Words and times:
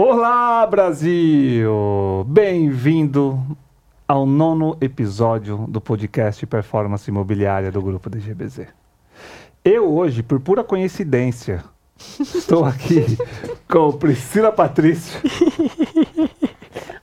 Olá, 0.00 0.64
Brasil! 0.64 2.24
Bem-vindo 2.28 3.36
ao 4.06 4.24
nono 4.24 4.78
episódio 4.80 5.66
do 5.68 5.80
podcast 5.80 6.46
Performance 6.46 7.10
Imobiliária 7.10 7.72
do 7.72 7.82
Grupo 7.82 8.08
DGBZ. 8.08 8.68
Eu 9.64 9.92
hoje, 9.92 10.22
por 10.22 10.38
pura 10.38 10.62
coincidência, 10.62 11.64
estou 12.20 12.64
aqui 12.64 13.06
com 13.68 13.90
Priscila 13.90 14.52
Patrício 14.52 15.20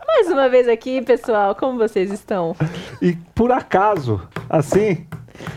Mais 0.07 0.27
uma 0.29 0.47
vez 0.47 0.69
aqui, 0.69 1.01
pessoal, 1.01 1.53
como 1.53 1.77
vocês 1.77 2.09
estão? 2.13 2.55
e, 3.01 3.17
por 3.35 3.51
acaso, 3.51 4.21
assim, 4.49 5.05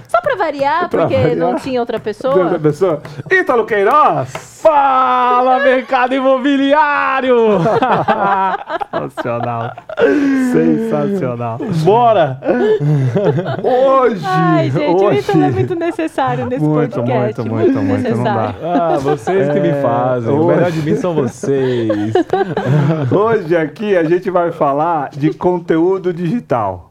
Só 0.08 0.20
pra 0.20 0.36
variar, 0.36 0.88
Pra 0.88 1.00
porque 1.02 1.16
variar. 1.16 1.36
não 1.36 1.54
tinha 1.56 1.80
outra 1.80 1.96
outra 1.96 2.00
pessoa. 2.00 2.58
pessoa, 2.58 3.02
Ítalo 3.30 3.64
Queiroz! 3.66 4.58
Fala, 4.62 5.60
mercado 5.64 6.14
imobiliário! 6.14 7.36
Sensacional! 8.92 9.72
Sensacional! 10.52 11.58
Bora! 11.84 12.40
Hoje! 13.62 14.22
Ai, 14.26 14.70
gente, 14.70 14.90
o 14.90 15.04
hoje, 15.04 15.18
Ítalo 15.20 15.44
é 15.44 15.50
muito 15.50 15.74
necessário 15.74 16.46
nesse 16.46 16.64
Muito, 16.64 16.96
podcast. 16.96 17.40
muito, 17.40 17.54
muito, 17.54 17.82
muito, 17.82 18.10
não 18.10 18.18
necessário. 18.22 18.54
Ah, 18.64 18.98
vocês 18.98 19.48
que 19.52 19.60
me 19.60 19.68
É, 19.68 19.82
fazem. 19.82 20.30
O 20.32 20.44
hoje- 20.44 20.56
melhor 20.56 20.70
de 20.72 20.82
mim 20.82 20.96
são 20.96 21.14
vocês. 21.14 22.12
Hoje 23.12 23.56
aqui 23.56 23.96
a 23.96 24.04
gente 24.04 24.30
vai 24.30 24.50
falar 24.52 25.10
de 25.10 25.32
conteúdo 25.32 26.12
digital. 26.12 26.87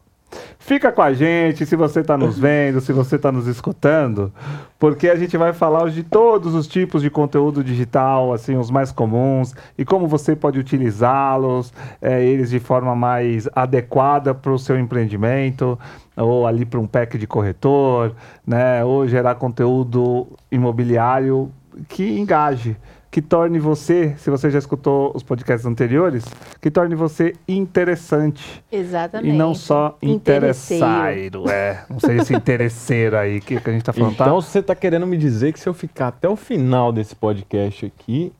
Fica 0.67 0.91
com 0.91 1.01
a 1.01 1.13
gente 1.13 1.65
se 1.65 1.77
você 1.77 2.01
está 2.01 2.17
nos 2.17 2.37
vendo, 2.37 2.81
se 2.81 2.91
você 2.91 3.15
está 3.15 3.31
nos 3.31 3.47
escutando, 3.47 4.33
porque 4.77 5.07
a 5.07 5.15
gente 5.15 5.37
vai 5.37 5.53
falar 5.53 5.81
hoje 5.81 5.95
de 5.95 6.03
todos 6.03 6.53
os 6.53 6.67
tipos 6.67 7.01
de 7.01 7.09
conteúdo 7.09 7.63
digital, 7.63 8.33
assim, 8.33 8.57
os 8.57 8.69
mais 8.69 8.91
comuns, 8.91 9.55
e 9.77 9.85
como 9.85 10.09
você 10.09 10.35
pode 10.35 10.59
utilizá-los, 10.59 11.71
é, 12.01 12.21
eles 12.21 12.49
de 12.49 12.59
forma 12.59 12.93
mais 12.93 13.47
adequada 13.55 14.35
para 14.35 14.51
o 14.51 14.59
seu 14.59 14.77
empreendimento, 14.77 15.79
ou 16.17 16.45
ali 16.45 16.65
para 16.65 16.81
um 16.81 16.85
pack 16.85 17.17
de 17.17 17.25
corretor, 17.25 18.13
né, 18.45 18.83
ou 18.83 19.07
gerar 19.07 19.35
conteúdo 19.35 20.27
imobiliário 20.51 21.49
que 21.87 22.17
engaje 22.19 22.75
que 23.09 23.21
torne 23.21 23.57
você, 23.57 24.13
se 24.17 24.29
você 24.29 24.51
já 24.51 24.59
escutou 24.59 25.11
os 25.15 25.23
podcasts 25.23 25.65
anteriores, 25.65 26.25
que 26.61 26.69
torne 26.69 26.93
você 26.93 27.33
interessante 27.47 28.63
Exatamente. 28.71 29.33
e 29.33 29.37
não 29.37 29.55
só 29.55 29.97
Interesseiro. 30.01 30.85
interesseiro. 30.85 31.49
É, 31.49 31.85
não 31.89 31.99
sei 31.99 32.17
esse 32.17 32.33
interesseiro 32.35 33.17
aí 33.17 33.39
que, 33.39 33.59
que 33.59 33.69
a 33.69 33.73
gente 33.73 33.83
tá 33.83 33.93
falando, 33.93 34.11
Então 34.13 34.41
você 34.41 34.61
tá 34.61 34.75
querendo 34.75 35.07
me 35.07 35.17
dizer 35.17 35.53
que 35.53 35.59
se 35.59 35.67
eu 35.67 35.73
ficar 35.73 36.09
até 36.09 36.27
o 36.27 36.35
final 36.35 36.91
desse 36.91 37.15
podcast 37.15 37.85
aqui, 37.85 38.31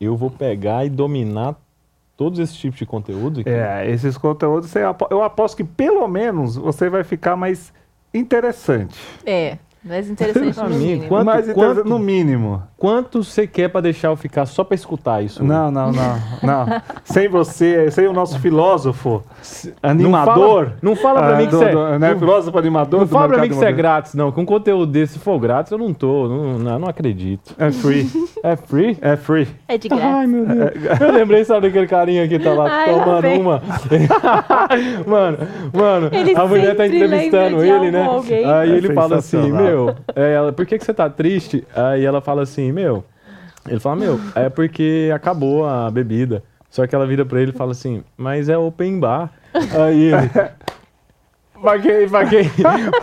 eu 0.00 0.16
vou 0.16 0.30
pegar 0.30 0.84
e 0.84 0.90
dominar 0.90 1.56
todos 2.16 2.38
esses 2.38 2.54
tipos 2.56 2.78
de 2.78 2.86
conteúdo 2.86 3.40
aqui? 3.40 3.50
tá? 3.50 3.80
É, 3.82 3.90
esses 3.90 4.16
conteúdos, 4.18 4.70
eu 5.10 5.22
aposto 5.22 5.56
que 5.56 5.64
pelo 5.64 6.06
menos 6.06 6.56
você 6.56 6.88
vai 6.90 7.02
ficar 7.04 7.34
mais 7.36 7.72
interessante. 8.12 8.98
É, 9.24 9.56
mais 9.82 10.10
interessante 10.10 10.58
no 10.58 10.68
mínimo. 10.68 11.08
quanto- 11.08 11.24
mais 11.26 11.48
interessante, 11.48 11.74
quanto- 11.76 11.88
no 11.88 11.98
mínimo. 11.98 12.62
Quanto 12.80 13.22
você 13.22 13.46
quer 13.46 13.68
pra 13.68 13.82
deixar 13.82 14.08
eu 14.08 14.16
ficar 14.16 14.46
só 14.46 14.64
pra 14.64 14.74
escutar 14.74 15.22
isso? 15.22 15.44
Não, 15.44 15.70
não, 15.70 15.92
não, 15.92 16.14
não. 16.42 16.66
sem 17.04 17.28
você, 17.28 17.90
sem 17.90 18.06
o 18.08 18.12
nosso 18.14 18.38
filósofo, 18.40 19.22
Não 19.82 19.90
animador. 19.90 20.64
fala, 20.64 20.76
não 20.80 20.96
fala 20.96 21.20
pra 21.20 21.34
ah, 21.34 21.36
mim 21.36 21.44
que 21.44 21.50
do- 21.50 21.58
você 21.58 21.64
é. 21.66 21.98
né, 21.98 22.10
não- 22.12 22.18
filósofo 22.18 22.58
animador 22.58 23.00
Não 23.00 23.06
fala 23.06 23.28
pra 23.28 23.42
mim 23.42 23.48
que 23.50 23.54
você 23.54 23.66
é 23.66 23.72
grátis, 23.72 24.14
não. 24.14 24.32
Com 24.32 24.46
conteúdo 24.46 24.90
desse, 24.90 25.12
se 25.12 25.18
for 25.18 25.38
grátis, 25.38 25.70
eu 25.70 25.76
não 25.76 25.92
tô. 25.92 26.26
Não, 26.26 26.58
não, 26.58 26.78
não 26.78 26.88
acredito. 26.88 27.54
É 27.58 27.70
free, 27.70 28.08
É 28.42 28.56
free? 28.56 28.96
é 29.02 29.14
free. 29.14 29.46
É 29.68 29.76
de 29.76 29.86
graça. 29.86 30.06
Ai, 30.06 30.26
meu 30.26 30.46
Deus. 30.46 31.00
Eu 31.02 31.12
lembrei, 31.12 31.44
sabe, 31.44 31.66
daquele 31.68 31.86
carinha 31.86 32.26
que 32.26 32.38
tá 32.38 32.54
lá 32.54 32.66
Ai, 32.66 32.94
tomando 32.94 33.28
uma. 33.42 33.62
mano, 35.06 35.38
mano, 35.72 36.08
Ele 36.12 36.34
a 36.34 36.46
mulher 36.46 36.74
tá 36.76 36.86
entrevistando 36.86 37.62
ele, 37.62 37.90
né? 37.90 38.04
alguém. 38.06 38.44
Aí 38.50 38.72
É 38.72 38.76
ele 38.76 38.94
fala 38.94 39.16
assim, 39.16 39.52
meu, 39.52 39.94
é, 40.16 40.32
ela, 40.32 40.50
por 40.52 40.64
que, 40.64 40.78
que 40.78 40.84
você 40.84 40.94
tá 40.94 41.10
triste? 41.10 41.66
Aí 41.74 42.04
ela 42.04 42.20
fala 42.20 42.42
assim, 42.42 42.69
meu. 42.72 43.04
Ele 43.68 43.78
fala, 43.80 43.96
meu, 43.96 44.20
é 44.34 44.48
porque 44.48 45.10
acabou 45.14 45.66
a 45.66 45.90
bebida. 45.90 46.42
Só 46.70 46.86
que 46.86 46.94
ela 46.94 47.06
vira 47.06 47.24
pra 47.24 47.40
ele 47.40 47.50
e 47.50 47.54
fala 47.54 47.72
assim, 47.72 48.02
mas 48.16 48.48
é 48.48 48.56
open 48.56 48.98
bar. 49.00 49.30
Aí 49.54 50.12
ele. 50.12 50.30
Pra 51.60 51.78
quem, 51.78 52.08
pra, 52.08 52.24
quem, 52.24 52.50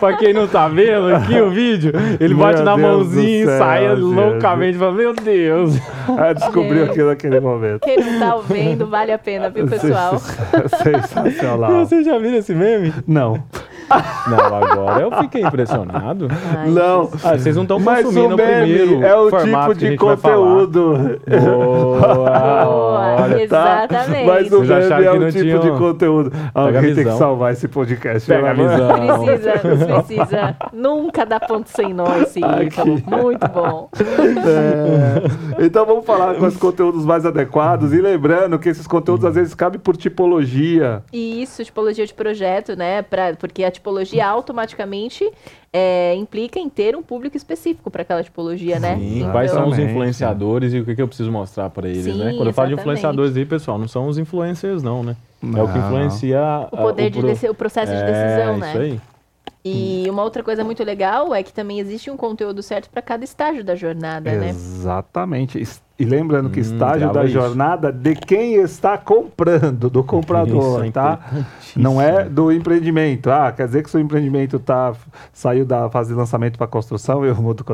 pra 0.00 0.16
quem 0.16 0.32
não 0.32 0.48
tá 0.48 0.66
vendo 0.66 1.14
aqui 1.14 1.40
o 1.40 1.48
vídeo, 1.48 1.92
ele 2.18 2.34
Meu 2.34 2.42
bate 2.44 2.60
na 2.62 2.74
Deus 2.74 2.88
mãozinha 2.88 3.44
e 3.44 3.46
sai 3.46 3.82
céu, 3.82 3.94
gente. 3.96 4.04
loucamente 4.04 4.76
e 4.76 4.80
fala, 4.80 4.92
meu 4.92 5.14
Deus. 5.14 5.74
Ah, 6.18 6.32
descobriu 6.32 6.78
Gente. 6.86 6.90
aquilo 6.92 7.08
naquele 7.08 7.38
momento. 7.38 7.80
Quem 7.80 7.98
não 7.98 8.18
tá 8.18 8.34
ouvindo, 8.36 8.86
vale 8.86 9.12
a 9.12 9.18
pena, 9.18 9.50
viu, 9.50 9.68
pessoal? 9.68 10.18
Sensacional. 10.82 11.70
Você 11.84 12.02
já 12.02 12.18
viu 12.18 12.34
esse 12.34 12.54
meme? 12.54 12.94
Não. 13.06 13.44
Não, 14.28 14.38
agora 14.38 15.00
eu 15.02 15.12
fiquei 15.22 15.42
impressionado. 15.42 16.28
Ai, 16.56 16.70
Não. 16.70 17.10
Ah, 17.24 17.36
vocês 17.36 17.56
não 17.56 17.62
estão 17.62 17.82
consumindo 17.82 18.34
o 18.34 18.36
primeiro 18.36 19.02
é 19.02 19.14
o 19.16 19.30
tipo 19.30 19.36
que 19.38 19.52
a 19.52 19.74
de 19.74 19.86
gente 19.88 20.04
vai 20.04 20.16
falar. 20.16 20.34
conteúdo. 20.36 21.20
Boa, 21.26 22.28
Boa, 23.28 23.38
olha, 23.38 23.48
Tá? 23.48 23.84
exatamente. 23.84 24.26
Mas 24.26 24.46
o 24.52 24.58
Vocês 24.58 24.88
meme 24.88 25.04
é 25.06 25.10
que 25.10 25.16
o 25.18 25.26
tipo 25.32 25.42
tinha 25.42 25.58
de 25.58 25.70
conteúdo. 25.78 26.32
Alguém 26.54 26.78
a 26.92 26.94
tem 26.94 27.04
que 27.04 27.12
salvar 27.12 27.52
esse 27.52 27.68
podcast. 27.68 28.28
Pega 28.28 28.50
a 28.50 28.52
visão. 28.54 29.06
Não 29.06 29.24
precisa, 29.24 29.52
não 29.64 30.02
precisa. 30.04 30.56
Nunca 30.72 31.26
dá 31.26 31.40
ponto 31.40 31.68
sem 31.68 31.92
nó 31.94 32.04
esse 32.22 32.40
Ítalo. 32.40 33.00
Muito 33.06 33.48
bom. 33.48 33.88
É. 35.58 35.64
Então 35.64 35.84
vamos 35.86 36.04
falar 36.04 36.34
com 36.36 36.46
os 36.46 36.56
conteúdos 36.58 37.04
mais 37.04 37.24
adequados. 37.26 37.92
E 37.92 38.00
lembrando 38.00 38.58
que 38.58 38.68
esses 38.68 38.86
conteúdos 38.86 39.24
às 39.24 39.34
vezes 39.34 39.54
cabem 39.54 39.80
por 39.80 39.96
tipologia. 39.96 41.02
E 41.12 41.42
isso, 41.42 41.64
tipologia 41.64 42.06
de 42.06 42.14
projeto, 42.14 42.76
né? 42.76 43.02
Pra, 43.02 43.34
porque 43.34 43.64
a 43.64 43.70
tipologia 43.70 44.26
automaticamente 44.26 45.28
é, 45.72 46.14
implica 46.14 46.58
em 46.58 46.68
ter 46.68 46.96
um 46.96 47.02
público 47.02 47.36
específico 47.36 47.90
para 47.90 48.02
aquela 48.02 48.22
tipologia, 48.24 48.78
né? 48.80 48.96
Sim, 48.96 49.18
Então- 49.18 49.32
quais 49.32 49.50
são 49.50 49.60
os 49.62 49.68
Exatamente. 49.68 49.90
influenciadores 49.92 50.72
e 50.72 50.80
o 50.80 50.84
que, 50.84 50.94
que 50.94 51.02
eu 51.02 51.08
preciso 51.08 51.30
mostrar 51.30 51.68
pra 51.70 51.88
eles, 51.88 52.04
Sim, 52.04 52.18
né? 52.18 52.32
Quando 52.34 52.46
eu 52.48 52.52
falo 52.54 52.68
de 52.68 52.74
exatamente. 52.74 52.80
influenciadores 52.80 53.36
aí, 53.36 53.44
pessoal, 53.44 53.78
não 53.78 53.88
são 53.88 54.06
os 54.08 54.16
influencers, 54.18 54.82
não, 54.82 55.02
né? 55.02 55.16
É 55.42 55.46
o 55.62 55.68
que 55.68 55.78
Não. 55.78 55.86
influencia 55.86 56.40
O 56.72 56.76
poder 56.78 57.10
de 57.10 57.18
pro- 57.18 57.28
deci- 57.28 57.48
o 57.48 57.54
processo 57.54 57.92
de 57.92 57.98
É, 57.98 58.04
decisão, 58.04 58.56
né? 58.58 58.68
Isso 58.70 58.78
aí. 58.78 59.00
E 59.64 60.06
uma 60.08 60.22
outra 60.22 60.42
coisa 60.42 60.64
muito 60.64 60.82
legal 60.82 61.34
é 61.34 61.42
que 61.42 61.52
também 61.52 61.78
existe 61.80 62.10
um 62.10 62.16
conteúdo 62.16 62.62
certo 62.62 62.88
para 62.88 63.02
cada 63.02 63.22
estágio 63.24 63.62
da 63.62 63.74
jornada, 63.74 64.32
né? 64.32 64.48
Exatamente. 64.48 65.60
E 65.98 66.04
lembrando 66.04 66.48
que 66.48 66.60
Hum, 66.60 66.62
estágio 66.62 67.12
da 67.12 67.24
isso. 67.24 67.32
jornada 67.32 67.90
de 67.90 68.14
quem 68.14 68.54
está 68.54 68.96
comprando, 68.96 69.90
do 69.90 70.04
comprador, 70.04 70.80
Isso 70.80 70.84
é 70.84 70.90
tá? 70.92 71.18
Não 71.74 72.00
é 72.00 72.24
do 72.28 72.52
empreendimento. 72.52 73.30
Ah, 73.30 73.50
quer 73.50 73.66
dizer 73.66 73.82
que 73.82 73.90
seu 73.90 73.98
empreendimento 74.00 74.60
tá, 74.60 74.94
saiu 75.32 75.64
da 75.64 75.90
fase 75.90 76.10
de 76.10 76.14
lançamento 76.16 76.56
para 76.56 76.68
construção, 76.68 77.24
eu 77.24 77.34
mudo. 77.34 77.64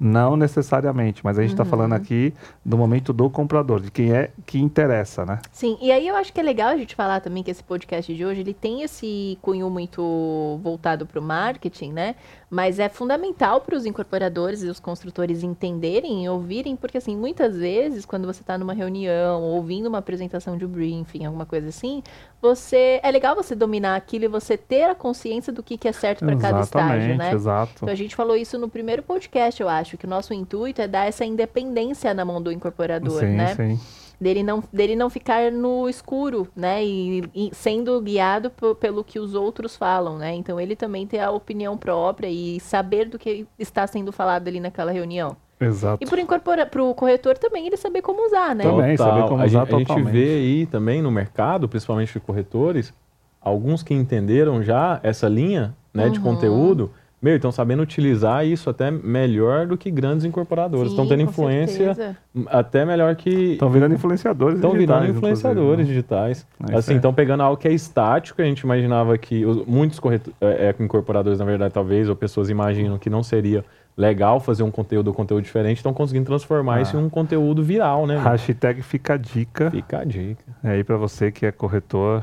Não 0.00 0.36
necessariamente, 0.36 1.20
mas 1.22 1.38
a 1.38 1.42
gente 1.42 1.50
está 1.50 1.64
Uhum. 1.64 1.68
falando 1.68 1.92
aqui 1.92 2.32
do 2.64 2.78
momento 2.78 3.12
do 3.12 3.28
comprador, 3.28 3.80
de 3.80 3.90
quem 3.90 4.10
é 4.12 4.30
que 4.46 4.58
interessa, 4.58 5.26
né? 5.26 5.38
Sim, 5.52 5.76
e 5.82 5.92
aí 5.92 6.08
eu 6.08 6.16
acho 6.16 6.32
que 6.32 6.40
é 6.40 6.42
legal 6.42 6.68
a 6.70 6.76
gente 6.78 6.94
falar 6.94 7.20
também 7.20 7.42
que 7.42 7.50
esse 7.50 7.62
podcast 7.62 8.14
de 8.14 8.24
hoje, 8.24 8.40
ele 8.40 8.54
tem 8.54 8.82
esse 8.82 9.38
cunho 9.42 9.68
muito 9.68 10.58
voltado 10.62 11.04
para 11.04 11.20
o 11.20 11.22
marketing, 11.22 11.92
né? 11.92 12.14
Mas 12.48 12.78
é 12.78 12.88
fundamental 12.88 13.60
para 13.60 13.74
os 13.74 13.84
incorporadores 13.84 14.62
e 14.62 14.68
os 14.68 14.78
construtores 14.78 15.42
entenderem 15.42 16.24
e 16.24 16.28
ouvirem, 16.28 16.76
porque 16.76 16.98
assim, 16.98 17.16
muitas 17.16 17.56
vezes, 17.56 18.06
quando 18.06 18.24
você 18.24 18.40
está 18.40 18.56
numa 18.56 18.72
reunião, 18.72 19.42
ouvindo 19.42 19.88
uma 19.88 19.98
apresentação 19.98 20.56
de 20.56 20.64
um 20.64 20.68
briefing, 20.68 21.24
alguma 21.24 21.44
coisa 21.44 21.68
assim, 21.68 22.04
você 22.40 23.00
é 23.02 23.10
legal 23.10 23.34
você 23.34 23.56
dominar 23.56 23.96
aquilo 23.96 24.26
e 24.26 24.28
você 24.28 24.56
ter 24.56 24.84
a 24.84 24.94
consciência 24.94 25.52
do 25.52 25.60
que, 25.60 25.76
que 25.76 25.88
é 25.88 25.92
certo 25.92 26.24
para 26.24 26.36
cada 26.36 26.60
estágio, 26.60 27.16
né? 27.16 27.32
exato. 27.32 27.72
Então 27.76 27.88
a 27.88 27.96
gente 27.96 28.14
falou 28.14 28.36
isso 28.36 28.56
no 28.56 28.68
primeiro 28.68 29.02
podcast, 29.02 29.60
eu 29.60 29.68
acho, 29.68 29.98
que 29.98 30.06
o 30.06 30.08
nosso 30.08 30.32
intuito 30.32 30.80
é 30.80 30.86
dar 30.86 31.06
essa 31.06 31.24
independência 31.24 32.14
na 32.14 32.24
mão 32.24 32.40
do 32.40 32.52
incorporador, 32.52 33.20
sim, 33.20 33.26
né? 33.26 33.56
sim. 33.56 33.80
Dele 34.20 34.42
não, 34.42 34.62
dele 34.72 34.96
não 34.96 35.10
ficar 35.10 35.50
no 35.52 35.88
escuro, 35.88 36.48
né? 36.56 36.84
E, 36.84 37.24
e 37.34 37.50
sendo 37.52 38.00
guiado 38.00 38.50
pelo 38.80 39.04
que 39.04 39.18
os 39.18 39.34
outros 39.34 39.76
falam, 39.76 40.18
né? 40.18 40.34
Então 40.34 40.58
ele 40.60 40.74
também 40.74 41.06
ter 41.06 41.20
a 41.20 41.30
opinião 41.30 41.76
própria 41.76 42.28
e 42.28 42.58
saber 42.60 43.08
do 43.08 43.18
que 43.18 43.46
está 43.58 43.86
sendo 43.86 44.12
falado 44.12 44.48
ali 44.48 44.60
naquela 44.60 44.92
reunião. 44.92 45.36
Exato. 45.58 46.02
E 46.02 46.06
para 46.06 46.82
o 46.82 46.94
corretor 46.94 47.38
também 47.38 47.66
ele 47.66 47.76
saber 47.76 48.02
como 48.02 48.26
usar, 48.26 48.54
né? 48.54 48.64
Também. 48.64 48.96
saber 48.96 49.28
como 49.28 49.42
a, 49.42 49.46
usar 49.46 49.60
gente, 49.60 49.74
a 49.74 49.78
gente 49.78 49.86
totalmente. 49.88 50.12
vê 50.12 50.34
aí 50.34 50.66
também 50.66 51.00
no 51.00 51.10
mercado, 51.10 51.68
principalmente 51.68 52.12
de 52.12 52.20
corretores, 52.20 52.92
alguns 53.40 53.82
que 53.82 53.94
entenderam 53.94 54.62
já 54.62 55.00
essa 55.02 55.28
linha 55.28 55.74
né, 55.94 56.10
de 56.10 56.18
Uhum. 56.18 56.24
conteúdo, 56.24 56.90
meu, 57.26 57.36
estão 57.36 57.50
sabendo 57.50 57.82
utilizar 57.82 58.46
isso 58.46 58.70
até 58.70 58.90
melhor 58.90 59.66
do 59.66 59.76
que 59.76 59.90
grandes 59.90 60.24
incorporadores. 60.24 60.92
Estão 60.92 61.06
tendo 61.08 61.22
influência 61.22 61.94
certeza. 61.94 62.16
até 62.48 62.84
melhor 62.84 63.14
que. 63.16 63.52
Estão 63.52 63.68
virando 63.68 63.94
influenciadores 63.94 64.56
Estão 64.56 64.72
virando 64.72 65.06
influenciadores 65.06 65.78
né? 65.80 65.84
digitais. 65.92 66.46
É 66.70 66.76
assim, 66.76 66.94
estão 66.96 67.12
pegando 67.12 67.42
algo 67.42 67.56
que 67.56 67.66
é 67.66 67.72
estático, 67.72 68.40
a 68.40 68.44
gente 68.44 68.60
imaginava 68.60 69.18
que 69.18 69.44
os- 69.44 69.66
muitos 69.66 69.98
correto- 69.98 70.32
é, 70.40 70.72
é, 70.78 70.82
incorporadores, 70.82 71.38
na 71.38 71.44
verdade, 71.44 71.74
talvez, 71.74 72.08
ou 72.08 72.14
pessoas 72.14 72.48
imaginam 72.48 72.96
que 72.98 73.10
não 73.10 73.22
seria 73.22 73.64
legal 73.96 74.38
fazer 74.38 74.62
um 74.62 74.70
conteúdo, 74.70 75.10
um 75.10 75.14
conteúdo 75.14 75.42
diferente, 75.42 75.78
estão 75.78 75.92
conseguindo 75.92 76.26
transformar 76.26 76.76
Ah. 76.76 76.82
isso 76.82 76.96
em 76.96 77.00
um 77.00 77.08
conteúdo 77.08 77.62
viral, 77.62 78.06
né? 78.06 78.18
Hashtag 78.18 78.82
fica 78.82 79.14
a 79.14 79.16
dica 79.16 79.70
Fica 79.70 79.98
a 80.00 80.04
dica. 80.04 80.44
aí 80.62 80.84
para 80.84 80.96
você 80.96 81.32
que 81.32 81.46
é 81.46 81.50
corretor 81.50 82.22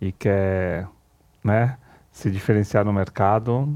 e 0.00 0.12
quer, 0.12 0.86
né, 1.44 1.76
se 2.18 2.30
diferenciar 2.30 2.84
no 2.84 2.92
mercado, 2.92 3.68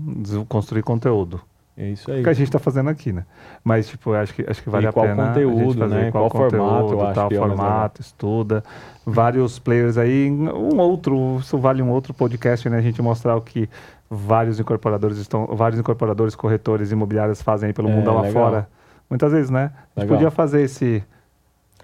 construir 0.48 0.82
conteúdo. 0.82 1.40
É 1.76 1.88
isso 1.88 2.10
O 2.10 2.14
aí. 2.14 2.22
que 2.22 2.28
a 2.28 2.32
gente 2.34 2.48
está 2.48 2.58
fazendo 2.58 2.90
aqui, 2.90 3.12
né? 3.12 3.24
Mas, 3.64 3.88
tipo, 3.88 4.12
acho 4.12 4.34
que, 4.34 4.44
acho 4.46 4.62
que 4.62 4.68
vale 4.68 4.86
a 4.86 4.92
qual 4.92 5.06
pena 5.06 5.22
a 5.22 5.26
conteúdo, 5.28 5.58
gente 5.70 5.78
fazer 5.78 5.94
né? 5.94 6.10
qual, 6.10 6.28
Qual 6.28 6.50
formato, 6.50 6.74
conteúdo, 6.82 6.92
eu 6.92 7.02
acho 7.06 7.14
tal 7.14 7.28
que 7.28 7.34
é 7.34 7.38
o 7.38 7.46
formato, 7.46 8.00
estuda. 8.02 8.64
Vários 9.06 9.58
players 9.58 9.96
aí, 9.96 10.30
um 10.30 10.78
outro, 10.78 11.38
isso 11.40 11.56
vale 11.58 11.80
um 11.80 11.90
outro 11.90 12.12
podcast, 12.12 12.68
né? 12.68 12.76
A 12.76 12.82
gente 12.82 13.00
mostrar 13.00 13.36
o 13.36 13.40
que 13.40 13.70
vários 14.10 14.60
incorporadores 14.60 15.16
estão, 15.16 15.46
vários 15.46 15.80
incorporadores, 15.80 16.34
corretores 16.34 16.92
imobiliários 16.92 17.40
fazem 17.40 17.68
aí 17.68 17.72
pelo 17.72 17.88
É, 17.88 17.92
mundo 17.94 18.12
lá 18.12 18.20
legal. 18.22 18.44
fora. 18.44 18.68
Muitas 19.08 19.32
vezes, 19.32 19.48
né? 19.50 19.70
A 19.96 20.00
gente 20.00 20.10
Legal. 20.10 20.16
podia 20.18 20.30
fazer 20.30 20.62
esse, 20.62 21.02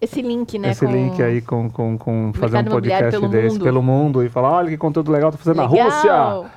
Esse 0.00 0.22
link, 0.22 0.58
né? 0.58 0.70
esse 0.70 0.86
link 0.86 1.20
aí 1.20 1.40
com, 1.40 1.68
com, 1.68 1.98
com 1.98 2.32
fazer 2.32 2.58
um 2.58 2.64
podcast 2.64 3.10
pelo 3.10 3.28
desse 3.28 3.54
mundo. 3.54 3.64
pelo 3.64 3.82
mundo 3.82 4.24
e 4.24 4.28
falar, 4.28 4.52
olha 4.52 4.68
que 4.68 4.76
conteúdo 4.76 5.10
legal 5.10 5.32
tô 5.32 5.38
fazendo 5.38 5.60
Legal. 5.60 5.76
na 5.76 5.84
Rússia, 5.84 6.50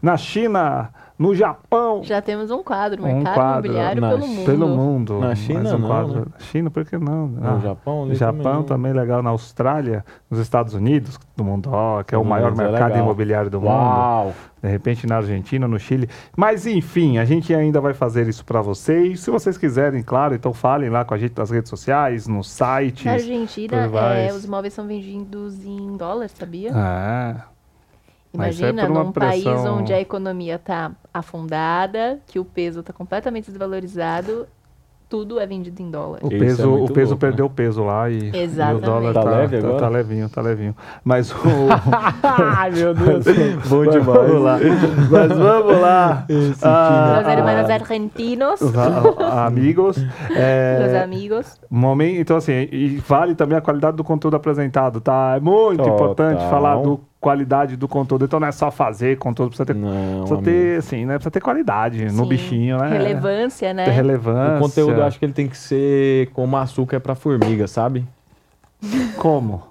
na 0.00 0.16
China, 0.16 0.90
no 1.18 1.34
Japão. 1.34 2.02
Já 2.04 2.22
temos 2.22 2.50
um 2.50 2.62
quadro, 2.62 3.02
Um 3.02 3.06
Mercado 3.06 3.34
quadro 3.34 3.66
Imobiliário 3.66 4.00
na- 4.00 4.08
pelo 4.10 4.26
mundo. 4.28 4.44
Pelo 4.46 4.68
mundo. 4.68 5.18
Na 5.18 5.26
mais 5.26 5.38
China 5.40 5.74
um 5.74 5.78
não, 5.78 5.88
quadro. 5.88 6.18
né? 6.20 6.26
China, 6.38 6.70
por 6.70 6.84
que 6.84 6.96
não? 6.96 7.26
No 7.26 7.48
Ah, 7.48 7.58
Japão, 7.60 8.14
Japão 8.14 8.54
não. 8.54 8.62
também 8.62 8.92
legal, 8.92 9.22
na 9.22 9.30
Austrália, 9.30 10.04
nos 10.30 10.38
Estados 10.38 10.74
Unidos, 10.74 11.18
do 11.36 11.42
mundo, 11.44 11.70
ó, 11.72 12.02
que 12.04 12.14
é 12.14 12.18
o 12.18 12.24
maior 12.24 12.52
é 12.52 12.54
mercado 12.56 12.90
legal. 12.90 12.98
imobiliário 13.04 13.50
do 13.50 13.60
mundo. 13.60 13.70
Uau! 13.70 14.32
De 14.62 14.68
repente 14.68 15.06
na 15.06 15.16
Argentina, 15.16 15.66
no 15.68 15.78
Chile. 15.78 16.08
Mas 16.36 16.66
enfim, 16.66 17.18
a 17.18 17.24
gente 17.24 17.54
ainda 17.54 17.80
vai 17.80 17.94
fazer 17.94 18.28
isso 18.28 18.44
para 18.44 18.60
vocês. 18.60 19.20
Se 19.20 19.30
vocês 19.30 19.56
quiserem, 19.56 20.02
claro, 20.02 20.34
então 20.34 20.52
falem 20.52 20.90
lá 20.90 21.04
com 21.04 21.14
a 21.14 21.18
gente 21.18 21.36
nas 21.38 21.50
redes 21.50 21.68
sociais, 21.70 22.26
no 22.26 22.42
site. 22.42 23.04
Na 23.06 23.12
Argentina, 23.12 23.76
é, 24.16 24.32
os 24.32 24.44
imóveis 24.44 24.74
são 24.74 24.86
vendidos 24.86 25.64
em 25.64 25.96
dólar, 25.96 26.28
sabia? 26.28 26.72
Ah, 26.74 27.34
é 27.54 27.57
Imagina, 28.32 28.82
por 28.82 28.90
uma 28.90 29.04
num 29.04 29.12
país 29.12 29.42
pressão- 29.42 29.78
onde 29.78 29.92
a 29.92 30.00
economia 30.00 30.56
está 30.56 30.92
afundada, 31.12 32.18
que 32.26 32.38
o 32.38 32.44
peso 32.44 32.80
está 32.80 32.92
completamente 32.92 33.50
desvalorizado, 33.50 34.46
tudo 35.08 35.40
é 35.40 35.46
vendido 35.46 35.80
em 35.80 35.90
dólar. 35.90 36.18
o 36.22 36.26
é 36.26 36.38
peso, 36.38 36.68
muito 36.70 36.90
o 36.90 36.92
peso 36.94 37.10
louco, 37.12 37.24
né? 37.24 37.30
perdeu 37.30 37.48
peso 37.48 37.82
lá 37.82 38.10
e, 38.10 38.30
e 38.30 38.74
o 38.74 38.78
dólar 38.78 39.14
Tá 39.14 39.22
tá, 39.22 39.30
leve 39.30 39.62
tá- 39.62 39.74
tá 39.78 39.88
levinho, 39.88 40.28
tá 40.28 40.40
levinho. 40.42 40.76
Mas 41.02 41.32
o 41.32 41.36
Ai, 42.22 42.70
meu 42.72 42.92
Deus. 42.92 43.24
Bom 43.66 43.84
Mas 43.86 43.90
demais. 43.94 44.04
Vamos 44.28 44.42
lá. 44.42 44.58
Mas 45.10 45.28
vamos 45.38 45.80
lá. 45.80 46.26
Esse 46.28 46.60
Ah, 46.62 47.20
Los 47.22 47.28
hermanos 47.32 47.70
ah, 47.70 47.74
argentinos, 47.74 48.60
os 48.60 48.74
a- 48.76 49.46
amigos. 49.46 49.96
É, 50.36 50.84
los 50.84 50.94
amigos. 51.02 51.58
momento, 51.70 52.20
então, 52.20 52.36
assim, 52.36 52.68
e 52.70 52.98
vale 52.98 53.34
também 53.34 53.56
a 53.56 53.62
qualidade 53.62 53.96
do 53.96 54.04
conteúdo 54.04 54.36
apresentado, 54.36 55.00
tá? 55.00 55.36
É 55.36 55.40
muito 55.40 55.78
Total. 55.78 55.94
importante 55.94 56.44
falar 56.50 56.76
do 56.82 57.00
qualidade 57.20 57.76
do 57.76 57.88
conteúdo. 57.88 58.24
Então 58.24 58.40
não 58.40 58.48
é 58.48 58.52
só 58.52 58.70
fazer 58.70 59.18
conteúdo, 59.18 59.50
precisa 59.50 59.66
ter, 59.66 59.74
Não, 59.74 60.20
precisa 60.20 60.42
ter 60.42 60.78
assim, 60.78 61.04
né? 61.04 61.14
Precisa 61.14 61.30
ter 61.30 61.40
qualidade 61.40 62.04
no 62.06 62.22
Sim. 62.24 62.28
bichinho, 62.28 62.78
né? 62.78 62.90
Relevância, 62.90 63.74
né? 63.74 63.84
Ter 63.84 63.90
relevância. 63.90 64.56
O 64.56 64.60
conteúdo 64.60 65.00
eu 65.00 65.04
acho 65.04 65.18
que 65.18 65.24
ele 65.24 65.32
tem 65.32 65.48
que 65.48 65.56
ser 65.56 66.30
como 66.32 66.56
açúcar 66.56 66.96
é 66.96 67.00
pra 67.00 67.14
formiga, 67.14 67.66
sabe? 67.66 68.06
Como? 69.16 69.62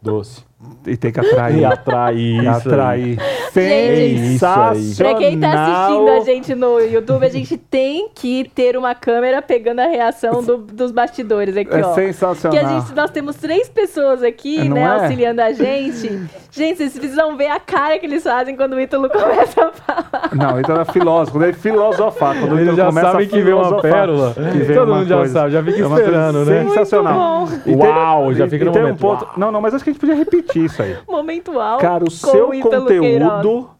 Doce. 0.00 0.44
E 0.86 0.96
tem 0.96 1.10
que 1.12 1.20
atrair. 1.20 1.58
E 1.60 1.64
atrair. 1.64 2.38
Isso 2.40 2.48
aí. 2.48 2.48
atrair. 2.48 3.18
Sensacional. 3.52 4.74
Pra 4.96 5.14
quem 5.14 5.38
tá 5.40 5.52
assistindo 5.52 6.08
a 6.10 6.20
gente 6.20 6.54
no 6.54 6.80
YouTube, 6.80 7.24
a 7.24 7.28
gente 7.28 7.56
tem 7.56 8.08
que 8.14 8.50
ter 8.54 8.76
uma 8.76 8.94
câmera 8.94 9.40
pegando 9.42 9.80
a 9.80 9.86
reação 9.86 10.42
do- 10.42 10.58
dos 10.58 10.90
bastidores 10.90 11.56
aqui, 11.56 11.74
É 11.74 11.84
ó. 11.84 11.94
sensacional. 11.94 12.58
Que 12.58 12.64
a 12.64 12.68
gente, 12.80 12.94
nós 12.94 13.10
temos 13.10 13.36
três 13.36 13.68
pessoas 13.68 14.22
aqui, 14.22 14.68
Não 14.68 14.74
né, 14.76 14.82
é? 14.82 14.86
auxiliando 14.86 15.40
a 15.42 15.52
gente. 15.52 16.28
Gente, 16.52 16.78
vocês 16.78 16.92
precisam 16.98 17.36
ver 17.36 17.48
a 17.48 17.60
cara 17.60 17.98
que 17.98 18.06
eles 18.06 18.22
fazem 18.22 18.56
quando 18.56 18.72
o 18.74 18.80
Ítalo 18.80 19.08
começa 19.08 19.64
a 19.66 19.72
falar. 19.72 20.30
Não, 20.34 20.60
então 20.60 20.80
é 20.80 20.84
filósofo. 20.84 21.32
Quando 21.38 21.44
ele 21.44 21.52
filosofar, 21.54 22.38
quando 22.38 22.58
ele 22.58 22.74
já 22.74 22.88
a 22.88 23.26
que 23.26 23.40
vem 23.40 23.54
uma 23.54 23.80
pérola. 23.80 24.34
que 24.34 24.58
vem 24.58 24.76
Todo 24.76 24.88
uma 24.88 24.98
mundo 24.98 25.08
já 25.08 25.16
coisa. 25.16 25.32
sabe, 25.32 25.52
já 25.52 25.62
fica 25.62 25.78
É 25.78 25.86
esperando, 25.86 26.44
né? 26.44 26.64
Sensacional. 26.64 27.48
Tem- 27.64 27.76
Uau, 27.76 28.34
já 28.34 28.48
fica 28.48 28.64
no 28.64 28.72
tem 28.72 28.82
um 28.82 28.84
momento, 28.86 29.00
ponto. 29.00 29.26
Não, 29.36 29.52
não, 29.52 29.60
mas 29.60 29.74
acho 29.74 29.84
que 29.84 29.90
a 29.90 29.92
gente 29.92 30.00
podia 30.00 30.16
repetir 30.16 30.49
isso 30.58 30.82
aí. 30.82 30.96
Momento 31.08 31.58
alto. 31.60 31.80
Cara, 31.80 32.04
o 32.04 32.10
seu 32.10 32.50
conteúdo 32.60 33.70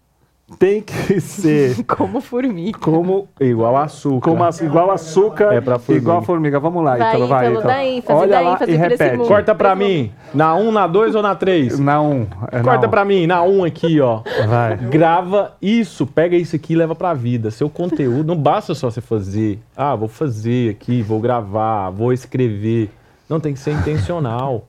tem 0.58 0.82
que 0.82 1.20
ser 1.20 1.82
Como 1.86 2.20
formiga. 2.20 2.76
como 2.80 3.28
Igual 3.40 3.76
açúcar. 3.76 4.30
Como 4.30 4.42
a- 4.42 4.50
igual 4.60 4.90
açúcar, 4.90 5.52
É 5.54 5.60
pra 5.60 5.78
formiga. 5.78 6.02
igual 6.04 6.18
a 6.18 6.22
formiga. 6.22 6.58
Vamos 6.58 6.82
lá, 6.84 6.96
Vai, 6.96 7.08
Ítalo, 7.10 7.26
vai, 7.28 7.44
Ítalo, 7.46 7.58
Ítalo. 7.60 7.74
dá 7.74 7.84
ênfase, 7.84 8.20
Olha 8.20 8.30
dá 8.30 8.40
lá 8.40 8.52
ênfase 8.54 8.72
e 8.72 8.74
repete. 8.76 9.16
mundo. 9.16 9.28
Corta 9.28 9.54
pra 9.54 9.76
mim. 9.76 10.10
Na 10.34 10.56
1, 10.56 10.72
na 10.72 10.86
2 10.88 11.14
ou 11.14 11.22
na 11.22 11.36
3? 11.36 11.78
Na 11.78 12.02
um. 12.02 12.26
É 12.50 12.60
Corta 12.62 12.80
na 12.82 12.86
um. 12.88 12.90
pra 12.90 13.04
mim, 13.04 13.26
na 13.28 13.42
1 13.44 13.64
aqui, 13.64 14.00
ó. 14.00 14.22
Vai. 14.48 14.76
Grava 14.76 15.52
isso, 15.62 16.04
pega 16.04 16.34
isso 16.36 16.56
aqui 16.56 16.72
e 16.72 16.76
leva 16.76 16.96
pra 16.96 17.14
vida. 17.14 17.52
Seu 17.52 17.70
conteúdo, 17.70 18.26
não 18.26 18.36
basta 18.36 18.74
só 18.74 18.90
você 18.90 19.00
fazer. 19.00 19.60
Ah, 19.76 19.94
vou 19.94 20.08
fazer 20.08 20.70
aqui, 20.70 21.00
vou 21.00 21.20
gravar, 21.20 21.90
vou 21.90 22.12
escrever. 22.12 22.90
Não, 23.28 23.38
tem 23.38 23.52
que 23.54 23.60
ser 23.60 23.70
intencional. 23.70 24.64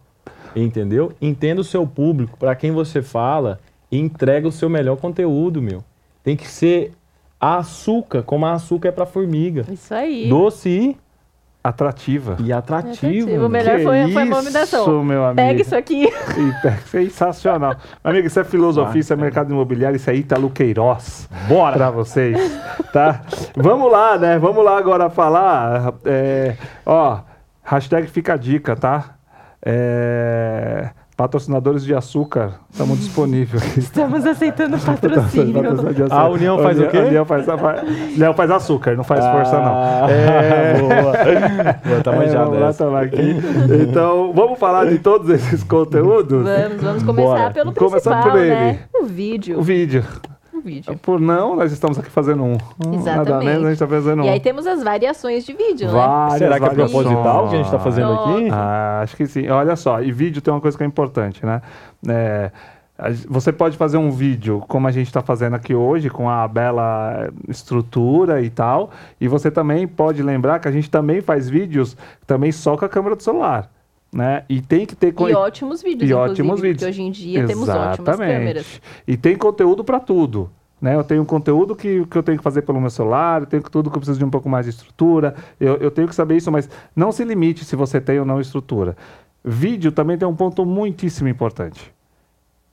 Entendeu? 0.56 1.14
Entenda 1.22 1.62
o 1.62 1.64
seu 1.64 1.86
público, 1.88 2.38
pra 2.38 2.56
quem 2.56 2.72
você 2.72 3.02
fala, 3.02 3.60
e 3.92 3.98
entrega 4.00 4.48
o 4.48 4.52
seu 4.52 4.70
melhor 4.70 4.98
conteúdo, 4.98 5.62
meu. 5.62 5.84
Tem 6.24 6.36
que 6.36 6.48
ser 6.48 6.94
açúcar, 7.40 8.22
como 8.24 8.46
a 8.46 8.54
açúcar 8.54 8.90
é 8.90 8.92
pra 8.92 9.06
formiga. 9.06 9.66
Isso 9.72 9.94
aí. 9.94 10.30
Doce 10.30 10.70
e, 10.70 10.98
Atrativa. 11.64 12.38
e 12.40 12.52
atrativo. 12.52 13.46
O 13.46 13.50
melhor 13.50 13.78
Que 13.78 13.84
foi, 13.84 13.84
foi 13.84 14.00
a 14.00 14.08
isso, 14.08 14.30
movimentação. 14.36 15.04
meu 15.04 15.24
amigo. 15.24 15.36
Pega 15.36 15.62
isso 15.62 15.76
aqui. 15.76 16.08
Sensacional. 16.88 17.76
Amigo, 18.04 18.28
isso 18.28 18.40
é 18.40 18.44
filosofia, 18.44 19.00
isso 19.02 19.14
é 19.14 19.16
mercado 19.16 19.52
imobiliário, 19.52 19.96
isso 19.96 20.10
é 20.10 20.16
Ítalo 20.16 20.50
Queiroz. 20.50 21.30
Bora! 21.48 21.76
Pra 21.76 21.92
vocês, 21.92 22.36
tá? 22.92 23.22
Vamos 23.56 23.92
lá, 23.92 24.18
né? 24.18 24.40
Vamos 24.40 24.64
lá 24.66 24.78
agora 24.78 25.10
falar. 25.10 25.94
é, 26.06 26.56
ó, 26.86 27.20
hashtag 27.64 28.08
fica 28.08 28.34
a 28.34 28.38
dica, 28.38 28.76
tá? 28.76 29.16
É, 29.64 30.90
patrocinadores 31.16 31.84
de 31.84 31.94
açúcar, 31.94 32.54
estamos 32.72 32.98
disponíveis. 33.00 33.62
Estamos 33.78 34.26
aceitando 34.26 34.78
patrocínio. 34.80 35.62
A 36.10 36.28
União 36.30 36.58
faz 36.58 36.80
o 36.80 36.88
quê? 36.88 36.98
A 36.98 37.02
União 37.06 37.26
faz, 37.26 37.46
faz, 37.46 37.84
União 38.16 38.34
faz 38.34 38.50
açúcar, 38.52 38.96
não 38.96 39.04
faz 39.04 39.24
força, 39.26 39.58
não. 39.60 39.74
Ah, 39.76 40.08
É, 40.10 40.80
boa. 40.80 40.94
Boa, 40.94 42.02
tá 42.04 42.14
é, 42.16 42.28
vamos 42.36 42.60
lá, 42.60 42.74
tamo 42.74 42.96
aqui. 42.98 43.36
Então, 43.88 44.34
vamos 44.34 44.58
falar 44.58 44.86
de 44.86 44.98
todos 44.98 45.30
esses 45.30 45.64
conteúdos? 45.64 46.44
Vamos, 46.44 46.82
vamos 46.82 47.04
começar 47.04 47.28
Bora. 47.28 47.52
pelo 47.52 47.74
Começar 47.74 48.12
principal, 48.12 48.32
por 48.32 48.42
ele. 48.42 48.50
né? 48.56 48.80
O 49.00 49.06
vídeo. 49.06 49.60
O 49.60 49.62
vídeo. 49.62 50.04
O 50.62 50.64
vídeo. 50.64 51.00
Por 51.00 51.20
não, 51.20 51.56
nós 51.56 51.72
estamos 51.72 51.98
aqui 51.98 52.10
fazendo 52.10 52.44
um. 52.44 52.54
Um, 52.54 52.92
Nada 52.92 53.22
Exatamente. 53.22 53.46
menos, 53.46 53.64
a 53.64 53.68
gente 53.70 53.74
está 53.74 53.88
fazendo 53.88 54.22
um. 54.22 54.26
E 54.26 54.30
aí 54.30 54.40
temos 54.40 54.68
as 54.68 54.84
variações 54.84 55.44
de 55.44 55.54
vídeo, 55.54 55.88
né? 55.88 55.94
Várias 55.94 56.38
Será 56.38 56.60
que 56.60 56.66
é 56.66 56.70
proposital 56.70 57.50
que 57.50 57.56
a 57.56 57.58
gente 57.58 57.72
tá 57.72 57.80
fazendo 57.80 58.14
aqui? 58.14 58.50
Ah, 58.52 59.02
acho 59.02 59.18
que 59.18 59.26
sim. 59.26 59.48
Olha 59.50 59.76
só, 59.76 60.02
e 60.02 60.12
vídeo 60.12 60.42
tem 60.42 60.54
uma 60.54 60.62
coisa 60.62 60.78
que 60.78 60.84
é 60.84 60.88
importante, 60.88 61.44
né? 61.46 61.62
É, 62.08 62.52
você 63.28 63.52
pode 63.52 63.78
fazer 63.78 63.98
um 63.98 64.12
vídeo 64.12 64.64
como 64.68 64.88
a 64.88 64.92
gente 64.92 65.08
está 65.08 65.22
fazendo 65.22 65.56
aqui 65.56 65.74
hoje, 65.74 66.10
com 66.10 66.30
a 66.30 66.48
bela 66.48 67.32
estrutura 67.48 68.42
e 68.42 68.50
tal. 68.50 68.92
E 69.20 69.28
você 69.28 69.50
também 69.50 69.88
pode 69.88 70.22
lembrar 70.22 70.60
que 70.60 70.68
a 70.68 70.72
gente 70.72 70.90
também 70.90 71.22
faz 71.22 71.50
vídeos 71.50 71.98
também 72.28 72.52
só 72.52 72.78
com 72.78 72.86
a 72.86 72.90
câmera 72.90 73.16
do 73.16 73.24
celular. 73.24 73.70
Né? 74.14 74.44
E 74.50 74.60
tem 74.60 74.86
que 74.86 74.96
ter 74.96 75.14
E 75.18 75.34
ótimos 75.34 75.82
vídeos, 75.82 76.10
e 76.10 76.14
ótimos 76.14 76.60
vídeos. 76.60 76.80
porque 76.80 76.90
hoje 76.90 77.02
em 77.02 77.12
dia 77.12 77.48
temos 77.48 77.70
ótimas 77.70 78.18
câmeras. 78.18 78.82
E 79.08 79.16
tem 79.16 79.38
conteúdo 79.38 79.84
para 79.84 80.00
tudo. 80.00 80.50
Né? 80.82 80.96
Eu 80.96 81.04
tenho 81.04 81.24
conteúdo 81.24 81.76
que, 81.76 82.06
que 82.08 82.18
eu 82.18 82.24
tenho 82.24 82.38
que 82.40 82.44
fazer 82.44 82.64
pelo 82.64 82.82
meu 82.82 82.90
celular, 82.90 83.44
eu 83.44 83.48
tenho 83.48 83.62
tudo 83.64 83.90
que 83.90 83.96
eu 83.96 84.02
preciso 84.02 84.18
de 84.18 84.26
um 84.26 84.30
pouco 84.32 84.50
mais 84.50 84.66
de 84.66 84.72
estrutura, 84.72 85.36
eu, 85.60 85.78
eu 85.78 85.92
tenho 85.92 86.08
que 86.08 86.16
saber 86.16 86.38
isso, 86.38 86.52
mas 86.52 86.68
não 86.96 87.12
se 87.12 87.24
limite 87.24 87.64
se 87.64 87.76
você 87.76 88.02
tem 88.02 88.20
ou 88.20 88.26
não 88.26 88.42
estrutura. 88.42 88.98
Vídeo 89.46 89.92
também 89.92 90.18
tem 90.18 90.28
um 90.28 90.36
ponto 90.36 90.66
muitíssimo 90.66 91.30
importante. 91.30 91.94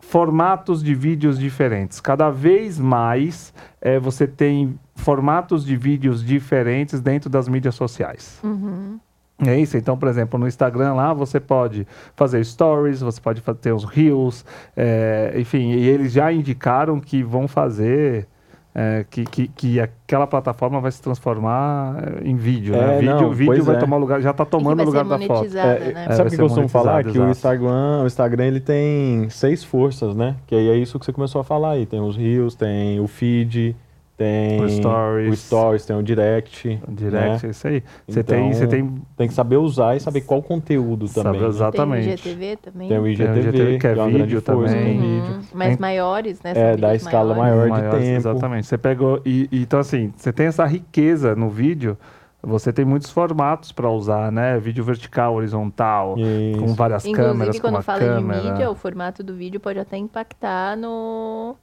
Formatos 0.00 0.82
de 0.82 0.94
vídeos 0.94 1.38
diferentes. 1.38 2.00
Cada 2.00 2.30
vez 2.30 2.78
mais 2.78 3.52
eh, 3.80 3.98
você 3.98 4.26
tem 4.26 4.78
formatos 4.94 5.64
de 5.64 5.76
vídeos 5.76 6.24
diferentes 6.24 7.00
dentro 7.00 7.28
das 7.28 7.46
mídias 7.46 7.74
sociais. 7.74 8.38
Uhum. 8.42 8.98
É 9.46 9.56
isso, 9.56 9.76
então, 9.76 9.96
por 9.96 10.08
exemplo, 10.08 10.38
no 10.38 10.48
Instagram 10.48 10.94
lá 10.94 11.12
você 11.12 11.38
pode 11.38 11.86
fazer 12.16 12.44
stories, 12.44 13.00
você 13.00 13.20
pode 13.20 13.40
ter 13.60 13.72
os 13.72 13.84
reels, 13.84 14.44
é, 14.76 15.32
enfim, 15.36 15.70
e 15.70 15.88
eles 15.88 16.12
já 16.12 16.32
indicaram 16.32 16.98
que 16.98 17.22
vão 17.22 17.46
fazer, 17.46 18.26
é, 18.74 19.06
que, 19.08 19.24
que, 19.24 19.46
que 19.46 19.80
aquela 19.80 20.26
plataforma 20.26 20.80
vai 20.80 20.90
se 20.90 21.00
transformar 21.00 22.02
é, 22.02 22.28
em 22.28 22.34
vídeo, 22.34 22.76
né? 22.76 22.96
É, 22.96 22.98
Vídeo, 22.98 23.14
não, 23.14 23.30
vídeo 23.30 23.62
vai 23.62 23.76
é. 23.76 23.78
tomar 23.78 23.96
lugar, 23.96 24.20
já 24.20 24.32
está 24.32 24.44
tomando 24.44 24.82
o 24.82 24.84
lugar 24.84 25.04
da 25.04 25.20
foto. 25.20 25.56
É, 25.56 25.92
né? 25.92 26.06
vai 26.08 26.16
sabe 26.16 26.28
o 26.28 26.32
que 26.32 26.40
eu 26.40 26.46
costumo 26.46 26.68
falar? 26.68 26.92
monetizado, 26.94 27.12
Que 27.12 27.18
o 27.18 27.22
exato. 27.22 27.38
Instagram, 27.38 28.02
o 28.02 28.06
Instagram 28.06 28.44
ele 28.44 28.60
tem 28.60 29.30
seis 29.30 29.62
forças, 29.62 30.16
né? 30.16 30.34
Que 30.48 30.56
aí 30.56 30.68
é 30.68 30.76
isso 30.76 30.98
que 30.98 31.04
você 31.04 31.12
começou 31.12 31.40
a 31.40 31.44
falar 31.44 31.72
aí. 31.72 31.86
Tem 31.86 32.00
os 32.00 32.16
rios, 32.16 32.56
tem 32.56 32.98
o 32.98 33.06
feed, 33.06 33.76
tem 34.18 34.60
O 34.60 34.68
Stories. 34.68 35.32
o 35.32 35.36
Stories, 35.36 35.86
tem 35.86 35.96
o 35.96 36.02
Direct. 36.02 36.80
Direct, 36.88 37.42
né? 37.44 37.48
é 37.48 37.50
isso 37.50 37.68
aí. 37.68 37.82
Você 38.06 38.22
tem, 38.24 38.48
Então, 38.48 38.52
você 38.52 38.66
tem 38.66 38.94
Tem 39.16 39.28
que 39.28 39.32
saber 39.34 39.56
usar 39.56 39.96
e 39.96 40.00
saber 40.00 40.20
qual 40.22 40.42
conteúdo 40.42 41.06
Saber 41.08 41.28
também. 41.38 41.48
usar. 41.48 41.64
né? 41.64 41.68
Exatamente. 41.70 42.04
Tem 42.04 42.12
o 42.12 42.14
IGTV 42.36 42.56
também. 42.56 42.88
Tem 42.88 42.98
o 42.98 43.06
IGTV, 43.06 43.40
IGTV, 43.40 43.78
que 43.78 43.86
é 43.86 43.94
uma 43.94 44.04
grande 44.10 44.18
vídeo 44.24 44.42
força, 44.42 44.74
também. 44.74 44.84
tem 44.98 45.00
Uhum, 45.00 45.22
vídeo. 45.22 45.40
Mas 45.54 45.68
Tem- 45.68 45.78
maiores, 45.78 46.42
né? 46.42 46.52
São 46.54 46.62
É, 46.62 46.76
da 46.76 46.94
escala 46.94 47.34
maiores. 47.34 47.70
maior 47.70 47.90
de 47.92 47.96
tempo. 48.04 48.16
Exatamente. 48.18 48.66
Você 48.66 48.76
pegou. 48.76 49.22
E, 49.24 49.48
e, 49.52 49.62
então, 49.62 49.78
assim, 49.80 50.12
você 50.16 50.32
tem 50.32 50.46
essa 50.46 50.66
riqueza 50.66 51.34
no 51.36 51.48
vídeo. 51.48 51.96
Você 52.42 52.72
tem 52.72 52.84
muitos 52.84 53.10
formatos 53.10 53.72
para 53.72 53.88
usar, 53.90 54.30
né? 54.30 54.58
Vídeo 54.58 54.84
vertical, 54.84 55.34
horizontal, 55.34 56.14
Isso. 56.18 56.60
com 56.60 56.72
várias 56.74 57.04
Inclusive, 57.04 57.32
câmeras, 57.32 57.56
com 57.56 57.62
quando 57.62 57.74
uma 57.74 57.82
fala 57.82 57.98
câmera. 57.98 58.40
de 58.40 58.50
mídia, 58.50 58.70
o 58.70 58.74
formato 58.74 59.22
do 59.24 59.34
vídeo 59.34 59.58
pode 59.58 59.78
até 59.78 59.96
impactar 59.96 60.76
no 60.76 61.56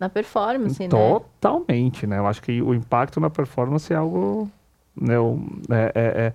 na 0.00 0.08
performance, 0.08 0.82
né? 0.82 0.88
Totalmente, 0.88 2.06
né? 2.06 2.18
Eu 2.18 2.26
acho 2.26 2.40
que 2.40 2.62
o 2.62 2.74
impacto 2.74 3.20
na 3.20 3.28
performance 3.28 3.92
é 3.92 3.96
algo. 3.96 4.50
Né, 4.96 5.14
é, 5.70 5.92
é, 5.94 6.02
é, 6.04 6.32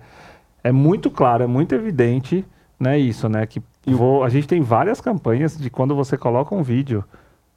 é 0.64 0.72
muito 0.72 1.10
claro, 1.10 1.42
é 1.42 1.46
muito 1.46 1.74
evidente, 1.74 2.44
né? 2.78 2.96
Isso, 2.96 3.28
né? 3.28 3.44
Que 3.44 3.60
vou, 3.84 4.22
a 4.22 4.28
gente 4.28 4.46
tem 4.46 4.62
várias 4.62 5.00
campanhas 5.00 5.58
de 5.58 5.68
quando 5.68 5.94
você 5.94 6.16
coloca 6.16 6.54
um 6.54 6.62
vídeo 6.62 7.04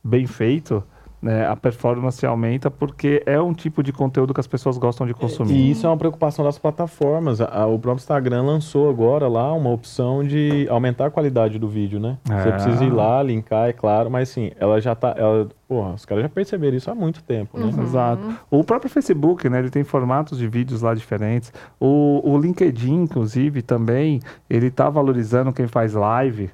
bem 0.03 0.25
feito, 0.25 0.83
né, 1.21 1.45
a 1.47 1.55
performance 1.55 2.25
aumenta 2.25 2.71
porque 2.71 3.21
é 3.25 3.39
um 3.41 3.53
tipo 3.53 3.83
de 3.83 3.91
conteúdo 3.91 4.33
que 4.33 4.39
as 4.39 4.47
pessoas 4.47 4.77
gostam 4.77 5.05
de 5.05 5.13
consumir. 5.13 5.53
E 5.53 5.71
isso 5.71 5.85
é 5.85 5.89
uma 5.89 5.97
preocupação 5.97 6.45
das 6.45 6.57
plataformas. 6.57 7.39
O 7.41 7.77
próprio 7.79 7.95
Instagram 7.95 8.43
lançou 8.43 8.89
agora 8.89 9.27
lá 9.27 9.53
uma 9.53 9.69
opção 9.69 10.23
de 10.23 10.67
aumentar 10.69 11.07
a 11.07 11.11
qualidade 11.11 11.59
do 11.59 11.67
vídeo, 11.67 11.99
né? 11.99 12.17
Você 12.23 12.47
É. 12.49 12.51
precisa 12.51 12.83
ir 12.85 12.89
lá, 12.93 13.21
linkar, 13.21 13.67
é 13.69 13.73
claro, 13.73 14.09
mas 14.09 14.29
sim, 14.29 14.51
ela 14.59 14.79
já 14.79 14.95
tá. 14.95 15.13
Ela, 15.17 15.49
porra, 15.67 15.91
os 15.93 16.05
caras 16.05 16.23
já 16.23 16.29
perceberam 16.29 16.77
isso 16.77 16.89
há 16.89 16.95
muito 16.95 17.21
tempo, 17.23 17.59
né? 17.59 17.65
Uhum. 17.75 17.83
Exato. 17.83 18.21
O 18.49 18.63
próprio 18.63 18.89
Facebook, 18.89 19.47
né? 19.49 19.59
Ele 19.59 19.69
tem 19.69 19.83
formatos 19.83 20.37
de 20.37 20.47
vídeos 20.47 20.81
lá 20.81 20.93
diferentes. 20.93 21.51
O, 21.79 22.21
o 22.23 22.37
LinkedIn, 22.37 22.93
inclusive, 23.03 23.61
também, 23.61 24.19
ele 24.49 24.71
tá 24.71 24.89
valorizando 24.89 25.51
quem 25.51 25.67
faz 25.67 25.93
live, 25.93 26.49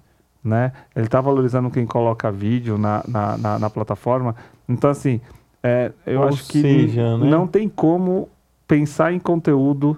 né? 0.46 0.72
Ele 0.96 1.08
tá 1.08 1.20
valorizando 1.20 1.70
quem 1.72 1.86
coloca 1.86 2.32
vídeo 2.32 2.78
na, 2.78 3.04
na, 3.08 3.38
na, 3.38 3.60
na 3.60 3.70
plataforma. 3.70 4.36
Então, 4.70 4.90
assim, 4.92 5.20
é, 5.64 5.92
eu 6.06 6.22
Ou 6.22 6.28
acho 6.28 6.48
que 6.48 6.62
seja, 6.62 7.18
né? 7.18 7.28
não 7.30 7.48
tem 7.48 7.68
como 7.68 8.30
pensar 8.68 9.12
em 9.12 9.20
conteúdo 9.20 9.98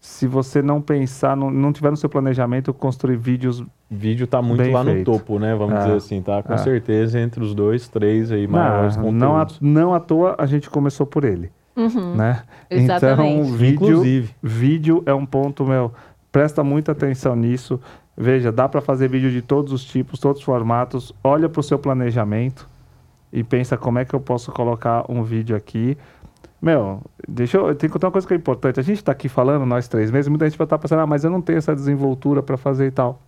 se 0.00 0.26
você 0.26 0.62
não 0.62 0.80
pensar, 0.80 1.36
não, 1.36 1.50
não 1.50 1.72
tiver 1.72 1.90
no 1.90 1.96
seu 1.96 2.08
planejamento 2.08 2.72
construir 2.72 3.16
vídeos 3.16 3.62
Vídeo 3.94 4.26
tá 4.26 4.40
muito 4.40 4.62
Bem 4.62 4.72
lá 4.72 4.82
feito. 4.82 5.10
no 5.10 5.18
topo, 5.18 5.38
né? 5.38 5.54
Vamos 5.54 5.74
É. 5.74 5.78
dizer 5.80 5.92
assim, 5.96 6.22
tá? 6.22 6.42
Com 6.42 6.54
É. 6.54 6.56
certeza 6.56 7.20
entre 7.20 7.44
os 7.44 7.54
dois, 7.54 7.88
três 7.88 8.32
aí 8.32 8.46
maiores 8.46 8.96
não, 8.96 9.12
não, 9.12 9.36
à, 9.36 9.40
conteúdos. 9.40 9.58
não 9.60 9.92
à 9.94 10.00
toa 10.00 10.34
a 10.38 10.46
gente 10.46 10.70
começou 10.70 11.04
por 11.04 11.24
ele, 11.24 11.50
Uhum. 11.76 12.14
né? 12.16 12.42
Exatamente. 12.70 13.30
Então, 13.36 13.52
vídeo, 13.52 13.74
Inclusive. 13.88 14.30
Vídeo 14.42 15.02
é 15.04 15.12
um 15.12 15.26
ponto, 15.26 15.66
meu. 15.66 15.92
Presta 16.32 16.64
muita 16.64 16.92
atenção 16.92 17.36
nisso. 17.36 17.78
Veja, 18.16 18.52
dá 18.52 18.68
para 18.68 18.80
fazer 18.80 19.08
vídeo 19.08 19.30
de 19.30 19.40
todos 19.40 19.72
os 19.72 19.84
tipos, 19.84 20.20
todos 20.20 20.40
os 20.40 20.44
formatos. 20.44 21.14
Olha 21.24 21.48
para 21.48 21.60
o 21.60 21.62
seu 21.62 21.78
planejamento 21.78 22.68
e 23.32 23.42
pensa 23.42 23.76
como 23.76 23.98
é 23.98 24.04
que 24.04 24.14
eu 24.14 24.20
posso 24.20 24.52
colocar 24.52 25.04
um 25.08 25.22
vídeo 25.22 25.56
aqui. 25.56 25.96
Meu, 26.60 27.00
deixa 27.26 27.56
eu. 27.56 27.74
Tem 27.74 27.88
que 27.88 27.92
contar 27.92 28.08
uma 28.08 28.12
coisa 28.12 28.26
que 28.26 28.34
é 28.34 28.36
importante. 28.36 28.78
A 28.78 28.82
gente 28.82 28.98
está 28.98 29.12
aqui 29.12 29.28
falando, 29.28 29.64
nós 29.64 29.88
três 29.88 30.10
meses, 30.10 30.28
muita 30.28 30.48
gente 30.48 30.58
vai 30.58 30.66
estar 30.66 30.78
pensando, 30.78 31.00
ah, 31.00 31.06
mas 31.06 31.24
eu 31.24 31.30
não 31.30 31.40
tenho 31.40 31.58
essa 31.58 31.74
desenvoltura 31.74 32.42
para 32.42 32.56
fazer 32.56 32.86
e 32.86 32.90
tal. 32.90 33.18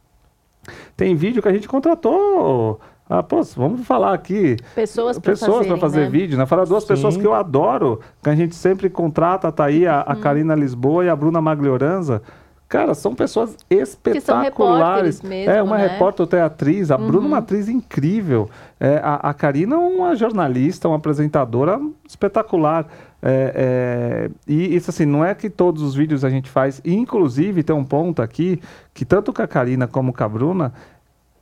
Tem 0.97 1.15
vídeo 1.15 1.43
que 1.43 1.49
a 1.49 1.53
gente 1.53 1.67
contratou. 1.67 2.81
Ah, 3.09 3.23
pô, 3.23 3.43
vamos 3.57 3.87
falar 3.87 4.15
aqui 4.15 4.57
Pessoas 4.75 5.19
para 5.19 5.33
pessoas 5.33 5.67
para 5.67 5.77
fazerem, 5.77 5.81
fazer 5.81 6.01
né? 6.05 6.09
vídeo, 6.09 6.39
né? 6.39 6.47
Fala 6.47 6.65
duas 6.65 6.85
Sim. 6.85 6.89
pessoas 6.89 7.17
que 7.19 7.27
eu 7.27 7.35
adoro, 7.35 8.01
que 8.23 8.31
a 8.31 8.35
gente 8.35 8.55
sempre 8.55 8.89
contrata, 8.89 9.53
tá 9.53 9.67
aí 9.67 9.87
a, 9.87 10.01
a 10.01 10.17
Karina 10.17 10.55
Lisboa 10.55 11.05
e 11.05 11.09
a 11.11 11.17
Bruna 11.17 11.41
Maglioranza. 11.41 12.23
Cara, 12.69 12.95
são 12.95 13.15
pessoas 13.15 13.57
espetaculares. 13.71 14.45
repórteres 14.45 15.23
mesmo, 15.23 15.53
é, 15.53 15.63
uma 15.63 15.77
né? 15.79 15.87
repórter, 15.87 16.23
outra 16.23 16.39
é 16.41 16.43
atriz. 16.43 16.91
A 16.91 16.97
Bruna 16.97 17.17
é 17.17 17.21
Uhum. 17.21 17.27
uma 17.27 17.39
atriz 17.39 17.69
incrível. 17.69 18.49
É, 18.81 18.97
a, 19.03 19.15
a 19.31 19.35
Karina 19.35 19.77
é 19.77 19.79
uma 19.79 20.17
jornalista, 20.17 20.89
uma 20.89 20.97
apresentadora 20.97 21.81
espetacular. 22.09 22.87
É, 23.23 23.53
é, 23.55 24.31
e 24.47 24.75
isso 24.75 24.91
assim, 24.91 25.05
não 25.07 25.25
é 25.25 25.35
que 25.35 25.49
todos 25.49 25.83
os 25.83 25.95
vídeos 25.95 26.25
a 26.25 26.31
gente 26.31 26.51
faz. 26.51 26.81
E, 26.85 26.95
inclusive, 26.95 27.63
tem 27.63 27.75
um 27.77 27.85
ponto 27.85 28.21
aqui 28.21 28.61
que 28.93 29.05
tanto 29.05 29.33
com 29.33 29.43
a 29.43 29.47
Karina 29.47 29.87
como 29.87 30.13
com 30.13 30.25
a 30.25 30.29
Bruna, 30.29 30.73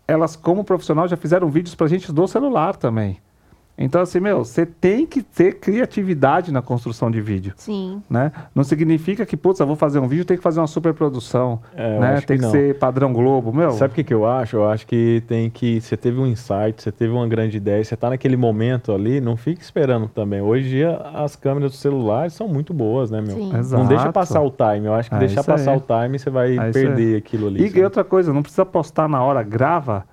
elas, 0.07 0.37
como 0.37 0.65
profissional, 0.65 1.09
já 1.09 1.17
fizeram 1.17 1.49
vídeos 1.49 1.75
pra 1.75 1.87
gente 1.87 2.13
do 2.13 2.27
celular 2.29 2.77
também. 2.77 3.19
Então, 3.77 4.01
assim, 4.03 4.21
meu, 4.21 4.45
você 4.45 4.65
tem 4.67 5.07
que 5.07 5.23
ter 5.23 5.59
criatividade 5.59 6.53
na 6.53 6.61
construção 6.63 7.11
de 7.11 7.21
vídeo, 7.21 7.53
Sim. 7.57 8.03
né? 8.09 8.31
Não 8.55 8.63
significa 8.63 9.25
que, 9.27 9.37
putz, 9.37 9.59
eu 9.61 9.67
vou 9.67 9.75
fazer 9.77 9.99
um 9.99 10.07
vídeo, 10.07 10.25
tem 10.25 10.37
que 10.37 10.43
fazer 10.43 10.61
uma 10.61 10.67
superprodução, 10.67 11.59
É, 11.75 11.97
eu 11.97 12.01
né? 12.01 12.15
acho 12.15 12.27
Tem 12.27 12.39
que 12.39 12.45
que, 12.45 12.51
ser 12.51 12.79
padrão 12.79 13.13
Globo, 13.13 13.53
meu. 13.53 13.73
Sabe 13.73 13.93
o 13.93 13.95
que, 13.95 14.05
que 14.05 14.15
eu 14.15 14.27
acho? 14.27 14.57
Eu 14.57 14.69
acho 14.69 14.87
que 14.87 15.23
tem 15.27 15.49
que. 15.51 15.81
Você 15.81 15.97
teve 15.97 16.21
um 16.21 16.27
insight, 16.27 16.83
você 16.83 16.93
teve 16.93 17.13
uma 17.13 17.27
grande 17.27 17.57
ideia, 17.57 17.83
você 17.83 17.97
tá 17.97 18.11
naquele 18.11 18.37
momento 18.37 18.93
ali, 18.93 19.21
não 19.21 19.37
fique 19.37 19.63
esperando 19.63 20.07
também. 20.09 20.41
Hoje 20.41 20.67
em 20.67 20.71
dia 20.71 20.97
as 21.15 21.35
câmeras 21.35 21.73
do 21.73 21.77
celular 21.77 22.31
são 22.31 22.47
muito 22.47 22.73
boas, 22.75 23.11
né, 23.11 23.21
meu? 23.21 23.35
Sim. 23.37 23.57
Exato. 23.57 23.83
Não 23.83 23.89
deixa 23.89 24.13
passar 24.13 24.43
o 24.43 24.51
time. 24.51 24.87
Eu 24.87 24.95
acho 24.95 25.09
que 25.09 25.17
É 25.17 25.19
deixar 25.19 25.41
isso 25.41 25.51
aí. 25.51 25.57
passar 25.57 25.77
o 25.77 25.81
time, 25.81 26.19
você 26.19 26.31
vai 26.31 26.57
É 26.59 26.71
perder 26.71 27.17
aquilo 27.17 27.49
ali. 27.49 27.65
E 27.65 27.69
sabe? 27.69 27.85
outra 27.85 28.05
coisa, 28.05 28.33
não 28.33 28.43
precisa 28.43 28.65
postar 28.67 29.09
na 29.09 29.23
hora, 29.23 29.43
grava. 29.43 30.05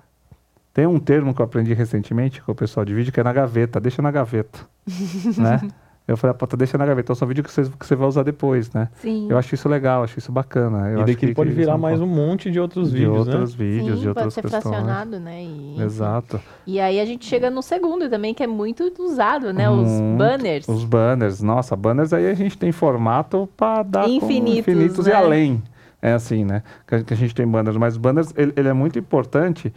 Tem 0.72 0.86
um 0.86 0.98
termo 1.00 1.34
que 1.34 1.40
eu 1.40 1.44
aprendi 1.44 1.74
recentemente 1.74 2.40
com 2.42 2.52
o 2.52 2.54
pessoal 2.54 2.84
de 2.86 2.94
vídeo 2.94 3.12
que 3.12 3.18
é 3.20 3.24
na 3.24 3.32
gaveta, 3.32 3.80
deixa 3.80 4.00
na 4.00 4.10
gaveta, 4.10 4.60
né? 5.36 5.60
Eu 6.08 6.16
falei, 6.16 6.34
pô, 6.34 6.44
deixa 6.56 6.76
na 6.76 6.84
gaveta, 6.84 7.06
então 7.06 7.14
são 7.14 7.28
vídeos 7.28 7.46
que 7.46 7.52
você, 7.52 7.70
que 7.78 7.86
você 7.86 7.94
vai 7.94 8.08
usar 8.08 8.24
depois, 8.24 8.72
né? 8.72 8.88
Sim. 8.94 9.28
Eu 9.30 9.38
acho 9.38 9.54
isso 9.54 9.68
legal, 9.68 10.02
acho 10.02 10.18
isso 10.18 10.32
bacana. 10.32 10.88
Eu 10.88 10.98
E 10.98 11.02
acho 11.02 11.06
daqui 11.12 11.26
que- 11.28 11.34
pode 11.34 11.50
que 11.50 11.56
virar 11.56 11.74
é 11.74 11.76
mais 11.76 12.00
um 12.00 12.06
monte 12.06 12.50
de 12.50 12.58
outros 12.58 12.90
de 12.90 12.98
vídeos, 12.98 13.18
outros 13.28 13.56
né? 13.56 13.64
vídeos, 13.64 13.94
Sim, 13.96 14.02
de 14.02 14.08
outras 14.08 14.24
pode 14.24 14.34
ser 14.34 14.42
questões. 14.42 14.62
fracionado, 14.62 15.20
né? 15.20 15.44
E. 15.44 15.76
Exato. 15.80 16.40
E 16.66 16.80
aí 16.80 16.98
a 16.98 17.04
gente 17.04 17.24
chega 17.24 17.48
no 17.48 17.62
segundo 17.62 18.08
também, 18.10 18.34
que 18.34 18.42
é 18.42 18.46
muito 18.48 18.92
usado, 18.98 19.52
né? 19.52 19.70
Os 19.70 19.88
Muito. 19.88 20.18
banners. 20.18 20.68
Os 20.68 20.84
banners, 20.84 21.40
nossa, 21.42 21.76
banners 21.76 22.12
aí 22.12 22.28
a 22.28 22.34
gente 22.34 22.58
tem 22.58 22.72
formato 22.72 23.48
para 23.56 23.84
dar 23.84 24.04
com 24.04 24.10
Infinitos, 24.10 24.58
infinitos 24.58 25.06
e 25.06 25.10
né? 25.10 25.14
além. 25.16 25.62
É 26.02 26.12
assim, 26.12 26.44
né? 26.44 26.64
Que 26.88 26.94
a, 26.96 27.04
que 27.04 27.14
a 27.14 27.16
gente 27.16 27.34
tem 27.34 27.46
banners, 27.46 27.76
mas 27.76 27.96
banners 27.96 28.32
ele, 28.36 28.52
ele 28.56 28.68
é 28.68 28.72
muito 28.72 28.98
importante. 28.98 29.72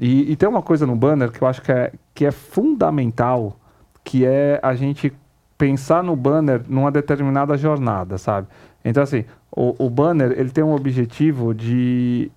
E, 0.00 0.32
e 0.32 0.36
tem 0.36 0.48
uma 0.48 0.62
coisa 0.62 0.86
no 0.86 0.96
banner 0.96 1.30
que 1.30 1.42
eu 1.42 1.46
acho 1.46 1.60
que 1.60 1.70
é, 1.70 1.92
que 2.14 2.24
é 2.24 2.30
fundamental, 2.30 3.56
que 4.02 4.24
é 4.24 4.58
a 4.62 4.74
gente 4.74 5.12
pensar 5.58 6.02
no 6.02 6.16
banner 6.16 6.62
numa 6.66 6.90
determinada 6.90 7.56
jornada, 7.58 8.16
sabe? 8.16 8.48
Então 8.82 9.02
assim, 9.02 9.26
o, 9.54 9.86
o 9.86 9.90
banner 9.90 10.32
ele 10.38 10.48
tem 10.48 10.64
um 10.64 10.74
objetivo 10.74 11.54
de 11.54 12.32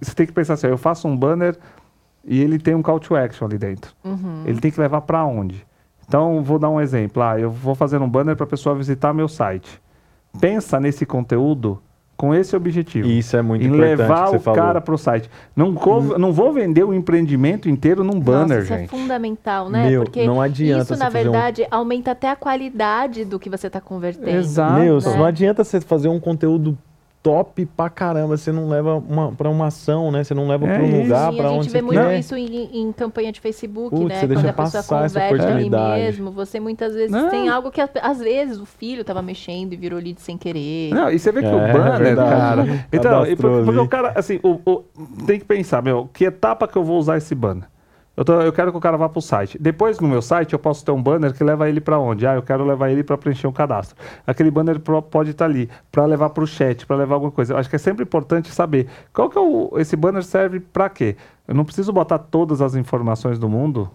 você 0.00 0.14
tem 0.14 0.26
que 0.26 0.32
pensar 0.32 0.54
assim, 0.54 0.68
eu 0.68 0.78
faço 0.78 1.08
um 1.08 1.16
banner 1.16 1.58
e 2.24 2.40
ele 2.40 2.58
tem 2.58 2.74
um 2.74 2.82
call 2.82 3.00
to 3.00 3.16
action 3.16 3.46
ali 3.46 3.58
dentro. 3.58 3.92
Uhum. 4.04 4.44
Ele 4.46 4.60
tem 4.60 4.70
que 4.70 4.80
levar 4.80 5.00
para 5.02 5.24
onde? 5.24 5.66
Então, 6.06 6.42
vou 6.42 6.58
dar 6.58 6.68
um 6.68 6.80
exemplo. 6.80 7.22
Ah, 7.22 7.38
eu 7.38 7.50
vou 7.50 7.74
fazer 7.74 8.00
um 8.00 8.08
banner 8.08 8.36
para 8.36 8.44
a 8.44 8.48
pessoa 8.48 8.74
visitar 8.74 9.12
meu 9.12 9.28
site. 9.28 9.80
Pensa 10.40 10.78
nesse 10.78 11.06
conteúdo 11.06 11.80
com 12.22 12.32
esse 12.32 12.54
objetivo. 12.54 13.08
E 13.08 13.18
isso 13.18 13.36
é 13.36 13.42
muito 13.42 13.62
em 13.64 13.66
importante 13.66 13.88
levar 13.98 14.24
que 14.26 14.30
você 14.30 14.36
o 14.36 14.40
falou. 14.40 14.60
Hum. 14.60 14.62
cara 14.64 14.80
para 14.80 14.94
o 14.94 14.96
site. 14.98 15.28
Não, 15.56 15.74
co- 15.74 16.16
não 16.16 16.32
vou 16.32 16.52
vender 16.52 16.84
o 16.84 16.94
empreendimento 16.94 17.68
inteiro 17.68 18.04
num 18.04 18.20
banner, 18.20 18.58
Nossa, 18.58 18.60
isso 18.62 18.72
é 18.74 18.78
gente. 18.78 18.90
fundamental, 18.90 19.68
né? 19.68 19.90
Meu, 19.90 20.04
Porque 20.04 20.24
não 20.24 20.40
adianta 20.40 20.82
isso, 20.84 20.96
na 20.96 21.06
fazer 21.10 21.18
um- 21.28 21.32
verdade, 21.32 21.66
aumenta 21.68 22.12
até 22.12 22.30
a 22.30 22.36
qualidade 22.36 23.24
do 23.24 23.40
que 23.40 23.50
você 23.50 23.66
está 23.66 23.80
convertendo. 23.80 24.38
Exato. 24.38 24.74
Meu, 24.80 24.98
né? 25.00 25.16
não 25.16 25.24
adianta 25.24 25.64
você 25.64 25.80
fazer 25.80 26.06
um 26.06 26.20
conteúdo 26.20 26.78
top 27.22 27.64
pra 27.66 27.88
caramba, 27.88 28.36
você 28.36 28.50
não 28.50 28.68
leva 28.68 28.96
uma, 28.96 29.30
pra 29.32 29.48
uma 29.48 29.66
ação, 29.68 30.10
né? 30.10 30.24
Você 30.24 30.34
não 30.34 30.48
leva 30.48 30.66
É 30.66 30.74
pra 30.74 30.82
um 30.84 30.88
isso. 30.88 31.02
lugar 31.02 31.30
Sim, 31.30 31.36
pra 31.36 31.46
a 31.46 31.50
onde 31.52 31.62
gente 31.62 31.70
você 31.72 31.78
vê 31.78 31.82
muito 31.82 32.00
quer. 32.00 32.18
isso 32.18 32.34
em, 32.36 32.80
em 32.80 32.92
campanha 32.92 33.30
de 33.30 33.40
Facebook, 33.40 33.90
Putz, 33.90 34.08
né? 34.08 34.14
você 34.16 34.20
Quando 34.26 34.34
deixa 34.34 34.48
a 34.50 34.52
pessoa 34.52 34.82
converte 34.82 35.46
ali 35.46 35.70
mesmo, 35.70 36.32
você 36.32 36.58
muitas 36.58 36.94
vezes 36.94 37.12
Não. 37.12 37.30
tem 37.30 37.48
algo 37.48 37.70
que 37.70 37.80
às 37.80 38.18
vezes 38.18 38.58
o 38.58 38.66
filho 38.66 39.02
estava 39.02 39.22
mexendo 39.22 39.72
e 39.72 39.76
virou 39.76 40.00
lead 40.00 40.20
sem 40.20 40.36
querer. 40.36 40.90
Não, 40.92 41.10
e 41.10 41.18
você 41.18 41.30
vê 41.30 41.40
que 41.40 41.46
É, 41.46 41.54
o 41.54 41.58
banner, 41.72 41.98
verdade. 41.98 42.30
cara. 42.30 42.86
Então, 42.92 43.26
e 43.26 43.36
por- 43.36 43.42
Cadastrou 43.42 43.64
porque 43.64 43.78
ali. 43.78 43.78
o 43.78 43.88
cara, 43.88 44.12
assim, 44.16 44.40
o, 44.42 44.58
o- 44.68 44.84
tem 45.24 45.38
que 45.38 45.44
pensar, 45.44 45.80
meu, 45.82 46.08
que 46.12 46.24
etapa 46.24 46.66
que 46.66 46.76
eu 46.76 46.82
vou 46.82 46.98
usar 46.98 47.16
esse 47.18 47.34
banner? 47.34 47.64
Eu, 48.16 48.24
tô- 48.24 48.40
eu 48.42 48.52
quero 48.52 48.70
que 48.70 48.76
o 48.76 48.80
cara 48.80 48.96
vá 48.96 49.08
para 49.08 49.18
o 49.18 49.22
site. 49.22 49.56
Depois, 49.58 49.98
no 49.98 50.06
meu 50.06 50.20
site, 50.20 50.52
eu 50.52 50.58
posso 50.58 50.84
ter 50.84 50.90
um 50.90 51.02
banner 51.02 51.32
que 51.32 51.42
leva 51.42 51.68
ele 51.68 51.80
para 51.80 51.98
onde? 51.98 52.26
Ah, 52.26 52.34
eu 52.34 52.42
quero 52.42 52.64
levar 52.64 52.90
ele 52.90 53.02
para 53.02 53.16
preencher 53.16 53.46
um 53.46 53.52
cadastro. 53.52 53.96
Aquele 54.26 54.50
banner 54.50 54.78
pro- 54.80 55.00
pode 55.02 55.30
estar 55.30 55.46
ali 55.46 55.70
para 55.90 56.04
levar 56.04 56.28
para 56.30 56.44
o 56.44 56.46
chat, 56.46 56.84
para 56.86 56.96
levar 56.96 57.14
alguma 57.14 57.32
coisa. 57.32 57.54
Eu 57.54 57.58
acho 57.58 57.70
que 57.70 57.76
é 57.76 57.78
sempre 57.78 58.02
importante 58.04 58.50
saber 58.50 58.86
qual 59.14 59.30
que 59.30 59.38
é 59.38 59.40
o, 59.40 59.72
esse 59.78 59.96
banner 59.96 60.22
serve 60.22 60.60
para 60.60 60.90
quê. 60.90 61.16
Eu 61.48 61.54
não 61.54 61.64
preciso 61.64 61.92
botar 61.92 62.18
todas 62.18 62.60
as 62.60 62.74
informações 62.74 63.38
do 63.38 63.48
mundo 63.48 63.90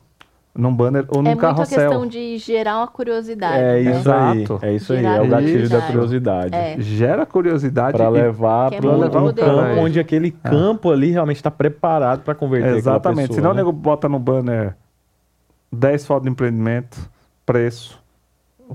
num 0.58 0.74
banner 0.74 1.06
ou 1.10 1.22
num 1.22 1.30
é 1.30 1.36
muito 1.36 1.46
a 1.46 1.50
carrossel. 1.54 1.90
questão 1.90 2.08
de 2.08 2.38
gerar 2.38 2.78
uma 2.78 2.88
curiosidade. 2.88 3.58
É 3.58 3.84
né? 3.84 3.92
isso 3.92 4.12
aí. 4.12 4.46
É 4.62 4.76
isso 4.76 4.94
aí. 4.94 5.06
É 5.06 5.22
o 5.22 5.28
gatilho 5.28 5.70
da 5.70 5.82
curiosidade. 5.84 6.56
É. 6.56 6.76
Gera 6.80 7.26
curiosidade. 7.26 7.96
Pra 7.98 8.08
e- 8.08 8.12
levar 8.12 8.70
Que 8.70 8.76
é 8.78 8.82
para 8.82 8.92
muito 8.92 9.18
um 9.18 9.22
poderoso. 9.26 9.56
campo 9.62 9.80
onde 9.82 10.00
aquele 10.00 10.32
campo 10.32 10.92
ali 10.92 11.12
realmente 11.12 11.38
está 11.38 11.52
preparado 11.52 12.22
para 12.24 12.34
converter 12.36 12.76
Exatamente. 12.76 13.28
pessoa, 13.30 13.36
Senão 13.36 13.54
né? 13.54 13.62
o 13.62 13.66
nego 13.66 13.72
bota 13.72 14.10
no 14.10 14.20
banner 14.20 14.76
10 15.72 16.06
fotos 16.06 16.24
de 16.24 16.30
empreendimento, 16.32 16.98
preço, 17.46 18.02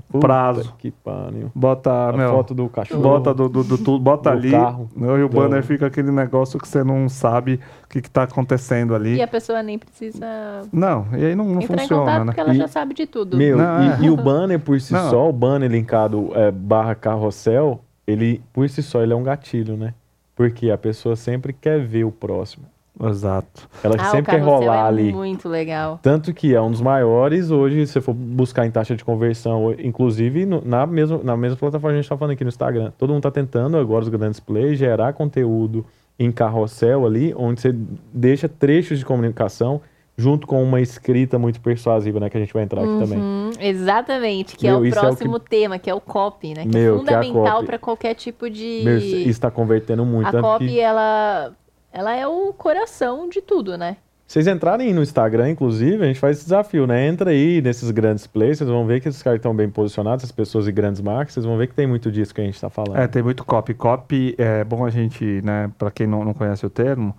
Puta 0.09 0.19
prazo. 0.19 0.73
Que 0.77 0.91
pariu. 0.91 1.51
Bota, 1.53 2.09
A 2.09 2.13
meu, 2.13 2.29
foto 2.31 2.53
do 2.53 2.67
cachorro. 2.69 3.01
bota 3.01 3.33
do, 3.33 3.47
do, 3.49 3.63
do, 3.63 3.77
tudo, 3.77 3.99
bota 3.99 4.31
Do 4.31 4.37
ali. 4.37 4.51
carro. 4.51 4.89
E 4.95 5.03
o 5.23 5.29
Do- 5.29 5.35
banner 5.35 5.63
fica 5.63 5.85
aquele 5.87 6.11
negócio 6.11 6.59
que 6.59 6.67
você 6.67 6.83
não 6.83 7.07
sabe 7.07 7.59
o 7.85 7.87
que, 7.87 8.01
que 8.01 8.09
tá 8.09 8.23
acontecendo 8.23 8.95
ali. 8.95 9.15
E 9.15 9.21
a 9.21 9.27
pessoa 9.27 9.61
nem 9.61 9.77
precisa 9.77 10.25
Não, 10.71 11.07
e 11.17 11.25
aí 11.25 11.35
não, 11.35 11.45
não 11.45 11.61
entrar 11.61 11.75
em 11.75 11.79
funciona, 11.79 12.01
contato 12.01 12.19
né? 12.19 12.25
porque 12.25 12.39
ela 12.41 12.53
E- 12.53 12.57
já 12.57 12.67
sabe 12.67 12.93
de 12.93 13.05
tudo. 13.05 13.37
Meu, 13.37 13.57
Não, 13.57 13.83
e, 13.83 13.87
é. 13.89 13.97
e 14.05 14.09
o 14.09 14.17
banner 14.17 14.59
por 14.59 14.79
si 14.81 14.93
Não. 14.93 15.09
só, 15.09 15.29
o 15.29 15.33
banner 15.33 15.69
linkado 15.69 16.31
é, 16.33 16.49
barra 16.51 16.95
carrossel, 16.95 17.81
ele, 18.07 18.41
por 18.51 18.67
si 18.69 18.81
só, 18.83 19.01
ele 19.01 19.13
é 19.13 19.15
um 19.15 19.23
gatilho, 19.23 19.77
né? 19.77 19.93
Porque 20.35 20.71
a 20.71 20.77
pessoa 20.77 21.15
sempre 21.15 21.53
quer 21.53 21.79
ver 21.85 22.03
o 22.03 22.11
próximo. 22.11 22.65
Exato. 23.01 23.67
Ela 23.83 23.95
ah, 23.97 24.07
o 24.07 24.11
sempre 24.11 24.35
quer 24.35 24.41
rolar 24.41 24.85
é 24.85 24.87
ali. 24.87 25.11
muito 25.13 25.49
legal. 25.49 25.99
Tanto 26.01 26.33
que 26.33 26.53
é 26.53 26.61
um 26.61 26.69
dos 26.69 26.81
maiores 26.81 27.49
hoje, 27.49 27.85
se 27.87 27.93
você 27.93 28.01
for 28.01 28.13
buscar 28.13 28.65
em 28.65 28.71
taxa 28.71 28.95
de 28.95 29.03
conversão, 29.03 29.73
inclusive 29.79 30.45
no- 30.45 30.61
na, 30.63 30.85
mesma, 30.85 31.19
na 31.23 31.35
mesma 31.35 31.57
plataforma 31.57 31.89
que 31.89 31.95
a 31.95 32.01
gente 32.01 32.05
está 32.05 32.17
falando 32.17 32.33
aqui 32.33 32.43
no 32.43 32.49
Instagram. 32.49 32.91
Todo 32.97 33.09
mundo 33.09 33.19
está 33.19 33.31
tentando 33.31 33.77
agora, 33.77 34.03
os 34.03 34.09
grandes 34.09 34.39
players, 34.39 34.77
gerar 34.77 35.13
conteúdo 35.13 35.85
em 36.19 36.31
carrossel 36.31 37.05
ali, 37.05 37.33
onde 37.35 37.61
você 37.61 37.75
deixa 38.13 38.47
trechos 38.47 38.99
de 38.99 39.05
comunicação 39.05 39.81
junto 40.15 40.45
com 40.45 40.61
uma 40.61 40.79
escrita 40.79 41.39
muito 41.39 41.59
persuasiva, 41.59 42.19
né? 42.19 42.29
Que 42.29 42.37
a 42.37 42.39
gente 42.39 42.53
vai 42.53 42.61
entrar 42.61 42.81
aqui 42.83 42.99
também. 42.99 43.17
Uhum, 43.17 43.49
exatamente, 43.59 44.55
que 44.55 44.67
é 44.67 44.71
Meu, 44.71 44.81
o 44.81 44.85
isso 44.85 44.97
é 44.97 45.01
o 45.01 45.05
próximo 45.05 45.39
tema, 45.39 45.79
que 45.79 45.89
é 45.89 45.93
o 45.93 45.99
copy, 45.99 46.53
né? 46.53 46.63
Que 46.63 46.67
Meu, 46.67 46.95
é 47.01 47.03
que 47.03 47.13
é 47.13 47.17
fundamental 47.17 47.63
para 47.63 47.79
qualquer 47.79 48.13
tipo 48.13 48.47
de. 48.49 48.81
Meu, 48.83 48.97
isso 48.97 49.29
está 49.29 49.49
convertendo 49.49 50.05
muito. 50.05 50.37
a 50.37 50.39
copy, 50.39 50.67
que 50.67 50.79
ela, 50.79 51.51
ela 51.93 52.15
é 52.15 52.27
o 52.27 52.51
coração 52.51 53.29
de 53.29 53.41
tudo, 53.41 53.77
né? 53.77 53.97
vocês 54.33 54.47
entrarem 54.47 54.91
no 54.95 55.03
Instagram, 55.03 55.51
inclusive, 55.51 56.03
a 56.03 56.07
gente 56.07 56.19
faz 56.19 56.37
esse 56.37 56.45
desafio, 56.45 56.87
né? 56.87 57.07
Entra 57.07 57.29
aí 57.29 57.61
nesses 57.61 57.91
grandes 57.91 58.25
players, 58.25 58.57
vocês 58.57 58.69
vão 58.69 58.83
ver 58.83 58.99
que 58.99 59.07
esses 59.07 59.21
caras 59.21 59.37
estão 59.37 59.55
bem 59.55 59.69
posicionados, 59.69 60.25
as 60.25 60.31
pessoas 60.31 60.67
e 60.67 60.71
grandes 60.71 61.01
marcas, 61.01 61.35
vocês 61.35 61.45
vão 61.45 61.55
ver 61.55 61.67
que 61.67 61.75
tem 61.75 61.85
muito 61.85 62.11
disso 62.11 62.33
que 62.33 62.41
a 62.41 62.43
gente 62.43 62.55
está 62.55 62.67
falando. 62.67 62.97
É, 62.97 63.07
tem 63.07 63.21
muito 63.21 63.45
copy. 63.45 63.75
Copy 63.75 64.33
é 64.39 64.63
bom 64.63 64.83
a 64.83 64.89
gente, 64.89 65.39
né, 65.43 65.69
para 65.77 65.91
quem 65.91 66.07
não, 66.07 66.25
não 66.25 66.33
conhece 66.33 66.65
o 66.65 66.69
termo, 66.69 67.15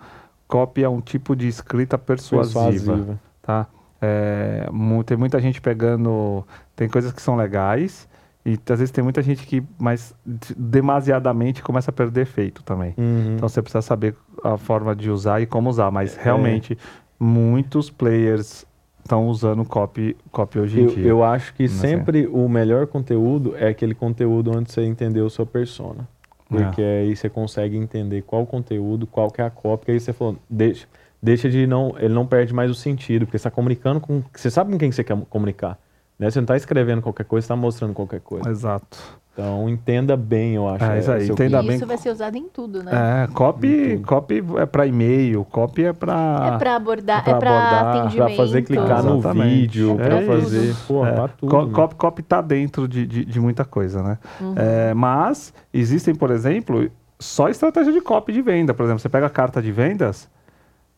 copy 0.48 0.82
é 0.82 0.88
um 0.88 1.00
tipo 1.00 1.36
de 1.36 1.46
escrita 1.46 1.96
persuasiva, 1.96 3.16
tá? 3.40 3.68
É, 4.02 4.66
tem 5.06 5.16
muita 5.16 5.40
gente 5.40 5.60
pegando, 5.60 6.44
tem 6.74 6.88
coisas 6.88 7.12
que 7.12 7.22
são 7.22 7.36
legais 7.36 8.08
e 8.44 8.58
às 8.70 8.78
vezes 8.78 8.90
tem 8.90 9.02
muita 9.02 9.22
gente 9.22 9.46
que, 9.46 9.62
mas 9.78 10.14
de- 10.24 10.54
demasiadamente 10.54 11.62
começa 11.62 11.90
a 11.90 11.94
perder 11.94 12.22
efeito 12.22 12.62
também. 12.62 12.94
Uhum. 12.96 13.34
Então 13.36 13.48
você 13.48 13.62
precisa 13.62 13.80
saber 13.82 14.14
a 14.42 14.56
forma 14.58 14.94
de 14.94 15.10
usar 15.10 15.40
e 15.40 15.46
como 15.46 15.70
usar, 15.70 15.90
mas 15.90 16.14
realmente 16.16 16.76
muitos 17.18 17.90
players 17.90 18.66
estão 19.02 19.28
usando 19.28 19.64
copy, 19.64 20.16
copy 20.30 20.58
hoje 20.58 20.80
em 20.80 20.84
Eu, 20.84 20.90
dia. 20.94 21.06
eu 21.06 21.24
acho 21.24 21.54
que 21.54 21.64
Não 21.64 21.70
sei. 21.70 21.90
sempre 21.90 22.26
o 22.26 22.48
melhor 22.48 22.86
conteúdo 22.86 23.54
é 23.56 23.68
aquele 23.68 23.94
conteúdo 23.94 24.50
onde 24.56 24.70
você 24.72 24.84
entendeu 24.84 25.28
sua 25.30 25.46
persona. 25.46 26.06
Porque 26.48 26.82
aí 26.82 27.16
você 27.16 27.28
consegue 27.28 27.76
entender 27.76 28.22
qual 28.22 28.46
conteúdo, 28.46 29.06
qual 29.06 29.30
que 29.30 29.40
é 29.40 29.44
a 29.44 29.50
cópia, 29.50 29.92
aí 29.94 29.98
você 30.00 30.12
falou, 30.12 30.36
deixa, 30.48 30.86
deixa 31.20 31.48
de 31.50 31.66
não, 31.66 31.94
ele 31.98 32.14
não 32.14 32.26
perde 32.26 32.54
mais 32.54 32.70
o 32.70 32.74
sentido, 32.74 33.24
porque 33.26 33.38
você 33.38 33.48
está 33.48 33.50
comunicando 33.50 33.98
com, 34.00 34.22
você 34.32 34.50
sabe 34.50 34.70
com 34.72 34.78
quem 34.78 34.92
você 34.92 35.02
quer 35.02 35.16
comunicar, 35.28 35.78
né? 36.24 36.30
Você 36.30 36.38
não 36.40 36.44
está 36.44 36.56
escrevendo 36.56 37.02
qualquer 37.02 37.24
coisa, 37.24 37.42
você 37.42 37.52
está 37.52 37.56
mostrando 37.56 37.92
qualquer 37.94 38.20
coisa. 38.20 38.48
Exato. 38.50 38.98
Então 39.32 39.68
entenda 39.68 40.16
bem, 40.16 40.54
eu 40.54 40.68
acho. 40.68 40.84
É, 40.84 40.98
isso 41.00 41.10
aí, 41.10 41.28
entenda- 41.28 41.60
bem 41.60 41.74
isso 41.74 41.84
vai 41.86 41.96
ser 41.98 42.10
usado 42.10 42.36
em 42.36 42.48
tudo, 42.48 42.84
né? 42.84 43.24
É, 43.24 43.26
copy, 43.34 43.98
copy 44.06 44.44
é 44.58 44.64
para 44.64 44.86
e-mail, 44.86 45.44
copy 45.44 45.84
é 45.86 45.92
para 45.92 46.52
É 46.54 46.58
pra 46.58 46.76
abordar, 46.76 47.24
pra 47.24 47.32
é 47.32 47.34
abordar, 47.36 47.86
atendimento. 47.88 48.26
Pra 48.28 48.36
fazer 48.36 48.62
clicar 48.62 49.02
no 49.02 49.20
vídeo, 49.20 49.96
É 50.00 50.04
pra 50.04 50.22
isso. 50.22 50.30
fazer, 50.32 50.76
pô, 50.86 51.04
É, 51.04 51.28
tudo. 51.36 51.50
co- 51.50 51.62
meu. 51.64 51.70
copy, 51.72 51.94
copy 51.96 52.22
tá 52.22 52.40
dentro 52.40 52.86
de, 52.86 53.04
de, 53.06 53.24
de 53.24 53.40
muita 53.40 53.64
coisa, 53.64 54.04
né? 54.04 54.18
Uhum. 54.40 54.54
É, 54.56 54.94
mas 54.94 55.52
existem, 55.72 56.14
por 56.14 56.30
exemplo, 56.30 56.88
só 57.18 57.48
estratégia 57.48 57.92
de 57.92 58.00
copy 58.00 58.32
de 58.32 58.40
venda. 58.40 58.72
Por 58.72 58.84
exemplo, 58.84 59.00
você 59.00 59.08
pega 59.08 59.26
a 59.26 59.30
carta 59.30 59.60
de 59.60 59.72
vendas, 59.72 60.30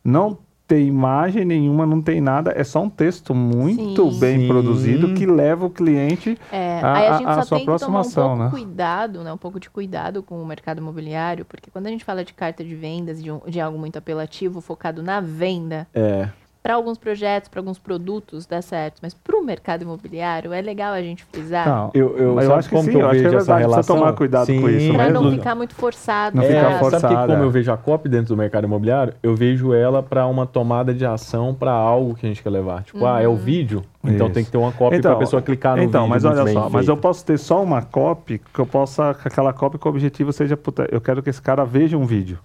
não 0.04 0.36
tem 0.66 0.86
imagem 0.88 1.44
nenhuma, 1.44 1.86
não 1.86 2.02
tem 2.02 2.20
nada, 2.20 2.52
é 2.56 2.64
só 2.64 2.82
um 2.82 2.90
texto 2.90 3.34
muito 3.34 4.10
Sim. 4.10 4.18
bem 4.18 4.40
Sim. 4.40 4.48
produzido 4.48 5.14
que 5.14 5.24
leva 5.24 5.64
o 5.66 5.70
cliente. 5.70 6.36
É, 6.50 6.80
a- 6.82 6.92
aí 6.94 7.06
a 7.06 7.10
a- 7.14 7.18
gente 7.18 7.28
a 7.28 7.42
só 7.42 7.56
tem 7.56 7.64
que 7.64 7.78
tomar 7.78 7.98
um 7.98 8.00
aproximação, 8.00 8.28
pouco 8.30 8.42
né? 8.42 8.50
cuidado, 8.50 9.22
né? 9.22 9.32
Um 9.32 9.36
pouco 9.38 9.60
de 9.60 9.70
cuidado 9.70 10.22
com 10.22 10.42
o 10.42 10.46
mercado 10.46 10.78
imobiliário, 10.78 11.44
porque 11.44 11.70
quando 11.70 11.86
a 11.86 11.90
gente 11.90 12.04
fala 12.04 12.24
de 12.24 12.34
carta 12.34 12.64
de 12.64 12.74
vendas, 12.74 13.22
de, 13.22 13.30
um- 13.30 13.40
de 13.46 13.60
algo 13.60 13.78
muito 13.78 13.96
apelativo, 13.96 14.60
focado 14.60 15.02
na 15.02 15.20
venda, 15.20 15.86
É, 15.94 16.28
para 16.66 16.74
alguns 16.74 16.98
projetos, 16.98 17.48
para 17.48 17.60
alguns 17.60 17.78
produtos, 17.78 18.44
dá 18.44 18.60
certo, 18.60 18.98
mas 19.00 19.14
para 19.14 19.36
o 19.38 19.44
mercado 19.44 19.82
imobiliário 19.82 20.52
é 20.52 20.60
legal 20.60 20.92
a 20.94 21.00
gente 21.00 21.22
frisar 21.26 21.64
Não, 21.64 21.90
eu, 21.94 22.18
eu, 22.18 22.34
mas 22.34 22.46
eu 22.46 22.54
acho 22.56 22.68
que 22.68 22.74
como 22.74 22.86
sim, 22.86 22.90
que 22.90 22.96
eu, 22.96 23.00
eu 23.02 23.06
acho 23.06 23.20
que 23.20 23.24
é 23.24 23.28
essa 23.28 23.36
verdade, 23.36 23.46
precisa 23.62 23.70
relação? 23.70 23.96
tomar 23.96 24.12
cuidado 24.14 24.46
com 24.48 24.68
isso, 24.68 24.92
para 24.92 25.04
mas 25.04 25.12
não 25.14 25.30
ficar 25.30 25.54
muito 25.54 25.74
forçado. 25.76 26.36
não 26.36 26.42
pra- 26.42 26.52
ficar 26.52 26.70
É, 26.72 26.90
sabe 26.90 27.14
que 27.14 27.20
como 27.28 27.42
é. 27.42 27.46
eu 27.46 27.50
vejo 27.50 27.70
a 27.70 27.76
copy 27.76 28.08
dentro 28.08 28.34
do 28.34 28.36
mercado 28.36 28.64
imobiliário? 28.64 29.14
Eu 29.22 29.36
vejo 29.36 29.72
ela 29.72 30.02
para 30.02 30.26
uma 30.26 30.44
tomada 30.44 30.92
de 30.92 31.06
ação 31.06 31.54
para 31.54 31.70
algo 31.70 32.16
que 32.16 32.26
a 32.26 32.28
gente 32.28 32.42
quer 32.42 32.50
levar. 32.50 32.82
Tipo, 32.82 33.06
ah, 33.06 33.22
é 33.22 33.28
o 33.28 33.36
vídeo? 33.36 33.84
Então 34.02 34.26
Isso. 34.26 34.34
tem 34.34 34.44
que 34.44 34.50
ter 34.50 34.58
uma 34.58 34.72
copy 34.72 35.00
para 35.00 35.12
a 35.12 35.16
pessoa 35.16 35.40
clicar 35.40 35.76
no 35.76 35.84
então, 35.84 36.02
vídeo. 36.02 36.10
mas 36.10 36.24
olha 36.24 36.52
só, 36.52 36.62
mas 36.62 36.72
feito. 36.72 36.88
eu 36.90 36.96
posso 36.96 37.24
ter 37.24 37.38
só 37.38 37.62
uma 37.62 37.80
copy, 37.80 38.40
que 38.52 38.58
eu 38.58 38.66
possa, 38.66 39.14
que 39.14 39.28
aquela 39.28 39.52
copy 39.52 39.78
que 39.78 39.86
o 39.86 39.90
objetivo 39.90 40.32
seja, 40.32 40.56
puta, 40.56 40.88
eu 40.90 41.00
quero 41.00 41.22
que 41.22 41.30
esse 41.30 41.40
cara 41.40 41.64
veja 41.64 41.96
um 41.96 42.04
vídeo. 42.04 42.40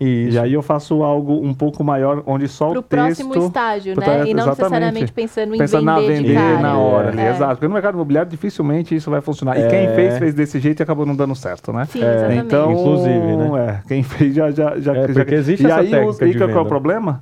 Isso. 0.00 0.36
E 0.36 0.38
aí 0.38 0.52
eu 0.52 0.62
faço 0.62 1.02
algo 1.02 1.34
um 1.44 1.52
pouco 1.52 1.82
maior, 1.82 2.22
onde 2.26 2.46
só 2.46 2.68
Pro 2.70 2.78
o 2.78 2.82
texto... 2.82 3.26
próximo 3.26 3.46
estágio, 3.46 3.94
né? 3.98 4.06
E 4.06 4.08
não 4.34 4.44
exatamente. 4.44 4.48
necessariamente 4.48 5.12
pensando 5.12 5.54
em 5.54 5.58
Pensando 5.58 5.84
na 5.84 5.98
vender, 5.98 6.16
de 6.16 6.22
vender 6.28 6.34
cara. 6.34 6.60
na 6.60 6.78
hora 6.78 7.20
É. 7.20 7.30
exato. 7.30 7.54
Porque 7.54 7.66
no 7.68 7.74
mercado 7.74 7.94
imobiliário 7.94 8.30
dificilmente 8.30 8.94
isso 8.94 9.10
vai 9.10 9.20
funcionar. 9.20 9.58
E 9.58 9.62
É. 9.62 9.68
quem 9.68 9.88
fez, 9.94 10.18
fez 10.18 10.34
desse 10.34 10.60
jeito 10.60 10.80
e 10.80 10.82
acabou 10.84 11.04
não 11.04 11.16
dando 11.16 11.34
certo, 11.34 11.72
né? 11.72 11.84
Sim, 11.86 12.02
É, 12.02 12.14
exatamente. 12.14 12.44
Então, 12.46 12.72
Inclusive, 12.72 13.36
né? 13.36 13.80
é, 13.84 13.88
quem 13.88 14.02
fez 14.04 14.34
já... 14.34 14.50
já, 14.50 14.78
já, 14.78 14.94
É, 14.96 15.08
já- 15.08 15.12
porque 15.14 15.34
existe 15.34 15.62
e 15.64 15.66
essa 15.66 15.80
aí, 15.80 15.90
técnica 15.90 16.24
o, 16.24 16.28
e 16.28 16.32
de 16.32 16.38
qual 16.38 16.50
é 16.50 16.60
o 16.60 16.64
problema? 16.66 17.20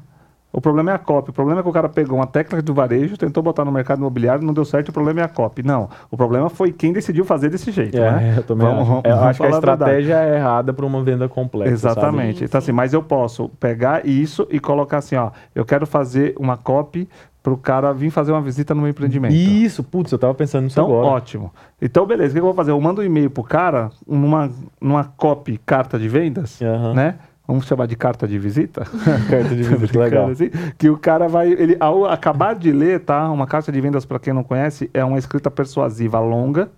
O 0.57 0.61
problema 0.62 0.90
é 0.90 0.95
a 0.95 0.99
copy. 0.99 1.29
O 1.29 1.33
problema 1.35 1.61
é 1.61 1.62
que 1.62 1.69
o 1.69 1.73
cara 1.73 1.87
pegou 1.87 2.16
uma 2.19 2.27
técnica 2.27 2.62
do 2.62 2.73
varejo, 2.73 3.14
tentou 3.19 3.42
botar 3.42 3.62
no 3.62 3.71
mercado 3.71 3.99
imobiliário, 3.99 4.42
não 4.42 4.55
deu 4.55 4.64
certo, 4.64 4.88
o 4.88 4.92
problema 4.92 5.21
é 5.21 5.25
a 5.25 5.29
copy. 5.29 5.62
Não, 5.62 5.87
o 6.11 6.16
problema 6.16 6.49
foi 6.49 6.73
quem 6.73 6.95
decidiu 6.95 7.27
fazer 7.27 7.51
desse 7.51 7.71
jeito, 7.71 7.99
né? 7.99 8.33
É, 8.35 8.38
eu 8.38 8.42
também 8.42 8.66
Vamos- 8.66 8.81
acho. 8.81 8.88
vamos- 8.90 9.05
Eu 9.05 9.11
vamos 9.16 9.29
acho 9.29 9.40
que 9.42 9.47
a 9.47 9.51
estratégia 9.51 10.14
é 10.14 10.37
errada 10.37 10.73
para 10.73 10.87
uma 10.87 11.05
venda 11.05 11.29
complexa. 11.29 11.75
Exatamente. 11.75 12.38
Sim, 12.38 12.45
então, 12.47 12.59
sim. 12.59 12.64
assim, 12.64 12.73
mas 12.73 12.95
eu 12.95 13.03
posso 13.03 13.51
pegar 13.61 14.07
isso 14.07 14.49
e 14.51 14.59
colocar 14.59 14.97
assim, 14.97 15.14
ó, 15.16 15.31
eu 15.55 15.62
quero 15.66 15.87
fazer 15.87 16.35
uma 16.40 16.57
copy 16.57 17.07
para 17.42 17.53
o 17.53 17.59
cara 17.59 17.92
vir 17.92 18.09
fazer 18.09 18.33
uma 18.33 18.40
visita 18.40 18.75
no 18.75 18.81
meu 18.81 18.88
empreendimento. 18.90 19.35
Isso, 19.35 19.85
putz, 19.85 20.11
eu 20.11 20.19
tava 20.19 20.33
pensando 20.35 20.64
nisso 20.64 20.81
Então, 20.81 20.90
agora. 20.90 21.07
ótimo. 21.07 21.53
Então, 21.83 22.07
beleza, 22.07 22.31
o 22.31 22.33
que 22.33 22.38
eu 22.40 22.45
vou 22.45 22.55
fazer? 22.55 22.71
Eu 22.71 22.81
mando 22.81 23.03
um 23.03 23.05
e-mail 23.05 23.29
pro 23.29 23.45
cara, 23.45 23.90
numa, 24.09 24.51
numa 24.81 25.05
copy 25.05 25.59
carta 25.59 25.99
de 25.99 26.09
vendas, 26.09 26.61
Aham. 26.62 26.95
né? 26.95 27.14
Vamos 27.46 27.66
chamar 27.66 27.87
de 27.87 27.96
carta 27.96 28.26
de 28.26 28.38
visita? 28.38 28.85
Carta 29.30 29.54
de 29.54 29.62
visita, 29.62 29.98
legal. 29.98 30.28
Assim, 30.30 30.50
que 30.76 30.90
o 30.90 30.98
cara 30.98 31.28
vai, 31.28 31.52
ele 31.52 31.76
ao 31.78 32.04
acabar 32.04 32.54
de 32.54 32.72
ler, 32.72 33.00
tá? 33.00 33.30
Uma 33.30 33.46
carta 33.46 33.70
de 33.70 33.80
vendas 33.80 34.04
para 34.04 34.18
quem 34.18 34.32
não 34.32 34.42
conhece 34.42 34.90
é 34.92 35.04
uma 35.04 35.18
escrita 35.18 35.50
persuasiva 35.50 36.18
longa, 36.18 36.68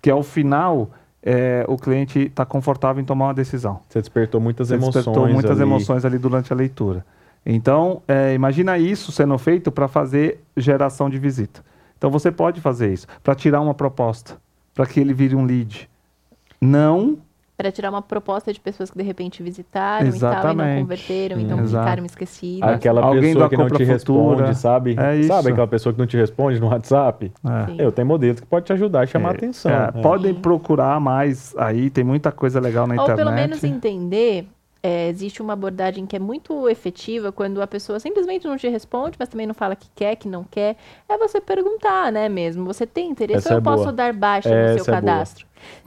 que 0.00 0.10
ao 0.10 0.22
final 0.22 0.90
é, 1.22 1.64
o 1.68 1.76
cliente 1.76 2.18
está 2.20 2.44
confortável 2.44 3.02
em 3.02 3.04
tomar 3.04 3.26
uma 3.26 3.34
decisão. 3.34 3.80
Você 3.88 4.00
despertou 4.00 4.40
muitas 4.40 4.68
Você 4.68 4.74
emoções. 4.74 4.94
despertou 4.94 5.28
muitas 5.28 5.50
ali. 5.52 5.62
emoções 5.62 6.04
ali 6.04 6.18
durante 6.18 6.52
a 6.52 6.56
leitura. 6.56 7.04
Então, 7.46 8.02
é, 8.08 8.34
imagina 8.34 8.78
isso 8.78 9.12
sendo 9.12 9.36
feito 9.36 9.70
para 9.70 9.88
fazer 9.88 10.40
geração 10.56 11.10
de 11.10 11.18
visita. 11.18 11.62
Então, 11.98 12.10
você 12.10 12.30
pode 12.30 12.60
fazer 12.60 12.92
isso 12.92 13.06
para 13.22 13.34
tirar 13.34 13.60
uma 13.60 13.74
proposta, 13.74 14.36
para 14.74 14.86
que 14.86 15.00
ele 15.00 15.12
vire 15.12 15.34
um 15.34 15.44
lead. 15.44 15.88
Não 16.60 17.18
Para 17.56 17.70
tirar 17.70 17.90
uma 17.90 18.02
proposta 18.02 18.52
de 18.52 18.58
pessoas 18.58 18.90
que 18.90 18.98
de 18.98 19.04
repente 19.04 19.40
visitaram 19.40 20.08
e 20.08 20.10
tal, 20.18 20.30
e 20.30 20.32
não 20.32 20.38
Exatamente. 20.40 20.80
converteram, 20.82 21.40
então 21.40 21.60
Exato. 21.60 21.84
ficaram 21.84 22.04
esquecidas. 22.04 22.68
Aquela 22.70 23.00
Alguém 23.00 23.20
pessoa 23.22 23.44
da 23.44 23.48
que 23.48 23.56
não 23.56 23.64
compra 23.68 23.78
te 23.78 23.84
futura. 23.86 23.92
responde, 24.36 24.58
sabe? 24.58 24.96
É 24.98 25.16
isso. 25.16 25.28
Sabe 25.28 25.50
aquela 25.52 25.68
pessoa 25.68 25.92
que 25.92 25.98
não 26.00 26.06
te 26.06 26.16
responde 26.16 26.58
no 26.58 26.66
WhatsApp? 26.66 27.30
é. 27.78 27.84
Eu 27.84 27.92
tenho 27.92 28.08
modelos 28.08 28.40
que 28.40 28.46
pode 28.46 28.66
te 28.66 28.72
ajudar 28.72 29.04
e 29.04 29.06
chamar 29.06 29.28
a 29.28 29.32
É, 29.32 29.34
atenção. 29.36 29.70
é, 29.70 29.92
É. 29.94 30.02
Podem 30.02 30.34
Sim. 30.34 30.40
procurar 30.40 30.98
mais 30.98 31.54
aí, 31.56 31.90
tem 31.90 32.02
muita 32.02 32.32
coisa 32.32 32.58
legal 32.58 32.88
na 32.88 32.94
Ou 32.94 33.02
internet. 33.02 33.24
pelo 33.24 33.30
menos 33.36 33.62
entender, 33.62 34.48
é, 34.82 35.08
existe 35.08 35.40
uma 35.40 35.52
abordagem 35.52 36.06
que 36.06 36.16
é 36.16 36.18
muito 36.18 36.68
efetiva 36.68 37.30
quando 37.30 37.62
a 37.62 37.68
pessoa 37.68 38.00
simplesmente 38.00 38.46
não 38.48 38.56
te 38.56 38.68
responde, 38.68 39.16
mas 39.16 39.28
também 39.28 39.46
não 39.46 39.54
fala 39.54 39.76
que 39.76 39.88
quer, 39.94 40.16
que 40.16 40.28
não 40.28 40.42
quer. 40.42 40.76
É 41.08 41.16
você 41.16 41.40
perguntar, 41.40 42.10
né, 42.10 42.28
mesmo? 42.28 42.64
Você 42.64 42.84
tem 42.84 43.08
interesse 43.10 43.46
Essa 43.46 43.50
ou 43.50 43.54
é 43.54 43.58
eu 43.60 43.62
posso 43.62 43.84
boa. 43.84 43.92
dar 43.92 44.12
baixa 44.12 44.48
Essa 44.48 44.58
no 44.58 44.64
é 44.64 44.74
seu 44.78 44.84
boa. 44.84 44.96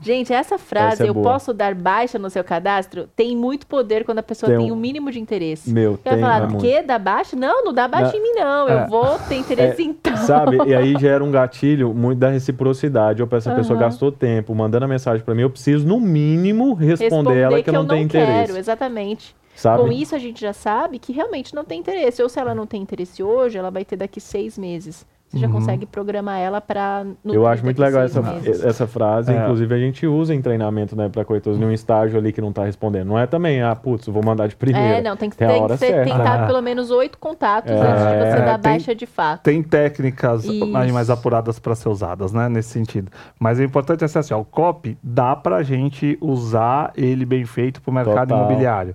Gente, 0.00 0.32
essa 0.32 0.58
frase, 0.58 0.94
Essa 0.94 1.04
é 1.04 1.08
eu 1.08 1.14
boa. 1.14 1.32
posso 1.32 1.52
dar 1.52 1.74
baixa 1.74 2.18
no 2.18 2.30
seu 2.30 2.44
cadastro, 2.44 3.08
tem 3.16 3.36
muito 3.36 3.66
poder 3.66 4.04
quando 4.04 4.18
a 4.18 4.22
pessoa 4.22 4.48
Tem 4.50 4.58
tem 4.60 4.70
um- 4.70 4.74
o 4.74 4.76
mínimo 4.78 5.10
de 5.10 5.18
interesse. 5.20 5.70
Meu, 5.72 5.98
vai 6.04 6.12
tem 6.14 6.20
falar, 6.22 6.52
é 6.52 6.56
que 6.56 6.82
dá 6.82 6.98
baixa? 6.98 7.36
Não, 7.36 7.64
não 7.64 7.72
dá 7.72 7.88
baixa 7.88 8.12
Não, 8.12 8.18
em 8.18 8.22
mim, 8.22 8.32
não. 8.40 8.68
é. 8.68 8.84
Eu 8.84 8.88
vou 8.88 9.18
ter 9.28 9.36
interesse 9.36 9.82
então. 9.82 10.16
Sabe? 10.18 10.56
E 10.66 10.74
aí 10.74 10.94
gera 10.98 11.22
um 11.24 11.30
gatilho 11.30 11.92
muito 11.94 12.18
da 12.18 12.28
reciprocidade. 12.30 13.22
Ou 13.22 13.28
essa 13.32 13.54
pessoa 13.54 13.76
Aham. 13.78 13.86
gastou 13.86 14.10
tempo 14.12 14.54
mandando 14.54 14.84
a 14.84 14.88
mensagem 14.88 15.24
pra 15.24 15.34
mim, 15.34 15.42
eu 15.42 15.50
preciso, 15.50 15.86
no 15.86 16.00
mínimo, 16.00 16.74
responder, 16.74 17.38
ela 17.38 17.62
que, 17.62 17.68
eu 17.70 17.74
não 17.74 17.86
tenho 17.86 18.02
interesse. 18.04 18.46
quero, 18.46 18.58
exatamente. 18.58 19.34
Sabe? 19.54 19.82
Com 19.82 19.90
isso, 19.90 20.14
a 20.14 20.18
gente 20.18 20.40
já 20.40 20.52
sabe 20.52 21.00
que 21.00 21.12
realmente 21.12 21.52
não 21.54 21.64
tem 21.64 21.80
interesse. 21.80 22.22
Ou 22.22 22.28
se 22.28 22.38
ela 22.38 22.54
não 22.54 22.64
tem 22.66 22.80
interesse 22.80 23.22
hoje, 23.22 23.58
ela 23.58 23.70
vai 23.72 23.84
ter 23.84 23.96
daqui 23.96 24.20
seis 24.20 24.56
meses. 24.56 25.04
Você 25.28 25.38
já 25.38 25.48
consegue 25.48 25.84
programar 25.84 26.38
ela 26.38 26.58
para 26.60 27.04
Eu 27.24 27.46
acho 27.46 27.62
muito 27.62 27.78
legal 27.80 28.02
essa, 28.02 28.22
meses. 28.22 28.64
essa 28.64 28.86
frase. 28.86 29.30
É. 29.30 29.42
Inclusive, 29.42 29.74
a 29.74 29.78
gente 29.78 30.06
usa 30.06 30.34
em 30.34 30.40
treinamento, 30.40 30.96
né, 30.96 31.08
para 31.10 31.22
corretores, 31.24 31.58
num 31.58 31.70
estágio 31.70 32.18
ali 32.18 32.32
que 32.32 32.40
não 32.40 32.50
tá 32.50 32.64
respondendo. 32.64 33.08
Não 33.08 33.18
é 33.18 33.26
também, 33.26 33.62
ah, 33.62 33.76
putz, 33.76 34.06
vou 34.06 34.24
mandar 34.24 34.46
de 34.48 34.56
primeira. 34.56 34.96
É, 34.98 35.02
não, 35.02 35.16
tem 35.18 35.28
que, 35.28 35.36
Tem 35.36 35.46
a 35.46 35.50
tem 35.52 35.66
que 35.66 35.76
ser 35.76 35.86
certa. 35.88 36.04
tentado 36.16 36.44
Ah. 36.44 36.46
pelo 36.48 36.62
menos 36.62 36.90
oito 36.90 37.18
contatos 37.18 37.70
É, 37.70 37.74
antes 37.74 38.02
de 38.06 38.30
você 38.32 38.44
dar 38.46 38.58
tem- 38.58 38.72
baixa 38.72 38.94
de 38.94 39.04
fato. 39.06 39.42
Tem 39.42 39.62
técnicas 39.62 40.44
Isso. 40.46 40.66
mais 40.66 41.10
apuradas 41.10 41.58
para 41.58 41.74
ser 41.74 41.90
usadas, 41.90 42.32
né? 42.32 42.48
Nesse 42.48 42.70
sentido. 42.70 43.10
Mas 43.38 43.58
o 43.58 43.62
importante 43.62 44.02
é 44.04 44.08
ser 44.08 44.20
assim, 44.20 44.32
ó, 44.32 44.40
o 44.40 44.44
copy 44.46 44.96
dá 45.02 45.36
pra 45.36 45.62
gente 45.62 46.16
usar 46.22 46.90
ele 46.96 47.26
bem 47.26 47.44
feito 47.44 47.82
pro 47.82 47.92
mercado 47.92 48.28
Total. 48.28 48.38
imobiliário. 48.46 48.94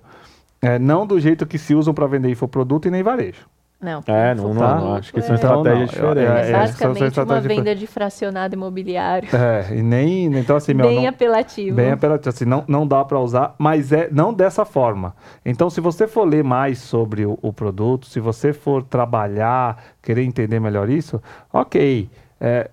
É, 0.60 0.78
não 0.78 1.06
do 1.06 1.20
jeito 1.20 1.46
que 1.46 1.58
se 1.58 1.74
usam 1.74 1.92
para 1.94 2.06
vender 2.06 2.30
infoproduto 2.30 2.88
e 2.88 2.90
nem 2.90 3.02
varejo. 3.02 3.46
Não, 3.84 4.02
É, 4.06 4.34
não, 4.34 4.54
não, 4.54 4.54
Tá. 4.60 4.74
não, 4.76 4.94
acho 4.94 5.12
que 5.12 5.20
são 5.20 5.34
é, 5.34 5.38
Então, 5.38 5.60
estratégias 5.60 5.92
não, 6.00 6.14
diferentes. 6.14 6.30
é, 6.30 6.36
é, 6.36 6.38
é, 6.38 6.66
são 6.66 6.88
basicamente 6.88 7.20
uma 7.20 7.40
venda 7.40 7.74
de 7.76 7.86
fracionado 7.86 8.54
imobiliário. 8.54 9.28
É, 9.36 9.76
e 9.76 9.82
nem. 9.82 10.24
Então, 10.38 10.56
assim, 10.56 10.72
meu. 10.72 10.86
bem 10.86 11.02
não- 11.02 11.08
apelativo. 11.08 11.76
Bem 11.76 11.90
apelativo, 11.92 12.28
assim, 12.30 12.44
não, 12.46 12.64
não 12.66 12.86
dá 12.86 13.04
para 13.04 13.20
usar, 13.20 13.54
mas 13.58 13.92
é 13.92 14.08
não 14.10 14.32
dessa 14.32 14.64
forma. 14.64 15.14
Então, 15.44 15.68
se 15.68 15.80
você 15.80 16.06
for 16.08 16.24
ler 16.26 16.42
mais 16.42 16.78
sobre 16.78 17.26
o, 17.26 17.38
o 17.42 17.52
produto, 17.52 18.06
se 18.06 18.20
você 18.20 18.52
for 18.54 18.82
trabalhar, 18.82 19.84
querer 20.02 20.22
entender 20.24 20.58
melhor 20.58 20.88
isso, 20.88 21.22
ok. 21.52 22.08
É, 22.40 22.70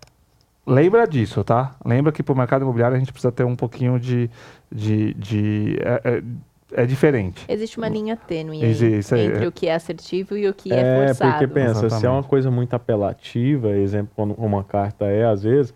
lembra 0.66 1.06
disso, 1.08 1.44
tá? 1.44 1.72
Lembra 1.86 2.12
que 2.12 2.24
para 2.24 2.34
o 2.34 2.38
mercado 2.38 2.62
imobiliário 2.62 2.96
a 2.96 3.00
gente 3.00 3.12
precisa 3.12 3.32
ter 3.32 3.44
um 3.44 3.56
pouquinho 3.56 4.00
de. 4.00 4.30
de, 4.72 5.14
de 5.16 5.78
é, 5.82 6.24
é- 6.74 6.84
é 6.84 6.86
diferente. 6.86 7.44
Existe 7.48 7.78
uma 7.78 7.88
linha 7.90 8.16
tênue 8.16 8.62
aí, 8.64 8.70
Existe, 8.70 9.14
é- 9.16 9.26
entre 9.26 9.48
o 9.48 9.52
que 9.52 9.68
é 9.68 9.76
assertivo 9.76 10.38
e 10.38 10.48
o 10.48 10.54
que 10.54 10.74
é, 10.74 10.80
É, 10.80 11.08
forçado. 11.08 11.32
porque 11.32 11.48
pensa, 11.48 11.74
se 11.76 11.84
é 11.84 11.86
Exatamente. 11.88 12.08
uma 12.18 12.24
coisa 12.24 12.52
muito 12.52 12.74
apelativa, 12.74 13.70
exemplo, 13.72 14.12
como 14.16 14.34
uma 14.36 14.64
carta 14.64 15.06
é, 15.06 15.26
às 15.26 15.44
vezes, 15.44 15.74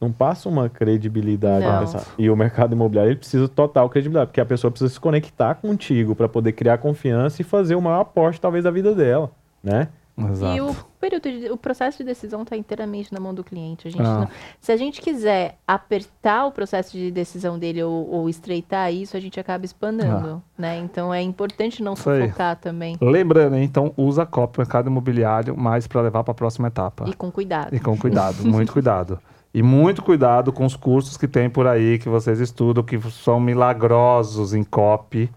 não 0.00 0.12
passa 0.12 0.48
uma 0.48 0.68
credibilidade. 0.68 1.64
E 2.18 2.28
o 2.28 2.36
mercado 2.36 2.74
imobiliário 2.74 3.10
ele 3.10 3.18
precisa 3.18 3.48
total 3.48 3.88
credibilidade, 3.88 4.28
porque 4.28 4.40
a 4.40 4.46
pessoa 4.46 4.70
precisa 4.70 4.92
se 4.92 5.00
conectar 5.00 5.54
contigo 5.54 6.14
para 6.14 6.28
poder 6.28 6.52
criar 6.52 6.78
confiança 6.78 7.40
e 7.40 7.44
fazer 7.44 7.74
o 7.74 7.80
maior 7.80 8.00
aporte, 8.00 8.40
talvez, 8.40 8.64
da 8.64 8.70
vida 8.70 8.94
dela, 8.94 9.30
né? 9.62 9.88
Exato. 10.18 10.56
E 10.56 10.60
o 10.60 10.74
período 11.08 11.30
de- 11.40 11.50
o 11.50 11.56
processo 11.56 11.98
de 11.98 12.04
decisão 12.04 12.42
está 12.42 12.56
inteiramente 12.56 13.12
na 13.12 13.20
mão 13.20 13.32
do 13.32 13.44
cliente. 13.44 13.86
A 13.88 13.90
gente 13.90 14.02
Ah. 14.02 14.20
não- 14.20 14.28
se 14.60 14.72
a 14.72 14.76
gente 14.76 15.00
quiser 15.00 15.56
apertar 15.66 16.46
o 16.46 16.52
processo 16.52 16.92
de 16.92 17.10
decisão 17.10 17.58
dele 17.58 17.82
ou, 17.82 18.08
ou 18.10 18.28
estreitar 18.28 18.92
isso, 18.92 19.16
a 19.16 19.20
gente 19.20 19.38
acaba 19.38 19.64
espanando, 19.64 20.42
né? 20.58 20.78
Então 20.78 21.12
é 21.14 21.22
importante 21.22 21.82
não 21.82 21.92
Ah. 21.92 21.96
Sufocar 21.96 22.56
também 22.56 22.96
Lembrando, 23.00 23.56
então 23.56 23.92
usa 23.96 24.22
a 24.22 24.26
cópia 24.26 24.62
mercado 24.62 24.88
imobiliário 24.88 25.56
mais 25.56 25.86
para 25.86 26.00
levar 26.02 26.24
para 26.24 26.32
a 26.32 26.34
próxima 26.34 26.68
etapa. 26.68 27.04
e 27.08 27.14
com 27.14 27.30
cuidado. 27.30 27.74
E 27.74 27.80
com 27.80 27.96
cuidado, 27.98 28.44
muito 28.46 28.72
cuidado. 28.72 29.18
E 29.54 29.62
muito 29.62 30.02
cuidado 30.02 30.52
com 30.52 30.64
os 30.66 30.76
cursos 30.76 31.16
que 31.16 31.26
tem 31.26 31.48
por 31.48 31.66
aí, 31.66 31.98
que 31.98 32.08
vocês 32.08 32.40
estudam, 32.40 32.82
que 32.84 33.00
são 33.10 33.40
milagrosos 33.40 34.52
em 34.52 34.62
copy, 34.62 35.30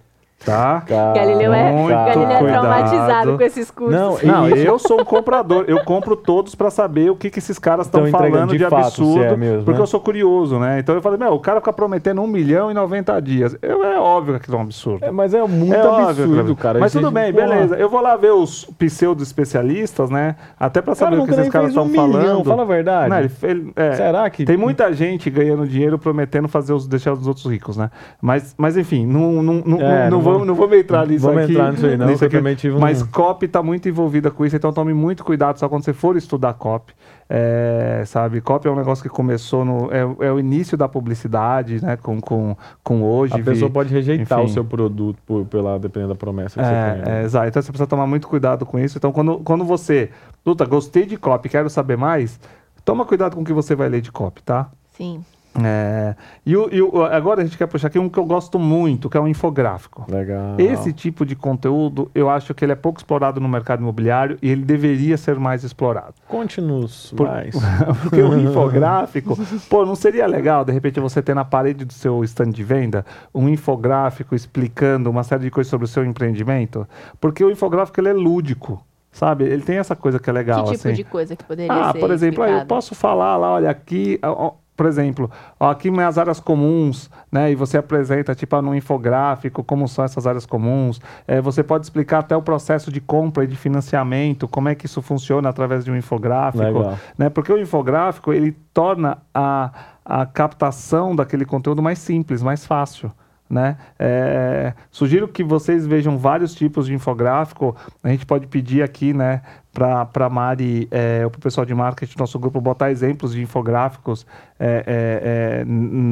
tá? 0.45 0.83
Galileu 0.87 1.53
é, 1.53 1.71
Muito 1.71 1.89
Galileu 1.89 2.29
é 2.29 2.37
cuidado. 2.39 2.61
traumatizado 2.61 3.37
com 3.37 3.43
esses 3.43 3.71
cursos. 3.71 3.95
Não, 3.99 4.17
Não, 4.23 4.49
E 4.49 4.65
eu 4.65 4.79
sou 4.79 5.01
um 5.01 5.05
comprador. 5.05 5.65
Eu 5.67 5.83
compro 5.83 6.15
todos 6.15 6.55
para 6.55 6.69
saber 6.69 7.09
o 7.11 7.15
que, 7.15 7.29
que 7.29 7.39
esses 7.39 7.59
caras 7.59 7.85
estão 7.87 8.05
falando 8.07 8.51
de, 8.51 8.57
de 8.57 8.63
fato, 8.65 8.75
absurdo. 8.87 9.23
é 9.23 9.35
mesmo, 9.37 9.63
porque 9.63 9.77
né? 9.77 9.83
eu 9.83 9.87
sou 9.87 9.99
curioso, 9.99 10.57
né? 10.59 10.79
Então 10.79 10.95
eu 10.95 11.01
falei, 11.01 11.17
meu, 11.19 11.33
o 11.33 11.39
cara 11.39 11.59
fica 11.59 11.73
prometendo 11.73 12.21
um 12.21 12.27
milhão 12.27 12.71
em 12.71 12.73
90 12.73 13.19
dias. 13.21 13.57
Eu, 13.61 13.83
é 13.83 13.99
óbvio 13.99 14.33
que 14.35 14.41
aquilo 14.41 14.57
é 14.57 14.59
um 14.59 14.63
absurdo. 14.63 15.05
É, 15.05 15.11
mas 15.11 15.33
é 15.33 15.41
muito 15.45 15.73
É 15.73 15.85
óbvio, 15.85 16.07
absurdo, 16.09 16.33
Cleber. 16.35 16.55
cara. 16.55 16.79
Mas 16.79 16.91
tudo 16.93 17.11
bem, 17.11 17.33
porra. 17.33 17.47
beleza. 17.47 17.75
Eu 17.75 17.89
vou 17.89 18.01
lá 18.01 18.15
ver 18.15 18.31
os 18.31 18.65
pseudo-especialistas, 18.77 20.09
né? 20.09 20.35
Até 20.59 20.81
pra 20.81 20.93
O 20.93 20.95
cara 20.95 21.11
saber 21.11 21.21
o 21.21 21.25
que 21.25 21.31
esses 21.33 21.49
caras 21.49 21.73
fez 21.73 21.77
um 21.77 21.87
estão 21.89 22.07
milhão, 22.07 22.21
falando. 22.23 22.43
fala 22.45 22.61
a 22.61 22.65
verdade. 22.65 23.09
Não, 23.09 23.17
ele- 23.19 23.31
ele- 23.43 23.73
é, 23.75 23.91
Será 23.93 24.29
que... 24.29 24.45
Tem 24.45 24.57
muita 24.57 24.91
gente 24.93 25.29
ganhando 25.29 25.67
dinheiro 25.67 25.97
prometendo 25.97 26.47
fazer 26.47 26.73
os, 26.73 26.87
deixar 26.87 27.13
os 27.13 27.27
outros 27.27 27.45
ricos, 27.45 27.77
né? 27.77 27.89
Mas, 28.21 28.53
mas 28.57 28.77
enfim, 28.77 29.05
não, 29.05 29.39
É, 29.79 30.09
não, 30.09 30.17
não 30.17 30.21
vamos, 30.31 30.47
vamos- 30.47 30.47
não 30.47 30.55
vamos 30.55 30.77
entrar 30.77 31.07
nisso 31.07 31.25
vamos 31.25 31.43
aqui. 31.43 31.51
entrar 31.53 31.71
nisso 31.71 31.85
aí, 31.85 31.97
não, 31.97 32.07
nisso 32.07 32.25
aqui. 32.25 32.37
um- 32.37 32.79
Mas 32.79 33.03
copy 33.03 33.47
tá 33.47 33.61
muito 33.61 33.87
envolvida 33.89 34.31
com 34.31 34.45
isso, 34.45 34.55
então 34.55 34.71
tome 34.71 34.93
muito 34.93 35.23
cuidado 35.23 35.57
só 35.57 35.67
quando 35.67 35.83
você 35.83 35.93
for 35.93 36.15
estudar 36.15 36.53
copy. 36.53 36.93
É, 37.31 38.01
sabe, 38.07 38.41
copy 38.41 38.67
é 38.67 38.71
um 38.71 38.75
negócio 38.75 39.03
que 39.03 39.09
começou 39.09 39.63
no. 39.63 39.91
É, 39.91 40.27
é 40.27 40.31
o 40.31 40.39
início 40.39 40.75
da 40.75 40.87
publicidade, 40.87 41.79
né? 41.79 41.95
Com, 41.95 42.19
com, 42.19 42.57
com 42.83 43.03
hoje. 43.03 43.35
A 43.35 43.43
pessoa 43.43 43.69
pode 43.69 43.93
rejeitar 43.93 44.39
enfim. 44.39 44.49
o 44.49 44.53
seu 44.53 44.65
produto 44.65 45.19
por, 45.27 45.45
pela, 45.45 45.77
dependendo 45.77 46.13
da 46.13 46.17
promessa 46.17 46.59
que 46.59 46.65
você 46.65 46.71
tem. 46.71 46.79
É, 46.79 46.95
né? 47.05 47.21
é, 47.21 47.23
exato. 47.25 47.47
Então 47.47 47.61
você 47.61 47.67
precisa 47.71 47.87
tomar 47.87 48.07
muito 48.07 48.27
cuidado 48.27 48.65
com 48.65 48.79
isso. 48.79 48.97
Então, 48.97 49.11
quando, 49.11 49.37
quando 49.39 49.63
você. 49.63 50.09
Luta, 50.43 50.65
gostei 50.65 51.05
de 51.05 51.17
copy, 51.17 51.49
quero 51.49 51.69
saber 51.69 51.97
mais. 51.97 52.39
Toma 52.83 53.05
cuidado 53.05 53.35
com 53.35 53.43
o 53.43 53.45
que 53.45 53.53
você 53.53 53.75
vai 53.75 53.89
ler 53.89 54.01
de 54.01 54.11
copy, 54.11 54.41
tá? 54.41 54.71
Sim. 54.97 55.23
É, 55.63 56.15
e, 56.45 56.55
o- 56.55 56.69
e 56.71 56.81
o- 56.81 57.03
agora 57.05 57.41
a 57.41 57.43
gente 57.43 57.57
quer 57.57 57.65
puxar 57.67 57.87
aqui 57.87 57.97
um 57.97 58.07
que 58.07 58.17
eu 58.19 58.25
gosto 58.25 58.59
muito, 58.59 59.09
que 59.09 59.17
é 59.17 59.19
um 59.19 59.27
infográfico. 59.27 60.05
Legal. 60.09 60.55
Esse 60.59 60.93
tipo 60.93 61.25
de 61.25 61.35
conteúdo, 61.35 62.09
eu 62.13 62.29
acho 62.29 62.53
que 62.53 62.63
ele 62.63 62.71
é 62.71 62.75
pouco 62.75 62.99
explorado 62.99 63.41
no 63.41 63.49
mercado 63.49 63.79
imobiliário 63.81 64.37
e 64.41 64.49
ele 64.49 64.63
deveria 64.63 65.17
ser 65.17 65.39
mais 65.39 65.63
explorado. 65.63 66.13
Conte-nos 66.27 67.11
Por- 67.17 67.27
mais. 67.27 67.55
Porque 68.03 68.21
o 68.21 68.39
infográfico, 68.39 69.35
pô, 69.69 69.85
não 69.85 69.95
seria 69.95 70.27
legal, 70.27 70.63
de 70.63 70.71
repente, 70.71 70.99
você 70.99 71.21
ter 71.21 71.33
na 71.33 71.43
parede 71.43 71.83
do 71.83 71.93
seu 71.93 72.23
stand 72.23 72.51
de 72.51 72.63
venda 72.63 73.03
um 73.33 73.49
infográfico 73.49 74.35
explicando 74.35 75.09
uma 75.09 75.23
série 75.23 75.43
de 75.43 75.51
coisas 75.51 75.69
sobre 75.69 75.85
o 75.85 75.87
seu 75.87 76.05
empreendimento? 76.05 76.87
Porque 77.19 77.43
o 77.43 77.49
infográfico, 77.49 77.99
ele 77.99 78.09
é 78.09 78.13
lúdico, 78.13 78.81
sabe? 79.11 79.45
Ele 79.45 79.63
tem 79.63 79.77
essa 79.77 79.95
coisa 79.95 80.19
que 80.19 80.29
é 80.29 80.33
legal, 80.33 80.63
que 80.65 80.71
tipo 80.73 80.87
assim. 80.87 80.93
de 80.95 81.03
coisa 81.03 81.35
que 81.35 81.43
poderia 81.43 81.73
Ah, 81.73 81.91
ser 81.91 81.99
por 81.99 82.11
exemplo, 82.11 82.43
aí 82.43 82.53
eu 82.59 82.65
posso 82.65 82.93
falar 82.93 83.35
lá, 83.35 83.53
olha, 83.53 83.69
aqui, 83.69 84.19
ó, 84.23 84.53
por 84.79 84.85
exemplo, 84.85 85.29
aqui 85.59 85.91
minhas 85.91 86.17
áreas 86.17 86.39
comuns, 86.39 87.11
né? 87.29 87.51
E 87.51 87.55
você 87.55 87.77
apresenta, 87.77 88.33
tipo, 88.33 88.55
ah, 88.55 88.61
no 88.61 88.73
infográfico, 88.73 89.61
como 89.61 89.85
são 89.89 90.05
essas 90.05 90.25
áreas 90.25 90.45
comuns. 90.45 91.01
É, 91.27 91.41
você 91.41 91.61
pode 91.61 91.85
explicar 91.85 92.19
até 92.19 92.33
o 92.33 92.41
processo 92.41 92.89
de 92.89 93.01
compra 93.01 93.43
e 93.43 93.47
de 93.47 93.57
financiamento, 93.57 94.47
como 94.47 94.69
é 94.69 94.75
que 94.75 94.85
isso 94.85 95.01
funciona 95.01 95.49
através 95.49 95.83
de 95.83 95.91
um 95.91 95.97
infográfico. 95.97 96.63
Legal. 96.63 96.97
Né? 97.17 97.29
Porque 97.29 97.51
o 97.51 97.59
infográfico, 97.59 98.31
ele 98.31 98.53
torna 98.73 99.17
a, 99.33 99.69
a 100.05 100.25
captação 100.25 101.13
daquele 101.13 101.43
conteúdo 101.43 101.81
mais 101.81 101.99
simples, 101.99 102.41
mais 102.41 102.65
fácil. 102.65 103.11
Né? 103.49 103.77
É, 103.97 104.73
sugiro 104.91 105.27
que 105.27 105.43
vocês 105.43 105.87
vejam 105.87 106.19
vários 106.19 106.53
tipos 106.53 106.85
de 106.85 106.93
infográfico. 106.93 107.75
A 108.03 108.09
gente 108.09 108.23
pode 108.23 108.45
pedir 108.45 108.83
aqui, 108.83 109.11
né, 109.11 109.41
para 109.73 110.25
a 110.25 110.29
Mari, 110.29 110.87
é, 110.91 111.21
ou 111.23 111.31
para 111.31 111.39
o 111.39 111.41
pessoal 111.41 111.65
de 111.65 111.73
marketing 111.73 112.15
do 112.15 112.19
nosso 112.19 112.37
grupo, 112.37 112.59
botar 112.59 112.91
exemplos 112.91 113.33
de 113.33 113.41
infográficos 113.41 114.25
é, 114.59 114.83
é, 114.85 115.61
é, 115.61 115.65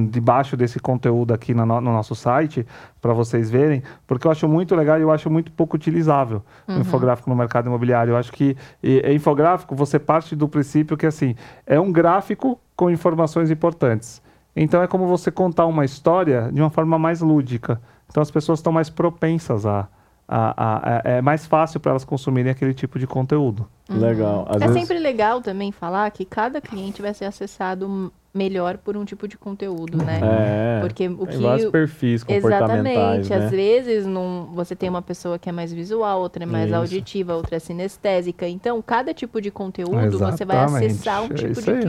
debaixo 0.10 0.56
desse 0.56 0.80
conteúdo 0.80 1.34
aqui 1.34 1.54
no, 1.54 1.65
no 1.65 1.82
nosso 1.82 2.15
site, 2.15 2.65
para 3.02 3.13
vocês 3.13 3.50
verem, 3.50 3.84
porque 4.06 4.26
eu 4.26 4.32
acho 4.32 4.47
muito 4.47 4.76
legal 4.76 4.97
e 4.97 5.02
eu 5.02 5.12
acho 5.12 5.30
muito 5.30 5.52
pouco 5.52 5.76
utilizável 5.76 6.41
o 6.67 6.80
infográfico 6.80 7.30
no 7.30 7.36
mercado 7.36 7.67
imobiliário. 7.67 8.12
Eu 8.12 8.17
acho 8.17 8.32
que 8.32 8.56
e, 8.82 9.02
e 9.06 9.13
infográfico, 9.13 9.76
você 9.76 10.00
parte 10.00 10.36
do 10.36 10.47
princípio 10.47 10.95
que 10.95 11.06
assim, 11.06 11.36
é 11.65 11.80
um 11.80 11.91
gráfico 11.91 12.60
com 12.76 12.89
informações 12.89 13.52
importantes. 13.52 14.21
Então 14.60 14.82
é 14.82 14.88
como 14.88 15.06
você 15.08 15.32
contar 15.32 15.65
uma 15.65 15.86
história 15.86 16.50
de 16.52 16.60
uma 16.62 16.70
forma 16.70 16.98
mais 16.98 17.22
lúdica. 17.22 17.80
Então 18.10 18.22
as 18.24 18.32
pessoas 18.32 18.60
estão 18.60 18.74
mais 18.74 18.89
propensas 18.89 19.65
a. 19.65 19.88
a- 20.30 20.54
a- 20.58 20.98
a- 20.98 21.02
é 21.17 21.22
mais 21.22 21.46
fácil 21.46 21.80
para 21.80 21.91
elas 21.91 22.04
consumirem 22.04 22.52
aquele 22.52 22.74
tipo 22.74 23.00
de 23.00 23.08
conteúdo. 23.08 23.65
Legal. 23.89 24.46
Às 24.50 24.62
é 24.62 24.67
vezes, 24.67 24.82
sempre 24.82 25.00
legal 25.00 25.41
também 25.41 25.72
falar 25.72 26.12
que 26.12 26.26
cada 26.26 26.60
cliente 26.60 27.02
vai 27.02 27.13
ser 27.13 27.24
acessado 27.24 28.12
melhor 28.34 28.78
por 28.78 28.98
um 28.98 29.06
tipo 29.06 29.26
de 29.28 29.38
conteúdo, 29.38 29.98
né? 29.98 30.20
É, 30.22 30.80
Porque 30.82 31.08
o 31.08 31.26
tem 31.26 31.38
que 31.38 31.38
vários 31.43 31.72
perfis 31.72 32.24
comportamentais, 32.26 33.20
Exatamente. 33.26 33.30
né? 33.30 33.46
Às 33.46 33.52
vezes 33.52 34.06
num, 34.06 34.48
você 34.54 34.76
tem 34.76 34.89
uma 34.89 35.02
pessoa 35.02 35.39
que 35.39 35.48
é 35.48 35.52
mais 35.54 35.72
visual, 35.72 36.20
outra 36.20 36.43
é 36.43 36.46
mais 36.46 36.67
Isso. 36.67 36.76
auditiva, 36.76 37.34
outra 37.34 37.56
é 37.56 37.60
sinestésica. 37.60 38.46
Então, 38.48 38.82
cada 38.82 39.13
tipo 39.13 39.41
de 39.41 39.50
conteúdo 39.50 40.20
você 40.20 40.43
vai 40.43 40.58
Exatamente. 40.58 40.86
acessar 40.88 41.22
um 41.22 41.26
É 41.28 41.34
tipo 41.34 41.52
isso 41.54 41.62
de 41.63 41.72
aí. 41.72 41.80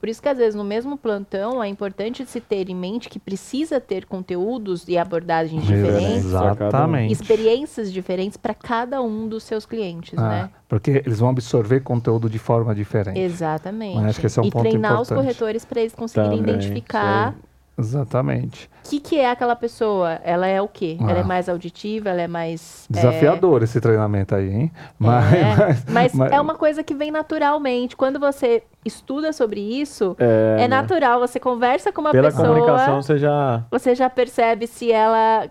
Por 0.00 0.08
isso 0.08 0.22
que 0.22 0.28
às 0.30 0.38
vezes 0.38 0.54
no 0.54 0.64
mesmo 0.64 0.96
plantão 0.96 1.62
é 1.62 1.68
importante 1.68 2.24
se 2.24 2.40
ter 2.40 2.70
em 2.70 2.74
mente 2.74 3.08
que 3.10 3.18
precisa 3.18 3.78
ter 3.78 4.06
conteúdos 4.06 4.88
e 4.88 4.96
abordagens 4.96 5.62
diferentes, 5.62 6.24
Exatamente. 6.24 7.12
experiências 7.12 7.92
diferentes 7.92 8.38
para 8.38 8.54
cada 8.54 9.02
um 9.02 9.28
dos 9.28 9.42
seus 9.44 9.66
clientes, 9.66 10.18
Ah, 10.18 10.28
né? 10.28 10.50
Porque 10.66 11.02
eles 11.04 11.18
vão 11.18 11.28
absorver 11.28 11.80
conteúdo 11.80 12.30
de 12.30 12.38
forma 12.38 12.74
diferente. 12.74 13.20
Exatamente. 13.20 13.96
Mas 13.96 14.06
acho 14.06 14.20
que 14.20 14.26
esse 14.26 14.38
é 14.38 14.42
um 14.42 14.46
e 14.46 14.50
ponto 14.50 14.62
treinar 14.62 14.94
os 15.00 15.08
importante. 15.08 15.18
corretores 15.26 15.64
para 15.66 15.80
eles 15.80 15.94
conseguirem 15.94 16.38
Também, 16.38 16.54
identificar 16.54 17.34
Exatamente. 17.80 18.70
o 18.84 18.88
que, 18.90 19.00
que 19.00 19.18
é 19.18 19.30
aquela 19.30 19.56
pessoa. 19.56 20.20
Ela 20.24 20.46
é 20.46 20.60
o 20.62 20.68
quê? 20.68 20.96
Ah. 21.00 21.10
Ela 21.10 21.20
é 21.20 21.22
mais 21.24 21.48
auditiva, 21.48 22.08
ela 22.10 22.22
é 22.22 22.28
mais. 22.28 22.86
é, 22.90 22.94
Desafiador 22.94 23.62
esse 23.62 23.80
treinamento 23.80 24.34
aí, 24.34 24.50
hein? 24.50 24.72
É, 25.00 25.76
mas, 25.90 26.18
é 26.18 26.40
uma 26.40 26.54
coisa 26.54 26.82
que 26.82 26.94
vem 26.94 27.10
naturalmente. 27.10 27.96
Quando 27.96 28.18
você 28.20 28.62
estuda 28.84 29.32
sobre 29.32 29.60
isso, 29.60 30.16
É, 30.18 30.54
é, 30.54 30.56
né? 30.62 30.68
natural. 30.68 31.20
Você 31.20 31.40
conversa 31.40 31.92
com 31.92 32.00
uma 32.00 32.12
Pela 32.12 32.28
pessoa, 32.30 32.48
comunicação 32.48 33.02
você 33.02 33.18
já. 33.18 33.64
você 33.70 33.94
já 33.94 34.08
percebe 34.08 34.66
se 34.66 34.90
ela 34.92 35.48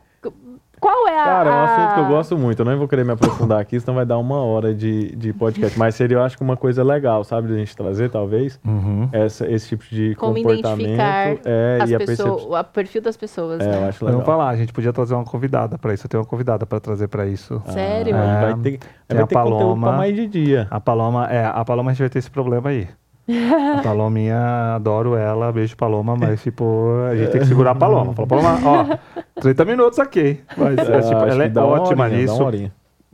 Qual 0.80 1.08
é 1.08 1.20
a. 1.20 1.24
Cara, 1.24 1.50
é 1.50 1.54
um 1.54 1.64
assunto 1.64 1.94
que 1.96 2.00
eu 2.00 2.06
a- 2.06 2.08
gosto 2.10 2.38
muito. 2.38 2.60
Eu 2.60 2.66
não 2.66 2.78
vou 2.78 2.88
querer 2.88 3.04
me 3.06 3.12
aprofundar 3.12 3.60
aqui, 3.60 3.80
senão 3.80 3.96
vai 3.96 4.06
dar 4.06 4.18
uma 4.18 4.38
hora 4.44 4.74
de, 4.74 5.16
de 5.16 5.34
podcast. 5.34 5.78
Mas 5.78 5.96
seria, 5.96 6.18
eu 6.18 6.24
acho 6.24 6.38
que 6.38 6.44
uma 6.44 6.56
coisa 6.58 6.84
legal, 6.84 7.24
sabe, 7.24 7.48
de 7.48 7.54
a 7.54 7.58
gente 7.58 7.76
trazer, 7.76 8.10
talvez, 8.10 8.60
Uhum. 8.66 9.10
essa, 9.12 9.48
esse 9.50 9.68
tipo 9.70 9.84
de 9.90 10.16
Como 10.16 10.36
comportamento. 10.36 10.80
identificar 10.82 11.38
é, 11.46 11.80
as 11.82 11.90
e 11.90 11.96
a 11.96 11.98
percepção. 11.98 12.36
o 12.36 12.64
perfil 12.64 13.02
das 13.02 13.18
pessoas. 13.18 13.62
É, 13.62 13.66
eu 13.66 13.82
né? 13.82 13.88
acho 13.90 14.06
legal. 14.06 14.22
Vamos 14.22 14.26
falar, 14.26 14.50
a 14.50 14.56
gente 14.56 14.72
podia 14.74 14.94
trazer 14.94 15.14
uma 15.16 15.26
convidada 15.26 15.78
pra 15.78 15.94
isso. 15.94 16.06
Eu 16.06 16.10
tenho 16.10 16.22
uma 16.24 16.30
convidada 16.30 16.66
pra 16.66 16.80
trazer 16.80 17.08
pra 17.08 17.26
isso. 17.26 17.62
Sério? 17.68 18.16
Ah, 18.16 18.20
É, 18.20 18.42
vai 18.42 18.54
ter, 18.62 18.80
vai 19.10 19.24
a 19.24 19.28
ter 19.28 19.36
conteúdo 19.36 19.58
Paloma. 19.60 19.88
pra 19.90 19.98
mais 19.98 20.16
de 20.16 20.28
dia. 20.28 20.68
A 20.72 20.80
Paloma, 20.80 21.28
é, 21.30 21.46
a 21.46 21.64
Paloma 21.66 21.92
a 21.92 21.94
gente 21.94 22.02
vai 22.02 22.10
ter 22.10 22.20
esse 22.20 22.32
problema 22.32 22.70
aí. 22.70 22.88
A 23.30 23.82
Palominha, 23.84 24.76
adoro 24.76 25.16
ela, 25.16 25.52
beijo 25.52 25.78
Paloma, 25.78 26.16
mas 26.16 26.42
tipo, 26.42 26.90
a 27.10 27.16
gente 27.16 27.32
tem 27.32 27.42
que 27.42 27.48
segurar 27.48 27.72
a 27.72 27.76
Paloma. 27.76 28.14
Fala, 28.14 28.28
Paloma, 28.28 28.60
ó, 28.66 29.42
30 29.42 29.66
minutos 29.66 30.00
aqui. 30.00 30.40
Mas, 30.58 30.78
é, 30.78 31.02
tipo, 31.02 31.22
ela 31.26 31.44
é 31.44 31.60
ótima 31.60 32.06
horinha, 32.06 32.22
nisso. 32.22 32.44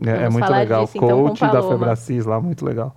É, 0.05 0.25
é 0.25 0.29
muito 0.29 0.49
legal. 0.51 0.85
disso, 0.85 0.97
então, 0.97 1.27
Coach 1.27 1.41
da. 1.41 1.61
Febracis 1.63 2.25
lá, 2.25 2.39
muito 2.39 2.65
legal. 2.65 2.95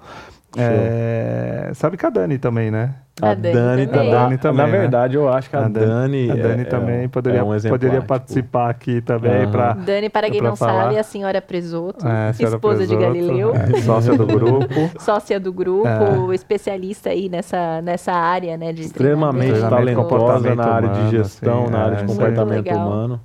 É, 0.56 1.70
sabe 1.74 1.96
que 1.96 2.06
a 2.06 2.11
Dani 2.11 2.38
também, 2.38 2.70
né? 2.70 2.94
A 3.20 3.30
A 3.30 3.34
Dani 3.34 3.54
Dani, 3.54 3.87
também. 3.87 4.11
na- 4.11 4.16
A 4.18 4.22
Dani 4.24 4.38
também, 4.38 4.66
Na 4.66 4.72
né? 4.72 4.78
verdade, 4.78 5.16
eu 5.16 5.28
acho 5.28 5.50
que 5.50 5.56
a, 5.56 5.66
A 5.66 5.68
Dani. 5.68 6.30
A 6.30 6.34
Dani 6.37 6.62
é- 6.62 6.64
também 6.64 7.04
é, 7.04 7.08
poderia, 7.08 7.40
é 7.40 7.42
um 7.42 7.48
poderia 7.68 7.96
tipo, 7.96 8.06
participar 8.06 8.70
aqui 8.70 9.00
também 9.02 9.42
Aham. 9.42 9.50
pra 9.50 9.72
Dani, 9.74 10.08
para 10.08 10.30
quem 10.30 10.40
pra 10.40 10.48
não 10.50 10.56
falar. 10.56 10.84
sabe, 10.84 10.94
é 10.94 11.00
a 11.00 11.02
senhora 11.02 11.42
Presoto, 11.42 12.06
É, 12.06 12.32
senhora 12.32 12.54
esposa 12.56 12.87
de 12.87 12.96
Galileu, 12.96 13.52
é, 13.54 13.80
sócia 13.82 14.16
do 14.16 14.26
grupo. 14.26 14.68
sócia 14.98 15.38
do 15.40 15.52
grupo, 15.52 15.87
É. 16.32 16.34
especialista 16.34 17.11
aí 17.11 17.28
nessa, 17.28 17.82
nessa 17.82 18.12
área, 18.12 18.56
né? 18.56 18.72
De 18.72 18.82
extremamente 18.82 19.61
talentosa 19.61 20.54
na 20.54 20.64
área 20.66 20.88
de 20.88 21.11
gestão, 21.11 21.61
humano, 21.66 21.70
na 21.70 21.78
área 21.84 21.96
assim, 21.96 22.06
de 22.06 22.12
é, 22.12 22.14
comportamento 22.14 22.70
humano. 22.74 23.20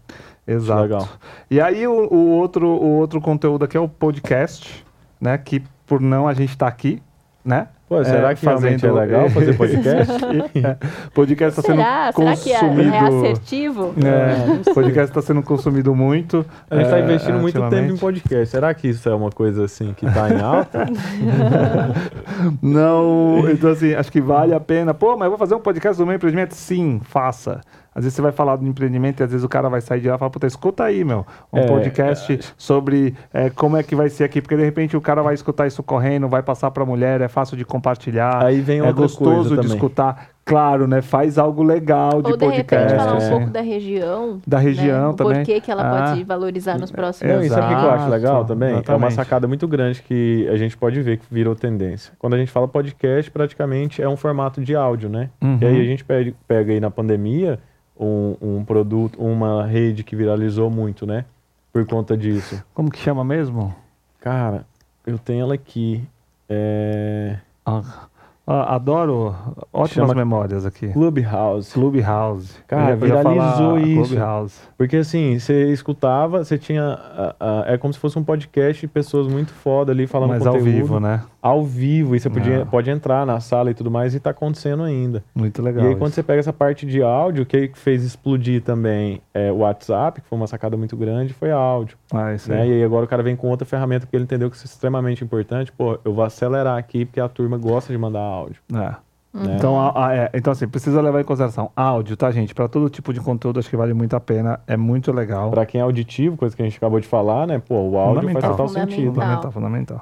Exato. 0.45 0.81
Legal. 0.81 1.07
E 1.49 1.61
aí 1.61 1.87
o, 1.87 1.93
o 2.13 2.29
outro, 2.31 2.67
o 2.67 2.97
outro 2.97 3.21
conteúdo 3.21 3.63
aqui 3.63 3.77
é 3.77 3.79
o 3.79 3.87
podcast, 3.87 4.83
né? 5.21 5.37
Que 5.37 5.63
por 5.85 6.01
não 6.01 6.27
a 6.27 6.33
gente 6.33 6.57
tá 6.57 6.67
aqui, 6.67 7.01
né? 7.43 7.67
Pô, 7.87 8.03
será 8.03 8.31
É, 8.31 8.35
que 8.35 8.45
realmente 8.45 8.85
é 8.85 8.89
fazendo- 8.89 8.95
legal 8.95 9.29
fazer 9.29 9.53
podcast? 9.57 10.13
É, 10.55 10.77
podcast 11.13 11.59
está 11.59 11.61
sendo 11.61 11.75
Será? 11.77 12.11
Será 12.11 12.35
que 12.35 12.51
é, 12.53 12.59
consumido. 12.59 12.93
é 12.95 12.99
assertivo? 12.99 13.93
É, 14.03 14.73
podcast 14.73 15.09
está 15.11 15.21
sendo 15.21 15.43
consumido 15.43 15.93
muito. 15.93 16.45
A 16.71 16.75
gente 16.75 16.85
está 16.85 16.97
é, 16.99 17.03
investindo 17.03 17.39
muito 17.39 17.69
tempo 17.69 17.93
em 17.93 17.97
podcast. 17.97 18.47
Será 18.47 18.73
que 18.73 18.87
isso 18.87 19.07
é 19.07 19.13
uma 19.13 19.29
coisa 19.29 19.65
assim 19.65 19.93
que 19.93 20.05
tá 20.11 20.29
em 20.29 20.39
alta? 20.41 20.85
Não, 22.61 23.49
então 23.51 23.69
assim, 23.71 23.93
acho 23.93 24.11
que 24.11 24.21
vale 24.21 24.53
a 24.53 24.59
pena. 24.59 24.93
Pô, 24.93 25.15
mas 25.17 25.25
eu 25.25 25.31
vou 25.31 25.37
fazer 25.37 25.55
um 25.55 25.59
podcast 25.59 25.97
do 26.01 26.05
meu 26.05 26.15
empreendimento? 26.15 26.55
Sim, 26.55 26.99
faça. 27.03 27.61
Às 27.95 28.05
vezes 28.05 28.15
você 28.15 28.23
vai 28.23 28.31
falar 28.31 28.55
do 28.55 28.65
empreendimento 28.65 29.19
e 29.19 29.23
às 29.23 29.29
vezes 29.29 29.43
o 29.43 29.49
cara 29.49 29.69
vai 29.69 29.79
sair 29.79 30.01
de 30.01 30.09
lá 30.09 30.15
e 30.15 30.17
fala, 30.17 30.31
puta, 30.31 30.47
escuta 30.47 30.83
aí, 30.83 31.03
meu. 31.03 31.23
Um 31.51 31.59
É, 31.59 31.67
podcast 31.67 32.39
sobre 32.57 33.13
é, 33.31 33.51
como 33.51 33.77
é 33.77 33.83
que 33.83 33.95
vai 33.95 34.09
ser 34.09 34.23
aqui. 34.23 34.41
Porque 34.41 34.57
de 34.57 34.63
repente 34.63 34.97
o 34.97 35.01
cara 35.01 35.21
vai 35.21 35.35
escutar 35.35 35.67
isso 35.67 35.83
correndo, 35.83 36.27
vai 36.27 36.41
passar 36.41 36.71
pra 36.71 36.83
mulher, 36.83 37.21
é 37.21 37.27
fácil 37.27 37.55
de 37.55 37.63
compartilhar. 37.73 38.45
Aí 38.45 38.61
vem 38.61 38.81
é 38.81 38.93
gostoso 38.93 39.31
coisa 39.31 39.49
de 39.49 39.55
também. 39.55 39.73
escutar. 39.73 40.29
Claro, 40.45 40.85
né? 40.87 41.01
Faz 41.01 41.39
algo 41.39 41.63
legal 41.63 42.21
de 42.21 42.31
Ou 42.31 42.37
de 42.37 42.45
repente 42.45 42.65
podcast. 42.67 42.95
falar 42.97 43.13
um 43.13 43.17
assim. 43.17 43.29
pouco 43.29 43.49
da 43.49 43.61
região. 43.61 44.41
Da 44.45 44.59
região 44.59 45.09
né? 45.11 45.15
também. 45.17 45.35
Por 45.37 45.45
que 45.45 45.61
que 45.61 45.71
ela 45.71 45.83
Ah. 45.83 46.09
pode 46.09 46.23
valorizar 46.23 46.77
nos 46.77 46.91
próximos 46.91 47.33
Não, 47.33 47.41
e 47.41 47.49
sabe 47.49 47.73
o 47.73 47.79
que 47.79 47.85
eu 47.85 47.91
acho 47.91 48.09
legal 48.09 48.45
também? 48.45 48.69
É 48.69 48.73
uma 48.73 48.79
exatamente. 48.81 49.13
sacada 49.15 49.47
muito 49.47 49.67
grande 49.67 50.03
que 50.03 50.47
a 50.51 50.55
gente 50.57 50.77
pode 50.77 51.01
ver 51.01 51.17
que 51.17 51.25
virou 51.31 51.55
tendência. 51.55 52.13
Quando 52.19 52.33
a 52.35 52.37
gente 52.37 52.51
fala 52.51 52.67
podcast, 52.67 53.31
praticamente 53.31 54.01
é 54.01 54.07
um 54.07 54.17
formato 54.17 54.61
de 54.61 54.75
áudio, 54.75 55.09
né? 55.09 55.29
Uhum. 55.41 55.57
E 55.61 55.65
aí 55.65 55.81
a 55.81 55.85
gente 55.85 56.03
pega, 56.03 56.33
pega 56.47 56.73
aí 56.73 56.79
na 56.79 56.91
pandemia 56.91 57.57
um, 57.99 58.35
um 58.41 58.65
produto, 58.65 59.19
uma 59.19 59.65
rede 59.65 60.03
que 60.03 60.15
viralizou 60.15 60.69
muito, 60.69 61.07
né? 61.07 61.25
Por 61.71 61.85
conta 61.87 62.15
disso. 62.17 62.61
Como 62.73 62.91
que 62.91 62.99
chama 62.99 63.23
mesmo? 63.23 63.73
Cara, 64.19 64.65
eu 65.07 65.17
tenho 65.17 65.41
ela 65.43 65.53
aqui. 65.55 66.03
É... 66.49 67.37
Ah, 67.65 68.09
ah, 68.45 68.75
adoro. 68.75 69.33
Ótimas 69.71 70.09
Chama- 70.09 70.15
memórias 70.15 70.65
aqui. 70.65 70.89
Clubhouse. 70.89 71.71
Clubhouse. 71.73 72.55
Cara, 72.67 72.95
viralizou 72.95 73.79
isso. 73.79 74.09
Clubhouse. 74.09 74.59
Porque 74.77 74.97
assim, 74.97 75.39
você 75.39 75.71
escutava, 75.71 76.43
você 76.43 76.57
tinha. 76.57 76.83
ah, 76.99 77.35
ah, 77.39 77.63
é 77.67 77.77
como 77.77 77.93
se 77.93 77.99
fosse 77.99 78.17
um 78.19 78.23
podcast 78.23 78.81
de 78.81 78.87
pessoas 78.87 79.27
muito 79.27 79.53
foda 79.53 79.91
ali 79.91 80.07
falando 80.07 80.29
Mas 80.31 80.45
ao 80.45 80.53
conteúdo. 80.53 80.71
vivo, 80.71 80.99
né? 80.99 81.21
Ao 81.41 81.63
vivo, 81.63 82.15
e 82.15 82.19
você 82.21 82.29
podia, 82.29 82.61
Ah. 82.63 82.65
pode 82.65 82.89
entrar 82.89 83.25
na 83.25 83.39
sala 83.41 83.69
e 83.69 83.73
tudo 83.73 83.91
mais, 83.91 84.15
e 84.15 84.19
tá 84.19 84.29
acontecendo 84.29 84.83
ainda. 84.83 85.21
Muito 85.35 85.61
legal. 85.61 85.83
e 85.83 85.87
aí, 85.89 85.95
quando 85.95 86.07
isso. 86.11 86.15
você 86.15 86.23
pega 86.23 86.39
essa 86.39 86.53
parte 86.53 86.85
de 86.85 87.01
áudio, 87.03 87.43
o 87.43 87.45
que 87.45 87.69
fez 87.75 88.03
explodir 88.03 88.61
também 88.61 89.21
é, 89.33 89.51
o 89.51 89.57
WhatsApp, 89.57 90.21
que 90.21 90.27
foi 90.29 90.37
uma 90.37 90.47
sacada 90.47 90.77
muito 90.77 90.95
grande, 90.95 91.33
foi 91.33 91.51
áudio. 91.51 91.97
Ah, 92.13 92.33
isso 92.33 92.49
Né? 92.49 92.61
aí. 92.61 92.69
E 92.69 92.73
aí 92.75 92.83
agora 92.83 93.03
o 93.03 93.07
cara 93.09 93.21
vem 93.21 93.35
com 93.35 93.49
outra 93.49 93.65
ferramenta, 93.65 94.05
porque 94.05 94.15
ele 94.15 94.23
entendeu 94.23 94.49
que 94.49 94.55
isso 94.55 94.65
é 94.65 94.69
extremamente 94.69 95.21
importante. 95.23 95.69
Pô, 95.71 95.99
eu 96.05 96.13
vou 96.13 96.23
acelerar 96.23 96.77
aqui, 96.77 97.03
porque 97.03 97.19
a 97.19 97.27
turma 97.27 97.57
gosta 97.57 97.91
de 97.91 97.97
mandar 97.99 98.21
áudio. 98.33 98.61
É. 98.73 98.75
né? 98.77 99.55
Então, 99.55 99.79
a- 99.79 100.07
a- 100.07 100.15
é, 100.15 100.31
então, 100.35 100.53
assim, 100.53 100.67
precisa 100.67 101.01
levar 101.01 101.19
em 101.21 101.23
consideração 101.23 101.71
áudio, 101.75 102.15
tá, 102.15 102.29
gente? 102.31 102.53
Para 102.53 102.67
todo 102.67 102.87
tipo 102.89 103.11
de 103.11 103.19
conteúdo, 103.19 103.59
acho 103.59 103.69
que 103.69 103.75
vale 103.75 103.93
muito 103.93 104.15
a 104.15 104.19
pena. 104.19 104.59
É 104.67 104.77
muito 104.77 105.11
legal. 105.11 105.49
Pra 105.49 105.65
quem 105.65 105.81
é 105.81 105.83
auditivo, 105.83 106.37
coisa 106.37 106.55
que 106.55 106.61
a 106.61 106.65
gente 106.65 106.77
acabou 106.77 106.99
de 106.99 107.07
falar, 107.07 107.47
né? 107.47 107.59
Pô, 107.59 107.75
o 107.79 107.97
áudio 107.97 108.29
faz 108.31 108.45
total 108.45 108.67
Fundamental. 108.67 108.89
sentido. 108.95 109.13
Fundamental, 109.13 109.51
fundamental. 109.51 110.01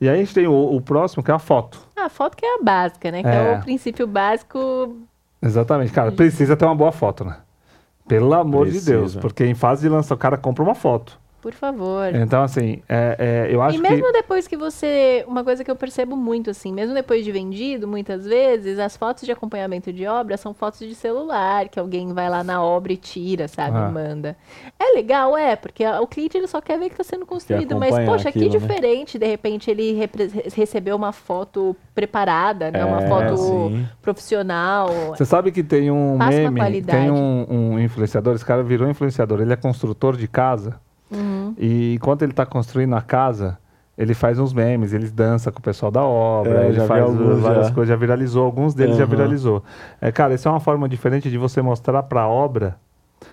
E 0.00 0.08
aí 0.08 0.16
a 0.16 0.18
gente 0.18 0.34
tem 0.34 0.46
o, 0.48 0.74
o 0.74 0.80
próximo, 0.80 1.22
que 1.22 1.30
é 1.30 1.34
a 1.34 1.38
foto. 1.38 1.78
A 1.96 2.08
foto 2.08 2.36
que 2.36 2.44
é 2.46 2.58
a 2.58 2.62
básica, 2.62 3.10
né? 3.10 3.22
Que 3.22 3.28
é, 3.28 3.52
É. 3.52 3.58
o 3.58 3.60
princípio 3.62 4.06
básico. 4.06 4.96
Exatamente. 5.40 5.92
Cara, 5.92 6.10
precisa 6.10 6.56
ter 6.56 6.64
uma 6.64 6.74
boa 6.74 6.92
foto, 6.92 7.24
né? 7.24 7.36
Pelo 8.08 8.32
amor 8.34 8.64
de 8.66 8.72
Precisa. 8.72 8.92
Deus. 8.98 9.16
Porque 9.16 9.44
em 9.46 9.54
fase 9.54 9.82
de 9.82 9.88
lançar, 9.88 10.14
o 10.14 10.18
cara 10.18 10.36
compra 10.36 10.62
uma 10.64 10.74
foto. 10.74 11.20
Por 11.42 11.52
favor. 11.54 12.14
Então, 12.14 12.44
assim, 12.44 12.80
é, 12.88 13.46
é, 13.50 13.54
eu 13.54 13.60
acho 13.60 13.76
E 13.76 13.80
mesmo 13.80 14.06
que... 14.06 14.12
depois 14.12 14.46
que 14.46 14.56
você. 14.56 15.24
Uma 15.26 15.42
coisa 15.42 15.64
que 15.64 15.70
eu 15.70 15.74
percebo 15.74 16.16
muito, 16.16 16.50
assim, 16.50 16.72
mesmo 16.72 16.94
depois 16.94 17.24
de 17.24 17.32
vendido, 17.32 17.88
muitas 17.88 18.24
vezes, 18.24 18.78
as 18.78 18.96
fotos 18.96 19.24
de 19.24 19.32
acompanhamento 19.32 19.92
de 19.92 20.06
obra 20.06 20.36
são 20.36 20.54
fotos 20.54 20.78
de 20.78 20.94
celular, 20.94 21.68
que 21.68 21.80
alguém 21.80 22.12
vai 22.14 22.30
lá 22.30 22.44
na 22.44 22.62
obra 22.62 22.92
e 22.92 22.96
tira, 22.96 23.48
sabe? 23.48 23.76
Ah. 23.76 23.90
Manda. 23.90 24.36
É 24.78 24.94
legal, 24.94 25.36
é, 25.36 25.56
porque 25.56 25.84
o 25.84 26.06
cliente 26.06 26.36
ele 26.38 26.46
só 26.46 26.60
quer 26.60 26.78
ver 26.78 26.86
que 26.86 26.92
está 26.94 27.02
sendo 27.02 27.26
construído. 27.26 27.76
Mas, 27.76 27.92
poxa, 28.06 28.30
que 28.30 28.38
aquilo, 28.38 28.52
né? 28.54 28.58
diferente, 28.60 29.18
de 29.18 29.26
repente, 29.26 29.68
ele 29.68 29.94
repre- 29.94 30.30
recebeu 30.54 30.94
uma 30.94 31.10
foto 31.10 31.74
preparada, 31.92 32.70
né? 32.70 32.84
uma 32.84 33.02
É, 33.02 33.08
foto 33.08 33.36
sim. 33.36 33.88
profissional. 34.00 34.88
Você 35.08 35.24
sabe 35.24 35.50
que 35.50 35.64
tem 35.64 35.90
um 35.90 36.16
Passa 36.18 36.38
uma 36.40 36.50
meme, 36.52 36.82
tem 36.82 37.10
um, 37.10 37.46
um 37.50 37.80
influenciador, 37.80 38.36
esse 38.36 38.44
cara 38.44 38.62
virou 38.62 38.88
influenciador, 38.88 39.40
ele 39.40 39.52
é 39.52 39.56
construtor 39.56 40.16
de 40.16 40.28
casa, 40.28 40.80
Uhum. 41.12 41.54
e 41.58 41.94
enquanto 41.94 42.22
ele 42.22 42.32
está 42.32 42.46
construindo 42.46 42.94
a 42.94 43.02
casa, 43.02 43.58
ele 43.98 44.14
faz 44.14 44.38
uns 44.38 44.52
memes, 44.52 44.92
ele 44.92 45.08
dança 45.10 45.52
com 45.52 45.58
o 45.58 45.62
pessoal 45.62 45.92
da 45.92 46.02
obra, 46.02 46.62
É, 46.62 46.68
ele 46.68 46.72
já 46.74 46.86
faz 46.86 47.02
alguns 47.02 47.40
várias 47.40 47.68
já. 47.68 47.74
coisas, 47.74 47.88
já 47.90 47.96
viralizou, 47.96 48.44
alguns 48.44 48.74
deles 48.74 48.96
já 48.96 49.02
Aham. 49.04 49.10
viralizou. 49.10 49.62
É, 50.00 50.10
cara, 50.10 50.34
isso 50.34 50.48
é 50.48 50.50
uma 50.50 50.60
forma 50.60 50.88
diferente 50.88 51.30
de 51.30 51.36
você 51.36 51.60
mostrar 51.60 52.02
para 52.04 52.22
a 52.22 52.28
obra 52.28 52.76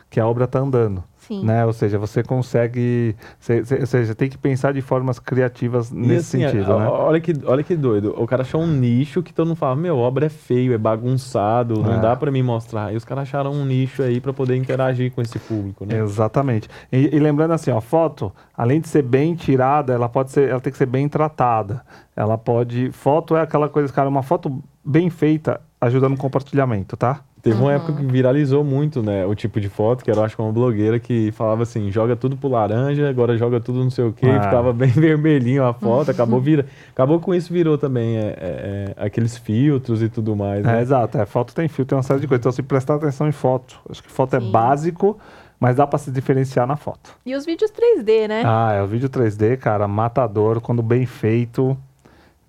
que 0.09 0.19
a 0.19 0.27
obra 0.27 0.45
está 0.45 0.59
andando. 0.59 1.03
Sim. 1.29 1.45
Né? 1.45 1.63
Ou 1.63 1.71
seja, 1.71 1.97
você 1.99 2.23
consegue. 2.23 3.15
cê- 3.39 3.63
cê- 3.63 3.77
ou 3.81 3.85
seja, 3.85 4.15
tem 4.15 4.27
que 4.27 4.37
pensar 4.37 4.73
de 4.73 4.81
formas 4.81 5.19
criativas 5.19 5.91
E 5.91 5.95
nesse 5.95 6.35
assim, 6.37 6.47
sentido, 6.51 6.77
né? 6.79 6.87
olha, 6.87 7.21
que, 7.21 7.33
olha 7.45 7.63
que 7.63 7.75
doido. 7.75 8.15
O 8.17 8.25
cara 8.25 8.41
achou 8.41 8.59
um 8.61 8.67
nicho 8.67 9.21
que 9.21 9.31
todo 9.31 9.45
mundo 9.47 9.55
fala, 9.55 9.75
meu, 9.75 9.95
obra 9.97 10.25
é 10.25 10.29
feio, 10.29 10.73
é 10.73 10.77
bagunçado, 10.77 11.81
não 11.83 11.93
É. 11.93 11.99
dá 12.01 12.15
pra 12.15 12.31
mim 12.31 12.41
mostrar. 12.41 12.91
E 12.91 12.97
os 12.97 13.05
caras 13.05 13.21
acharam 13.23 13.51
um 13.51 13.63
nicho 13.63 14.01
aí 14.01 14.19
pra 14.19 14.33
poder 14.33 14.55
interagir 14.55 15.11
com 15.11 15.21
esse 15.21 15.37
público, 15.37 15.85
né? 15.85 15.99
Exatamente. 15.99 16.67
E, 16.91 17.15
e 17.15 17.19
lembrando 17.19 17.51
assim, 17.53 17.69
ó, 17.71 17.79
foto, 17.79 18.31
além 18.57 18.81
de 18.81 18.87
ser 18.87 19.03
bem 19.03 19.35
tirada, 19.35 19.93
ela 19.93 20.09
pode 20.09 20.31
ser, 20.31 20.49
ela 20.49 20.59
tem 20.59 20.71
que 20.71 20.77
ser 20.79 20.87
bem 20.87 21.07
tratada. 21.07 21.81
Ela 22.15 22.37
pode, 22.37 22.91
foto 22.91 23.35
é 23.37 23.41
aquela 23.41 23.69
coisa, 23.69 23.93
cara, 23.93 24.09
uma 24.09 24.23
foto 24.23 24.61
bem 24.83 25.09
feita 25.11 25.61
ajuda 25.79 26.09
no 26.09 26.17
compartilhamento, 26.17 26.97
tá? 26.97 27.21
Teve 27.41 27.55
Uhum. 27.57 27.63
uma 27.63 27.73
época 27.73 27.93
que 27.93 28.05
viralizou 28.05 28.63
muito, 28.65 29.01
né, 29.01 29.25
o 29.25 29.33
tipo 29.33 29.61
de 29.61 29.69
foto, 29.69 30.03
que 30.03 30.11
era, 30.11 30.21
acho 30.21 30.35
que 30.35 30.41
uma 30.41 30.51
blogueira 30.51 30.99
que 30.99 31.31
falava 31.31 31.63
assim, 31.63 31.89
joga 31.89 32.15
tudo 32.15 32.35
pro 32.35 32.49
laranja, 32.49 33.09
agora 33.09 33.37
joga 33.37 33.61
tudo 33.61 33.81
não 33.83 33.89
sei 33.89 34.03
o 34.05 34.11
quê, 34.11 34.25
Ah. 34.27 34.37
e 34.37 34.43
ficava 34.43 34.73
bem 34.73 34.89
vermelhinho 34.91 35.63
a 35.63 35.73
foto, 35.73 36.11
acabou 36.11 36.41
vira, 36.41 36.65
acabou 36.91 37.19
com 37.19 37.33
isso, 37.33 37.53
virou 37.53 37.77
também 37.77 38.17
é, 38.17 38.21
é, 38.21 38.95
é, 38.97 39.05
aqueles 39.05 39.37
filtros 39.37 40.01
e 40.03 40.09
tudo 40.09 40.35
mais, 40.35 40.65
É, 40.65 40.67
né? 40.73 40.81
exato, 40.81 41.17
é, 41.17 41.25
foto 41.25 41.55
tem 41.55 41.67
fio, 41.69 41.85
tem 41.85 41.95
uma 41.97 42.03
série 42.03 42.19
de 42.19 42.27
coisas. 42.27 42.41
Então, 42.41 42.51
se 42.51 42.61
prestar 42.61 42.95
atenção 42.95 43.27
em 43.27 43.31
foto, 43.31 43.79
acho 43.89 44.03
que 44.03 44.11
foto 44.11 44.35
é 44.35 44.39
Sim. 44.41 44.51
básico, 44.51 45.17
mas 45.59 45.75
dá 45.77 45.85
para 45.87 45.99
se 45.99 46.09
diferenciar 46.11 46.65
na 46.67 46.75
foto. 46.75 47.11
E 47.25 47.35
os 47.35 47.45
vídeos 47.45 47.71
3D, 47.71 48.27
né? 48.27 48.43
Ah, 48.45 48.73
é 48.73 48.81
o 48.81 48.87
vídeo 48.87 49.09
3D, 49.09 49.57
cara, 49.57 49.87
matador, 49.87 50.59
quando 50.61 50.81
bem 50.81 51.05
feito. 51.05 51.77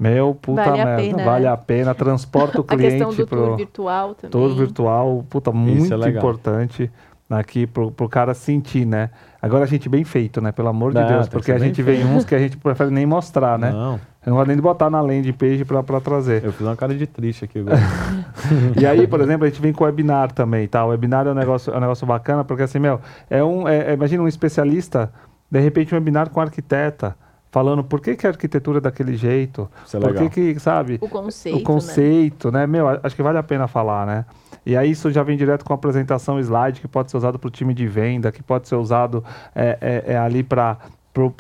Meu, 0.00 0.34
puta 0.34 0.64
Vale 0.64 0.80
a 0.80 0.84
merda, 0.86 1.02
pena, 1.02 1.24
vale 1.24 1.44
né? 1.44 1.50
a 1.50 1.56
pena, 1.58 1.94
transporta 1.94 2.58
o 2.58 2.64
a 2.66 2.76
questão 2.76 3.10
cliente 3.10 3.16
do 3.16 3.26
tour 3.26 3.26
pro 3.26 3.56
virtual 3.56 4.14
também. 4.14 4.30
tour 4.30 4.56
virtual, 4.56 5.24
puta, 5.28 5.52
muito 5.52 5.94
legal. 5.94 6.18
importante 6.18 6.90
aqui 7.28 7.66
pro, 7.66 7.90
pro 7.92 8.08
cara 8.08 8.34
sentir, 8.34 8.84
né? 8.84 9.10
Agora 9.40 9.64
a 9.64 9.66
gente 9.66 9.88
bem 9.88 10.02
feito, 10.02 10.40
né? 10.40 10.52
Pelo 10.52 10.68
amor 10.68 10.92
de 10.92 11.00
Não, 11.00 11.06
Deus, 11.06 11.20
tem 11.20 11.28
que 11.28 11.32
porque 11.32 11.52
a 11.52 11.58
gente 11.58 11.80
vê 11.82 12.02
uns 12.02 12.24
que 12.24 12.34
a 12.34 12.38
gente 12.38 12.56
prefere 12.56 12.90
nem 12.90 13.06
mostrar, 13.06 13.58
né? 13.58 13.70
Não, 13.70 14.00
Eu 14.24 14.30
não 14.30 14.36
vou 14.36 14.44
nem 14.44 14.56
botar 14.56 14.90
na 14.90 15.00
landing 15.00 15.32
page 15.32 15.64
para 15.64 16.00
trazer. 16.00 16.44
Eu 16.44 16.52
fiz 16.52 16.66
uma 16.66 16.76
cara 16.76 16.94
de 16.94 17.06
triste 17.06 17.44
aqui 17.44 17.60
agora. 17.60 17.78
e 18.80 18.84
aí, 18.86 19.06
por 19.06 19.20
exemplo, 19.20 19.46
a 19.46 19.48
gente 19.48 19.60
vem 19.60 19.72
com 19.72 19.84
o 19.84 19.86
webinar 19.86 20.32
também, 20.32 20.66
tá? 20.66 20.84
O 20.84 20.88
webinar 20.88 21.26
é 21.26 21.30
um 21.30 21.34
negócio, 21.34 21.72
é 21.72 21.76
um 21.76 21.80
negócio 21.80 22.06
bacana, 22.06 22.42
porque 22.42 22.64
assim, 22.64 22.78
meu, 22.78 23.00
é 23.28 23.44
um. 23.44 23.68
É, 23.68 23.92
imagina 23.92 24.22
um 24.22 24.28
especialista, 24.28 25.12
de 25.50 25.60
repente, 25.60 25.94
um 25.94 25.98
webinar 25.98 26.30
com 26.30 26.40
um 26.40 26.42
arquiteta. 26.42 27.14
Falando 27.50 27.82
por 27.82 28.00
que, 28.00 28.14
que 28.14 28.26
a 28.26 28.30
arquitetura 28.30 28.78
é 28.78 28.80
daquele 28.80 29.16
jeito, 29.16 29.68
Isso 29.84 29.96
é 29.96 30.00
por 30.00 30.12
legal. 30.12 30.30
que, 30.30 30.54
que, 30.54 30.60
sabe? 30.60 30.98
O 31.00 31.08
conceito, 31.08 31.58
O 31.58 31.62
conceito, 31.62 32.50
né? 32.52 32.64
Meu, 32.66 32.88
acho 33.02 33.16
que 33.16 33.22
vale 33.22 33.38
a 33.38 33.42
pena 33.42 33.66
falar, 33.66 34.06
né? 34.06 34.24
E 34.64 34.76
aí 34.76 34.90
isso 34.90 35.10
já 35.10 35.22
vem 35.24 35.36
direto 35.36 35.64
com 35.64 35.72
a 35.72 35.76
apresentação 35.76 36.38
slide, 36.38 36.80
que 36.80 36.86
pode 36.86 37.10
ser 37.10 37.16
usado 37.16 37.38
para 37.38 37.48
o 37.48 37.50
time 37.50 37.74
de 37.74 37.88
venda, 37.88 38.30
que 38.30 38.42
pode 38.42 38.68
ser 38.68 38.76
usado 38.76 39.24
é, 39.54 39.78
é, 39.80 40.12
é 40.12 40.18
ali 40.18 40.44
para 40.44 40.78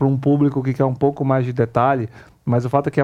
um 0.02 0.16
público 0.16 0.62
que 0.62 0.74
quer 0.74 0.84
um 0.84 0.94
pouco 0.94 1.24
mais 1.24 1.44
de 1.44 1.52
detalhe. 1.52 2.08
Mas 2.44 2.64
o 2.64 2.68
fato 2.70 2.88
é 2.88 2.90
que 2.90 3.00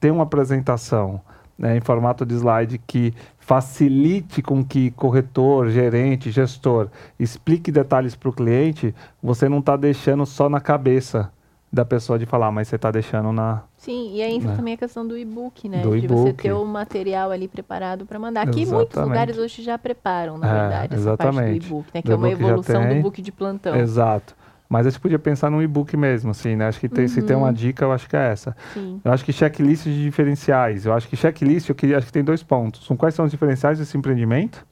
ter 0.00 0.10
uma 0.10 0.24
apresentação 0.24 1.20
né, 1.56 1.76
em 1.76 1.80
formato 1.80 2.26
de 2.26 2.34
slide 2.34 2.78
que 2.86 3.14
facilite 3.38 4.42
com 4.42 4.64
que 4.64 4.90
corretor, 4.92 5.70
gerente, 5.70 6.30
gestor 6.32 6.88
explique 7.20 7.70
detalhes 7.70 8.16
para 8.16 8.30
o 8.30 8.32
cliente, 8.32 8.92
você 9.22 9.48
não 9.48 9.58
está 9.58 9.76
deixando 9.76 10.26
só 10.26 10.48
na 10.48 10.60
cabeça 10.60 11.30
da 11.72 11.84
pessoa 11.86 12.18
de 12.18 12.26
falar, 12.26 12.52
mas 12.52 12.68
você 12.68 12.76
está 12.76 12.90
deixando 12.90 13.32
na, 13.32 13.62
Sim, 13.78 14.12
e 14.14 14.22
aí 14.22 14.34
entra 14.34 14.50
Né? 14.50 14.56
também 14.56 14.74
a 14.74 14.76
questão 14.76 15.06
do 15.08 15.16
e-book, 15.16 15.68
né? 15.68 15.80
Do 15.82 15.98
de 15.98 16.06
você 16.06 16.32
ter 16.34 16.52
o 16.52 16.64
material 16.66 17.30
ali 17.30 17.48
preparado 17.48 18.04
para 18.04 18.18
mandar. 18.18 18.44
Que 18.46 18.66
muitos 18.66 18.72
Exatamente. 18.96 19.08
lugares 19.08 19.38
hoje 19.38 19.62
já 19.62 19.78
preparam, 19.78 20.36
na 20.36 20.46
É, 20.48 20.52
verdade, 20.60 20.94
essa 20.94 21.16
parte 21.16 21.22
do 21.34 21.40
exatamente. 21.40 21.66
e-book, 21.66 21.86
né? 21.94 22.02
Que 22.02 22.08
Do 22.08 22.12
é 22.12 22.16
uma 22.16 22.28
evolução 22.30 22.86
tem. 22.86 22.96
do 22.96 23.02
book 23.02 23.22
de 23.22 23.32
plantão. 23.32 23.74
Exato. 23.76 24.36
Mas 24.68 24.86
a 24.86 24.90
gente 24.90 25.00
podia 25.00 25.18
pensar 25.18 25.50
num 25.50 25.60
e-book 25.62 25.96
mesmo, 25.96 26.30
assim, 26.30 26.56
né? 26.56 26.66
Acho 26.66 26.80
que 26.80 26.88
tem- 26.88 27.06
se 27.08 27.20
tem 27.22 27.36
Uhum. 27.36 27.42
uma 27.42 27.52
dica, 27.52 27.84
eu 27.84 27.92
acho 27.92 28.08
que 28.08 28.16
é 28.16 28.30
essa. 28.32 28.56
Sim. 28.72 29.00
Eu 29.04 29.12
acho 29.12 29.24
que 29.24 29.32
checklist 29.32 29.84
de 29.84 30.02
diferenciais. 30.02 30.86
Eu 30.86 30.92
acho 30.94 31.08
que 31.08 31.16
checklist, 31.16 31.68
eu 31.68 31.74
queria, 31.74 31.98
acho 31.98 32.06
que 32.06 32.12
tem 32.12 32.24
dois 32.24 32.42
pontos. 32.42 32.90
Um, 32.90 32.96
quais 32.96 33.14
são 33.14 33.24
os 33.24 33.30
diferenciais 33.30 33.78
desse 33.78 33.96
empreendimento? 33.98 34.64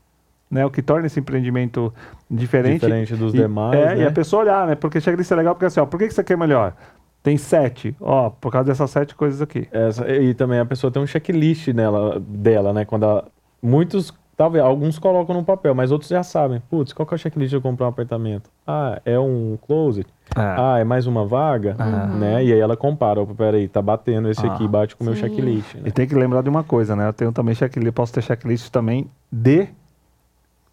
Né? 0.51 0.67
O 0.67 0.71
que 0.71 0.83
torna 0.83 1.07
esse 1.07 1.21
empreendimento 1.21 1.93
diferente. 2.29 2.81
Diferente 2.81 3.15
dos 3.15 3.33
E- 3.33 3.37
demais, 3.39 3.79
É, 3.79 3.95
e 3.95 3.99
né? 4.01 4.07
a 4.09 4.11
pessoa 4.11 4.43
olhar, 4.43 4.67
né? 4.67 4.75
Porque 4.75 5.01
checklist 5.01 5.31
é 5.31 5.37
legal 5.37 5.55
porque 5.55 5.67
assim, 5.67 5.79
ó, 5.81 5.87
por 5.87 5.97
que 5.99 6.07
que 6.07 6.13
isso 6.13 6.21
aqui 6.21 6.33
é 6.33 6.37
melhor? 6.37 6.75
Tem 7.23 7.37
sete. 7.37 7.95
Ó, 8.01 8.31
por 8.31 8.51
causa 8.51 8.67
dessas 8.69 8.91
sete 8.91 9.15
coisas 9.15 9.41
aqui. 9.41 9.69
Essa- 9.71 10.09
e 10.11 10.35
também 10.35 10.59
a 10.59 10.65
pessoa 10.65 10.91
tem 10.91 11.01
um 11.01 11.07
checklist 11.07 11.69
nela, 11.69 12.19
dela, 12.19 12.73
né? 12.73 12.85
Quando 12.85 13.05
ela- 13.05 13.25
muitos, 13.63 14.13
talvez, 14.37 14.65
alguns 14.65 14.99
colocam 14.99 15.37
no 15.37 15.45
papel, 15.45 15.75
mas 15.75 15.93
outros 15.93 16.09
já 16.11 16.23
sabem. 16.23 16.61
Putz, 16.71 16.93
qual 16.95 17.07
que 17.07 17.15
é 17.15 17.17
o 17.17 17.19
checklist 17.19 17.51
de 17.51 17.57
eu 17.57 17.61
comprar 17.61 17.87
um 17.87 17.91
apartamento? 17.91 18.51
Ah, 18.67 19.01
é 19.05 19.19
um 19.21 19.57
closet? 19.67 20.09
Ah, 20.35 20.79
é 20.79 20.85
mais 20.85 21.07
uma 21.07 21.25
vaga? 21.27 21.77
Né? 22.19 22.43
E 22.45 22.53
aí 22.55 22.59
ela 22.59 22.77
compara, 22.77 23.21
opa, 23.21 23.35
peraí, 23.35 23.69
tá 23.69 23.83
batendo 23.83 24.31
esse 24.31 24.45
Ah. 24.47 24.53
aqui, 24.55 24.67
bate 24.67 24.97
com 24.97 25.05
o 25.05 25.07
meu 25.07 25.15
checklist. 25.15 25.75
Né? 25.75 25.83
E 25.87 25.91
tem 25.93 26.09
que 26.09 26.15
lembrar 26.15 26.43
de 26.43 26.49
uma 26.49 26.65
coisa, 26.65 26.97
né? 26.97 27.07
Eu 27.07 27.13
tenho 27.13 27.31
também 27.33 27.55
checklist, 27.55 27.93
posso 27.95 28.13
ter 28.15 28.23
checklist 28.23 28.69
também 28.71 29.09
de 29.31 29.69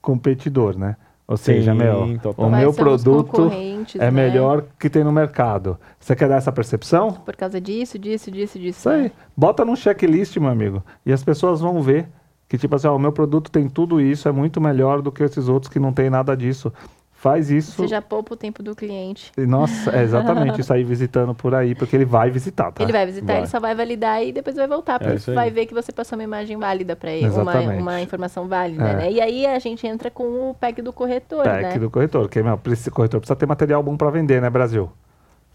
competidor, 0.01 0.77
né? 0.77 0.95
Ou 1.27 1.35
seja, 1.35 1.73
Sim, 1.73 1.77
meu, 1.77 2.19
total. 2.19 2.45
o 2.47 2.49
Quais 2.49 2.63
meu 2.63 2.73
são 2.73 2.93
os 2.93 3.03
produto 3.03 3.31
concorrentes, 3.31 3.99
é 3.99 4.05
né? 4.05 4.11
melhor 4.11 4.63
que 4.79 4.89
tem 4.89 5.03
no 5.03 5.11
mercado. 5.11 5.77
Você 5.99 6.15
quer 6.15 6.29
dar 6.29 6.37
essa 6.37 6.53
percepção? 6.53 7.11
Por 7.11 7.35
causa 7.35 7.59
disso, 7.59 7.99
disso, 7.99 8.31
disso, 8.31 8.57
disso. 8.57 8.79
Isso 8.79 8.89
aí. 8.89 9.03
né? 9.03 9.11
Bota 9.35 9.65
num 9.65 9.75
checklist, 9.75 10.37
meu 10.37 10.49
amigo. 10.49 10.81
E 11.05 11.11
as 11.11 11.21
pessoas 11.23 11.59
vão 11.59 11.81
ver 11.81 12.07
que, 12.47 12.57
tipo 12.57 12.73
assim, 12.75 12.87
ó, 12.87 12.95
o 12.95 12.99
meu 12.99 13.11
produto 13.11 13.51
tem 13.51 13.67
tudo 13.67 13.99
isso, 13.99 14.29
é 14.29 14.31
muito 14.31 14.61
melhor 14.61 15.01
do 15.01 15.11
que 15.11 15.21
esses 15.21 15.49
outros 15.49 15.69
que 15.71 15.79
não 15.79 15.91
tem 15.91 16.09
nada 16.09 16.35
disso. 16.35 16.71
Faz 17.19 17.49
isso. 17.49 17.71
Você 17.81 17.87
já 17.87 17.99
poupa 17.99 18.35
o 18.35 18.37
tempo 18.37 18.61
do 18.61 18.75
cliente. 18.75 19.31
E, 19.35 19.41
Nossa, 19.47 19.89
é 19.89 20.03
exatamente 20.03 20.61
isso 20.61 20.71
aí 20.71 20.83
visitando 20.83 21.33
por 21.33 21.55
aí, 21.55 21.73
porque 21.73 21.95
ele 21.95 22.05
vai 22.05 22.29
visitar, 22.29 22.71
tá? 22.71 22.83
Ele 22.83 22.91
vai 22.91 23.07
visitar, 23.07 23.25
Vai. 23.33 23.37
ele 23.41 23.47
só 23.47 23.59
vai 23.59 23.73
validar 23.73 24.23
e 24.23 24.31
depois 24.31 24.55
vai 24.55 24.67
voltar, 24.67 24.99
porque 24.99 25.15
isso 25.15 25.31
aí. 25.31 25.35
vai 25.35 25.49
ver 25.49 25.65
que 25.65 25.73
você 25.73 25.91
passou 25.91 26.15
uma 26.15 26.23
imagem 26.23 26.57
válida 26.57 26.95
para 26.95 27.09
ele, 27.11 27.27
uma, 27.27 27.59
uma 27.59 28.01
informação 28.01 28.47
válida, 28.47 28.83
É. 28.87 28.93
né? 28.95 29.11
E 29.11 29.19
aí 29.19 29.47
a 29.47 29.57
gente 29.57 29.87
entra 29.87 30.11
com 30.11 30.51
o 30.51 30.53
pack 30.53 30.79
do 30.79 30.93
corretor, 30.93 31.43
PEC 31.43 31.61
né? 31.63 31.79
do 31.79 31.89
corretor, 31.89 32.21
porque 32.21 32.43
meu, 32.43 32.55
preci- 32.55 32.91
corretor 32.91 33.19
precisa 33.19 33.35
ter 33.35 33.47
material 33.47 33.81
bom 33.81 33.97
para 33.97 34.11
vender, 34.11 34.39
né, 34.39 34.49
Brasil? 34.51 34.87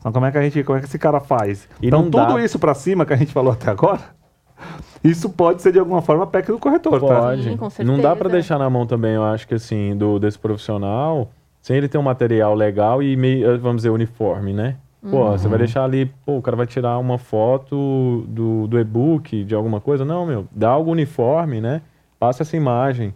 Então 0.00 0.10
como 0.10 0.26
é 0.26 0.32
que 0.32 0.38
a 0.38 0.42
gente, 0.42 0.64
como 0.64 0.78
é 0.78 0.80
que 0.80 0.88
esse 0.88 0.98
cara 0.98 1.20
faz? 1.20 1.68
E 1.80 1.86
então 1.86 2.02
tudo 2.10 2.34
dá- 2.34 2.42
isso 2.44 2.58
para 2.58 2.74
cima 2.74 3.06
que 3.06 3.12
a 3.12 3.16
gente 3.16 3.32
falou 3.32 3.52
até 3.52 3.70
agora, 3.70 4.00
isso 5.04 5.30
pode 5.30 5.62
ser 5.62 5.70
de 5.72 5.78
alguma 5.78 6.02
forma 6.02 6.26
PEC 6.26 6.48
do 6.48 6.58
corretor, 6.58 7.00
tá? 7.00 7.20
Pode. 7.20 7.44
Sim, 7.44 7.56
com 7.56 7.68
Não 7.84 8.00
dá 8.00 8.16
pra 8.16 8.28
deixar 8.28 8.58
na 8.58 8.68
mão 8.68 8.84
também, 8.84 9.12
eu 9.14 9.22
acho 9.22 9.46
que 9.46 9.54
assim, 9.54 9.96
do, 9.96 10.18
desse 10.18 10.38
profissional, 10.40 11.30
sem 11.62 11.76
ele 11.76 11.88
ter 11.88 11.96
um 11.96 12.02
material 12.02 12.54
legal 12.54 13.02
e 13.02 13.16
meio, 13.16 13.58
vamos 13.60 13.76
dizer, 13.76 13.90
uniforme, 13.90 14.52
né? 14.52 14.76
Pô, 15.10 15.30
você 15.30 15.44
Uhum. 15.46 15.50
vai 15.50 15.58
deixar 15.58 15.82
ali, 15.84 16.06
pô, 16.26 16.36
o 16.36 16.42
cara 16.42 16.56
vai 16.56 16.66
tirar 16.66 16.98
uma 16.98 17.16
foto 17.18 18.24
do, 18.28 18.66
do 18.68 18.78
e-book, 18.78 19.42
de 19.44 19.54
alguma 19.54 19.80
coisa. 19.80 20.04
Não, 20.04 20.26
meu, 20.26 20.46
dá 20.52 20.68
algo 20.70 20.90
uniforme, 20.92 21.60
né? 21.60 21.80
Passa 22.20 22.42
essa 22.44 22.56
imagem 22.56 23.12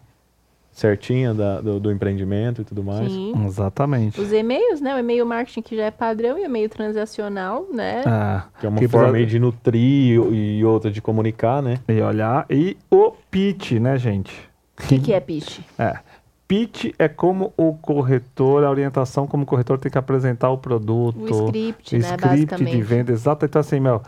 certinha 0.73 1.33
da- 1.33 1.61
do, 1.61 1.81
do 1.81 1.91
empreendimento 1.93 2.61
e 2.61 2.65
tudo 2.65 2.83
mais. 2.85 3.11
Sim. 3.11 3.33
Exatamente. 3.47 4.21
Os 4.21 4.31
e-mails, 4.33 4.81
né? 4.81 4.95
O 4.95 4.99
e-mail 4.99 5.25
marketing 5.25 5.63
que 5.63 5.77
já 5.77 5.85
é 5.85 5.91
padrão 5.91 6.37
e 6.39 6.43
o 6.43 6.45
e-mail 6.45 6.69
transacional, 6.69 7.67
né? 7.73 8.03
Ah, 8.05 8.45
Que 8.61 8.67
é 8.67 8.69
uma 8.69 8.79
que 8.79 8.89
forma 8.89 9.09
precisa- 9.11 9.25
aí 9.25 9.31
de 9.31 9.39
nutrir 9.39 10.21
e 10.35 10.65
outra 10.65 10.91
de 10.91 11.01
comunicar, 11.01 11.63
né? 11.63 11.79
E 11.89 12.01
olhar. 12.01 12.45
E 12.51 12.77
o 12.91 13.13
pitch, 13.31 13.73
né, 13.73 13.97
gente? 13.97 14.33
O 14.79 14.87
que, 14.87 14.99
que 14.99 15.13
é 15.15 15.21
pitch? 15.21 15.61
É. 15.79 15.99
Pitch 16.49 16.93
é 16.99 17.09
como 17.09 17.53
o 17.57 17.75
corretor, 17.75 18.63
a 18.65 18.71
orientação 18.71 19.27
como 19.27 19.43
o 19.43 19.47
corretor 19.47 19.79
tem 19.79 19.91
que 19.91 19.99
apresentar 19.99 20.51
o 20.51 20.59
produto. 20.59 21.19
O 21.19 21.47
script, 21.47 21.97
o 21.97 21.99
né? 21.99 22.09
script 22.11 22.65
de 22.65 22.83
venda, 22.83 23.13
exato. 23.13 23.45
Então, 23.45 23.61
assim, 23.61 23.81
meu, 23.81 24.01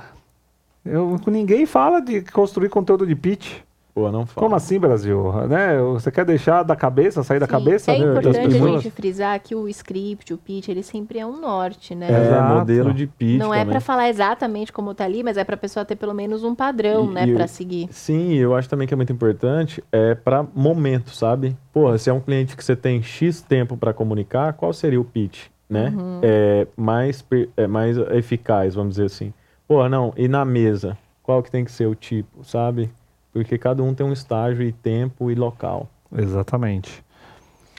eu, 0.85 1.21
ninguém 1.27 1.67
fala 1.67 2.01
de 2.01 2.23
construir 2.23 2.69
conteúdo 2.69 3.07
de 3.07 3.17
pitch. 3.17 3.61
Pô, 3.99 4.13
não 4.13 4.25
fala. 4.25 4.45
Como 4.47 4.55
assim, 4.55 4.79
Brasil? 4.79 5.33
Né? 5.49 5.77
Você 5.95 6.09
quer 6.11 6.25
deixar 6.25 6.63
da 6.63 6.77
cabeça, 6.77 7.25
sair 7.25 7.41
da 7.41 7.47
Sim, 7.47 7.53
cabeça 7.53 7.91
É 7.91 7.99
né, 7.99 8.05
importante 8.11 8.39
a 8.39 8.49
gente 8.49 8.91
frisar 8.91 9.41
que 9.41 9.57
o 9.57 9.69
script, 9.69 10.33
o 10.33 10.39
pitch, 10.39 10.69
ele 10.69 10.85
sempre 10.85 11.19
é 11.19 11.27
um 11.27 11.41
norte, 11.41 11.97
né? 11.97 12.07
É, 12.09 12.27
Exato. 12.27 12.55
modelo 12.55 12.95
de 12.95 13.09
pitch 13.09 13.39
Não 13.41 13.53
é 13.53 13.59
também. 13.59 13.73
pra 13.73 13.81
falar 13.81 14.09
exatamente 14.09 14.73
como 14.73 14.95
tá 14.95 15.05
ali, 15.05 15.25
mas 15.25 15.37
é 15.37 15.43
pra 15.43 15.57
pessoa 15.57 15.85
ter 15.85 15.97
pelo 15.97 16.15
menos 16.15 16.45
um 16.45 16.55
padrão, 16.55 17.07
E- 17.11 17.15
né, 17.15 17.27
Pra 17.35 17.45
eu- 17.45 17.49
seguir. 17.49 17.89
Sim, 17.91 18.35
eu 18.35 18.55
acho 18.55 18.69
também 18.69 18.87
que 18.87 18.95
é 18.95 18.97
muito 18.97 19.13
importante 19.13 19.83
é 19.91 20.15
para 20.15 20.47
momento, 20.55 21.11
sabe? 21.11 21.57
Porra, 21.73 21.99
se 21.99 22.09
é 22.09 22.13
um 22.13 22.21
cliente 22.21 22.57
que 22.57 22.63
você 22.65 22.77
tem 22.77 23.03
X 23.03 23.43
tempo 23.43 23.77
para 23.77 23.93
comunicar, 23.93 24.53
qual 24.53 24.73
seria 24.73 25.01
o 25.01 25.05
pitch, 25.05 25.47
né? 25.69 25.93
Uhum. 25.97 26.21
É 26.23 26.67
mais 26.77 27.25
é 27.57 27.67
mais 27.67 27.97
eficaz, 27.97 28.77
vamos 28.77 28.91
dizer 28.91 29.07
assim. 29.07 29.33
Porra, 29.67 29.89
não, 29.89 30.13
e 30.17 30.29
na 30.29 30.45
mesa, 30.45 30.97
qual 31.23 31.43
que 31.43 31.51
tem 31.51 31.65
que 31.65 31.73
ser 31.73 31.87
o 31.87 31.95
tipo, 31.97 32.45
sabe? 32.45 32.91
Porque 33.33 33.59
cada 33.59 33.83
um 33.83 33.95
tem 33.95 34.05
um 34.07 34.13
estágio 34.13 34.63
e 34.63 34.73
tempo 34.73 35.31
e 35.31 35.35
local. 35.35 35.89
Exatamente. 36.17 37.05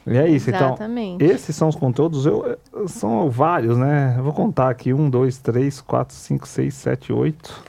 E 0.07 0.17
é 0.17 0.27
isso, 0.27 0.49
Exatamente. 0.49 1.23
então. 1.23 1.35
Esses 1.35 1.55
são 1.55 1.67
os 1.67 1.75
conteúdos, 1.75 2.25
eu, 2.25 2.57
eu- 2.73 2.87
são 2.87 3.29
vários, 3.29 3.77
né? 3.77 4.15
Eu 4.17 4.23
vou 4.23 4.33
contar 4.33 4.69
aqui: 4.69 4.93
um, 4.93 5.09
dois, 5.09 5.37
três, 5.37 5.81
quatro, 5.81 6.15
cinco, 6.15 6.47
seis, 6.47 6.73
sete, 6.73 7.11
oito. 7.11 7.63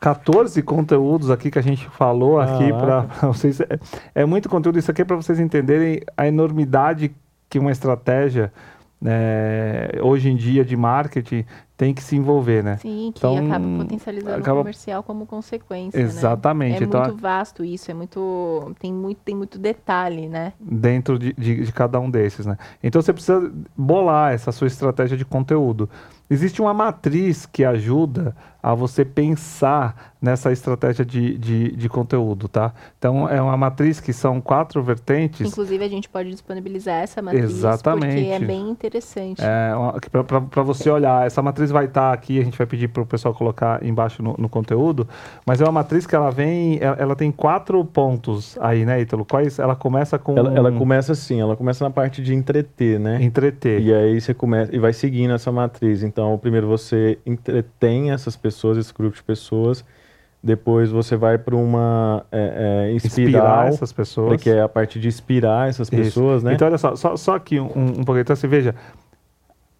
14 0.00 0.62
conteúdos 0.62 1.30
aqui 1.30 1.50
que 1.50 1.58
a 1.58 1.62
gente 1.62 1.88
falou 1.88 2.38
aqui 2.38 2.70
Caraca. 2.70 3.08
para 3.18 3.28
vocês. 3.32 3.60
É, 3.60 3.78
é 4.14 4.24
muito 4.26 4.48
conteúdo, 4.48 4.78
isso 4.78 4.90
aqui 4.90 5.00
é 5.02 5.04
para 5.04 5.16
vocês 5.16 5.40
entenderem 5.40 6.00
a 6.16 6.26
enormidade 6.26 7.14
que 7.48 7.58
uma 7.58 7.72
estratégia 7.72 8.52
né, 9.04 9.90
hoje 10.02 10.30
em 10.30 10.34
dia 10.34 10.64
de 10.64 10.74
marketing 10.74 11.44
tem 11.76 11.92
que 11.92 12.02
se 12.02 12.16
envolver, 12.16 12.64
né? 12.64 12.78
Sim, 12.78 13.12
que 13.14 13.18
Então, 13.18 13.36
acaba 13.36 13.66
potencializando 13.76 14.36
acaba- 14.38 14.60
o 14.60 14.62
comercial 14.62 15.02
como 15.02 15.26
consequência, 15.26 16.00
né? 16.00 16.06
Exatamente. 16.06 16.82
É 16.82 16.86
então, 16.86 17.02
muito 17.02 17.20
vasto 17.20 17.62
isso, 17.62 17.90
é 17.90 17.94
muito 17.94 18.74
tem 18.80 18.90
muito 18.94 19.18
tem 19.18 19.36
muito 19.36 19.58
detalhe, 19.58 20.26
né? 20.26 20.54
dentro 20.58 21.18
de, 21.18 21.34
de, 21.34 21.64
de 21.66 21.72
cada 21.72 22.00
um 22.00 22.08
desses, 22.10 22.46
né? 22.46 22.56
Então 22.82 23.02
você 23.02 23.12
precisa 23.12 23.52
bolar 23.76 24.32
essa 24.32 24.50
sua 24.50 24.68
estratégia 24.68 25.18
de 25.18 25.24
conteúdo. 25.24 25.90
Existe 26.30 26.62
uma 26.62 26.72
matriz 26.72 27.44
que 27.44 27.62
ajuda 27.62 28.34
a 28.64 28.74
você 28.74 29.04
pensar 29.04 30.14
nessa 30.24 30.50
estratégia 30.50 31.04
de, 31.04 31.36
de, 31.36 31.76
de 31.76 31.88
conteúdo, 31.88 32.48
tá? 32.48 32.72
Então 32.98 33.28
é 33.28 33.40
uma 33.42 33.58
matriz 33.58 34.00
que 34.00 34.10
são 34.10 34.40
quatro 34.40 34.82
vertentes. 34.82 35.46
Inclusive 35.46 35.84
a 35.84 35.88
gente 35.88 36.08
pode 36.08 36.30
disponibilizar 36.30 37.02
essa 37.02 37.20
matriz 37.20 37.42
porque 37.42 37.54
Exatamente. 37.56 38.30
é 38.30 38.38
bem 38.38 38.70
interessante. 38.70 39.42
É, 39.42 39.72
para 40.50 40.62
você 40.62 40.88
olhar, 40.88 41.26
essa 41.26 41.42
matriz 41.42 41.70
vai 41.70 41.84
estar 41.84 42.10
aqui, 42.10 42.40
a 42.40 42.44
gente 42.44 42.56
vai 42.56 42.66
pedir 42.66 42.88
para 42.88 43.02
o 43.02 43.06
pessoal 43.06 43.34
colocar 43.34 43.84
embaixo 43.84 44.22
no, 44.22 44.34
no 44.38 44.48
conteúdo, 44.48 45.06
mas 45.44 45.60
é 45.60 45.64
uma 45.64 45.72
matriz 45.72 46.06
que 46.06 46.16
ela 46.16 46.30
vem, 46.30 46.78
ela, 46.80 46.96
ela 46.98 47.14
tem 47.14 47.30
quatro 47.30 47.84
pontos 47.84 48.56
aí, 48.62 48.86
né, 48.86 49.02
Ítalo? 49.02 49.26
Quais? 49.26 49.58
Ela 49.58 49.76
começa 49.76 50.18
com 50.18 50.38
Ela, 50.38 50.54
ela 50.54 50.72
começa 50.72 51.12
assim, 51.12 51.38
ela 51.38 51.54
começa 51.54 51.84
na 51.84 51.90
parte 51.90 52.22
de 52.22 52.34
entreter, 52.34 52.98
né? 52.98 53.22
entreter. 53.22 53.78
E 53.82 53.92
aí 53.92 54.18
você 54.18 54.32
começa 54.32 54.74
e 54.74 54.78
vai 54.78 54.94
seguindo 54.94 55.34
essa 55.34 55.52
matriz. 55.52 56.02
Então, 56.02 56.38
primeiro 56.38 56.66
você 56.66 57.18
entretém 57.26 58.10
essas 58.10 58.36
pessoas, 58.36 58.53
esse 58.80 58.92
grupo 58.92 59.16
de 59.16 59.22
pessoas. 59.22 59.84
Depois 60.42 60.90
você 60.90 61.16
vai 61.16 61.38
para 61.38 61.56
uma 61.56 62.26
é, 62.30 62.88
é, 62.90 62.92
inspirar 62.94 63.26
espiral, 63.26 63.66
essas 63.68 63.92
pessoas. 63.92 64.42
que 64.42 64.50
é 64.50 64.60
a 64.60 64.68
parte 64.68 65.00
de 65.00 65.08
inspirar 65.08 65.70
essas 65.70 65.88
Isso. 65.88 65.96
pessoas, 65.96 66.42
né? 66.42 66.52
Então, 66.52 66.68
olha 66.68 66.76
só, 66.76 66.94
só, 66.94 67.16
só 67.16 67.34
aqui 67.34 67.58
um, 67.58 67.64
um 67.64 68.04
pouquinho. 68.04 68.20
Então, 68.20 68.36
você 68.36 68.46
veja, 68.46 68.74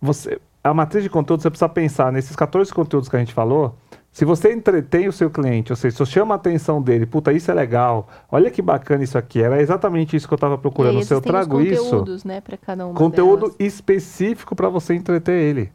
você, 0.00 0.40
a 0.62 0.72
matriz 0.72 1.02
de 1.02 1.10
conteúdo, 1.10 1.42
você 1.42 1.50
precisa 1.50 1.68
pensar 1.68 2.10
nesses 2.10 2.34
14 2.34 2.72
conteúdos 2.72 3.10
que 3.10 3.16
a 3.16 3.18
gente 3.18 3.34
falou, 3.34 3.76
Se 4.10 4.24
você 4.24 4.52
entretém 4.54 5.08
o 5.08 5.12
seu 5.12 5.28
cliente, 5.28 5.72
ou 5.72 5.76
seja, 5.76 5.96
se 5.96 5.98
você 5.98 6.12
chama 6.12 6.34
a 6.34 6.36
atenção 6.36 6.80
dele, 6.80 7.04
puta, 7.04 7.32
isso 7.32 7.50
é 7.50 7.54
legal, 7.54 8.08
olha 8.30 8.48
que 8.50 8.62
bacana 8.62 9.02
isso 9.02 9.18
aqui, 9.18 9.42
era 9.42 9.60
exatamente 9.60 10.14
isso 10.16 10.28
que 10.28 10.32
eu 10.32 10.36
estava 10.36 10.56
procurando. 10.56 10.94
E 10.94 10.98
aí 10.98 11.04
Se 11.04 11.12
eu 11.12 11.18
existem 11.18 11.34
os 11.34 11.46
trago 11.46 11.60
isso, 11.60 11.82
conteúdos, 11.82 12.24
né, 12.24 12.40
para 12.40 12.56
cada 12.56 12.86
uma 12.86 12.94
conteúdo 12.94 13.40
delas. 13.50 13.56
específico 13.58 14.54
para 14.54 14.68
você 14.68 14.94
entreter 14.94 15.34
ele. 15.34 15.72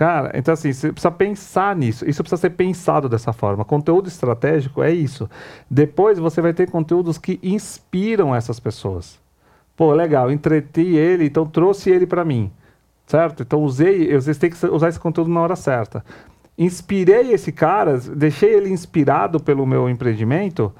Cara, 0.00 0.30
então 0.34 0.54
assim, 0.54 0.72
você 0.72 0.90
precisa 0.90 1.10
pensar 1.10 1.76
nisso. 1.76 2.08
Isso 2.08 2.22
precisa 2.22 2.40
ser 2.40 2.48
pensado 2.48 3.06
dessa 3.06 3.34
forma. 3.34 3.66
Conteúdo 3.66 4.08
estratégico 4.08 4.82
é 4.82 4.90
isso. 4.90 5.28
Depois 5.70 6.18
você 6.18 6.40
vai 6.40 6.54
ter 6.54 6.70
conteúdos 6.70 7.18
que 7.18 7.38
inspiram 7.42 8.34
essas 8.34 8.58
pessoas. 8.58 9.20
Pô, 9.76 9.92
legal, 9.92 10.32
entreti 10.32 10.96
ele, 10.96 11.26
então 11.26 11.44
trouxe 11.44 11.90
ele 11.90 12.06
para 12.06 12.24
mim. 12.24 12.50
Certo? 13.06 13.42
Então 13.42 13.62
usei, 13.62 14.14
vocês 14.14 14.38
têm 14.38 14.48
que 14.48 14.66
usar 14.68 14.88
esse 14.88 14.98
conteúdo 14.98 15.30
na 15.30 15.40
hora 15.42 15.54
certa. 15.54 16.02
Inspirei 16.56 17.32
esse 17.32 17.52
cara, 17.52 17.98
deixei 17.98 18.54
ele 18.54 18.70
inspirado 18.70 19.38
pelo 19.38 19.66
meu 19.66 19.86
empreendimento. 19.86 20.72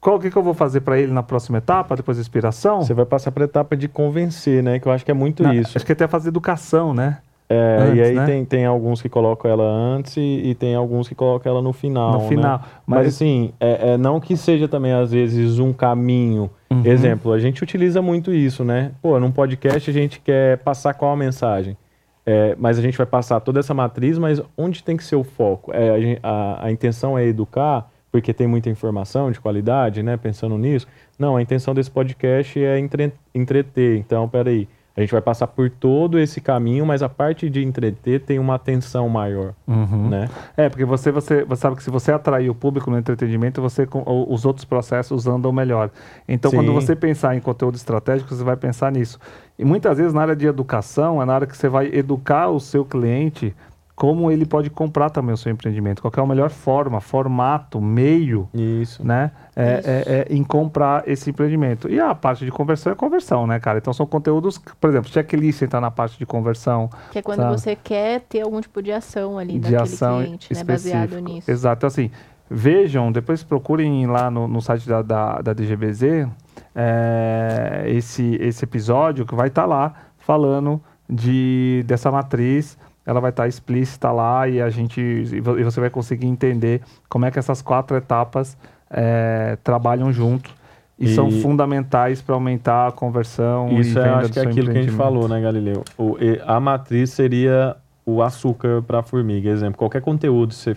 Qual 0.00 0.16
que, 0.20 0.30
que 0.30 0.36
eu 0.38 0.44
vou 0.44 0.54
fazer 0.54 0.82
para 0.82 0.96
ele 0.96 1.10
na 1.10 1.24
próxima 1.24 1.58
etapa, 1.58 1.96
depois 1.96 2.18
da 2.18 2.20
inspiração? 2.20 2.82
Você 2.82 2.94
vai 2.94 3.04
passar 3.04 3.32
para 3.32 3.42
a 3.42 3.46
etapa 3.46 3.76
de 3.76 3.88
convencer, 3.88 4.62
né? 4.62 4.78
Que 4.78 4.86
eu 4.86 4.92
acho 4.92 5.04
que 5.04 5.10
é 5.10 5.14
muito 5.14 5.42
Na- 5.42 5.56
isso. 5.56 5.76
Acho 5.76 5.84
que 5.84 5.90
até 5.90 6.06
fazer 6.06 6.28
educação, 6.28 6.94
né? 6.94 7.18
É, 7.52 7.78
antes, 7.80 7.96
e 7.98 8.02
aí 8.02 8.14
né? 8.14 8.26
tem, 8.26 8.44
tem 8.44 8.64
alguns 8.64 9.02
que 9.02 9.08
colocam 9.08 9.50
ela 9.50 9.64
antes 9.64 10.16
e, 10.16 10.20
e 10.44 10.54
tem 10.54 10.76
alguns 10.76 11.08
que 11.08 11.16
colocam 11.16 11.50
ela 11.50 11.60
no 11.60 11.72
final. 11.72 12.12
No 12.12 12.18
né? 12.20 12.28
final. 12.28 12.60
Mas, 12.86 12.98
Mas- 13.00 13.06
assim, 13.08 13.52
é, 13.58 13.94
é 13.94 13.98
não 13.98 14.20
que 14.20 14.36
seja 14.36 14.68
também, 14.68 14.92
às 14.92 15.10
vezes, 15.10 15.58
um 15.58 15.72
caminho. 15.72 16.48
Uhum. 16.70 16.82
Exemplo, 16.86 17.32
a 17.32 17.40
gente 17.40 17.60
utiliza 17.62 18.00
muito 18.00 18.32
isso, 18.32 18.62
né? 18.64 18.92
Pô, 19.02 19.18
num 19.18 19.32
podcast 19.32 19.90
a 19.90 19.92
gente 19.92 20.20
quer 20.20 20.58
passar 20.58 20.94
qual 20.94 21.12
a 21.12 21.16
mensagem? 21.16 21.76
É, 22.24 22.54
mas 22.56 22.78
a 22.78 22.82
gente 22.82 22.96
vai 22.96 23.06
passar 23.06 23.40
toda 23.40 23.58
essa 23.58 23.74
matriz, 23.74 24.16
mas 24.16 24.40
onde 24.56 24.84
tem 24.84 24.96
que 24.96 25.02
ser 25.02 25.16
o 25.16 25.24
foco? 25.24 25.72
É, 25.74 26.18
a, 26.22 26.66
a- 26.66 26.70
intenção 26.70 27.18
é 27.18 27.24
educar, 27.24 27.90
porque 28.12 28.32
tem 28.32 28.46
muita 28.46 28.70
informação 28.70 29.32
de 29.32 29.40
qualidade, 29.40 30.02
né? 30.04 30.16
Pensando 30.16 30.56
nisso. 30.56 30.86
Não, 31.18 31.36
a 31.36 31.42
intenção 31.42 31.74
desse 31.74 31.90
podcast 31.90 32.62
é 32.62 32.78
entre- 32.78 33.12
entreter. 33.34 33.96
Então, 33.98 34.28
peraí. 34.28 34.68
A 35.00 35.02
gente 35.02 35.12
vai 35.12 35.22
passar 35.22 35.46
por 35.46 35.70
todo 35.70 36.18
esse 36.18 36.42
caminho, 36.42 36.84
mas 36.84 37.02
a 37.02 37.08
parte 37.08 37.48
de 37.48 37.64
entreter 37.64 38.20
tem 38.20 38.38
uma 38.38 38.56
atenção 38.56 39.08
maior, 39.08 39.54
Uhum. 39.66 40.08
né? 40.10 40.28
É, 40.54 40.68
porque 40.68 40.84
você, 40.84 41.10
você, 41.10 41.42
você 41.42 41.60
sabe 41.62 41.76
que 41.76 41.82
se 41.82 41.90
você 41.90 42.12
atrair 42.12 42.50
o 42.50 42.54
público 42.54 42.90
no 42.90 42.98
entretenimento, 42.98 43.62
você 43.62 43.88
os 44.28 44.44
outros 44.44 44.66
processos 44.66 45.26
andam 45.26 45.50
melhor. 45.52 45.90
Então, 46.28 46.50
quando 46.50 46.68
Sim. 46.68 46.74
você 46.74 46.94
pensar 46.94 47.34
em 47.34 47.40
conteúdo 47.40 47.76
estratégico, 47.76 48.34
você 48.34 48.44
vai 48.44 48.56
pensar 48.56 48.92
nisso. 48.92 49.18
E 49.58 49.64
muitas 49.64 49.96
vezes 49.96 50.12
na 50.12 50.20
área 50.20 50.36
de 50.36 50.46
educação, 50.46 51.22
é 51.22 51.24
na 51.24 51.34
área 51.34 51.46
que 51.46 51.56
você 51.56 51.68
vai 51.68 51.86
educar 51.86 52.48
o 52.48 52.60
seu 52.60 52.84
cliente 52.84 53.54
como 54.00 54.30
ele 54.30 54.46
pode 54.46 54.70
comprar 54.70 55.10
também 55.10 55.34
o 55.34 55.36
seu 55.36 55.52
empreendimento. 55.52 56.00
Qual 56.00 56.10
que 56.10 56.18
é 56.18 56.22
a 56.22 56.26
melhor 56.26 56.48
forma, 56.48 57.02
formato, 57.02 57.82
meio, 57.82 58.48
Isso. 58.54 59.06
né? 59.06 59.30
É, 59.54 59.62
é- 59.62 60.26
é 60.30 60.34
em 60.34 60.42
comprar 60.42 61.06
esse 61.06 61.28
empreendimento. 61.28 61.86
E 61.86 62.00
a 62.00 62.14
parte 62.14 62.42
de 62.46 62.50
conversão 62.50 62.90
é 62.90 62.96
conversão, 62.96 63.46
né, 63.46 63.60
cara? 63.60 63.76
Então 63.76 63.92
são 63.92 64.06
conteúdos, 64.06 64.56
que, 64.56 64.74
por 64.74 64.88
exemplo, 64.88 65.10
checklist 65.10 65.60
está 65.60 65.82
na 65.82 65.90
parte 65.90 66.18
de 66.18 66.24
conversão. 66.24 66.88
Que 67.12 67.18
é 67.18 67.22
quando 67.22 67.40
sabe? 67.40 67.60
você 67.60 67.76
quer 67.76 68.22
ter 68.22 68.40
algum 68.40 68.58
tipo 68.62 68.82
de 68.82 68.90
ação 68.90 69.36
ali 69.36 69.52
de 69.52 69.70
daquele 69.70 69.82
ação 69.82 70.22
cliente, 70.22 70.54
né? 70.54 70.64
Baseado 70.64 71.04
específico. 71.04 71.32
nisso. 71.34 71.50
Exato. 71.50 71.80
Então, 71.80 71.88
assim, 71.88 72.10
vejam, 72.48 73.12
depois 73.12 73.42
procurem 73.42 74.06
lá 74.06 74.30
no, 74.30 74.48
no 74.48 74.62
site 74.62 74.88
da, 74.88 75.02
da, 75.02 75.42
da 75.42 75.52
DGBZ 75.52 76.26
é, 76.74 77.84
esse, 77.88 78.38
esse 78.40 78.64
episódio 78.64 79.26
que 79.26 79.34
vai 79.34 79.48
estar 79.48 79.66
lá 79.66 79.92
falando 80.16 80.80
de, 81.06 81.84
dessa 81.86 82.10
matriz. 82.10 82.78
Ela 83.10 83.20
vai 83.20 83.30
estar 83.30 83.48
explícita 83.48 84.12
lá 84.12 84.46
e 84.46 84.62
a 84.62 84.70
gente 84.70 85.00
e 85.00 85.40
vo- 85.40 85.58
e 85.58 85.64
você 85.64 85.80
vai 85.80 85.90
conseguir 85.90 86.28
entender 86.28 86.80
como 87.08 87.24
é 87.26 87.30
que 87.32 87.40
essas 87.40 87.60
quatro 87.60 87.96
etapas 87.96 88.56
é, 88.88 89.58
trabalham 89.64 90.12
junto 90.12 90.48
e, 90.96 91.06
E- 91.06 91.14
são 91.16 91.28
fundamentais 91.28 92.22
para 92.22 92.36
aumentar 92.36 92.86
a 92.86 92.92
conversão 92.92 93.68
e 93.72 93.80
Isso 93.80 93.98
é, 93.98 94.02
venda 94.02 94.16
acho 94.18 94.28
do 94.28 94.32
que 94.32 94.38
é 94.38 94.42
seu 94.42 94.50
aquilo 94.52 94.70
que 94.70 94.78
a 94.78 94.82
gente 94.82 94.92
falou, 94.92 95.26
né, 95.28 95.40
Galileu? 95.40 95.84
O- 95.98 96.16
e- 96.20 96.40
a 96.46 96.60
matriz 96.60 97.10
seria 97.10 97.76
o 98.06 98.22
açúcar 98.22 98.80
para 98.82 99.00
a 99.00 99.02
formiga. 99.02 99.50
Exemplo, 99.50 99.76
qualquer 99.76 100.02
conteúdo 100.02 100.50
que 100.50 100.54
você 100.54 100.76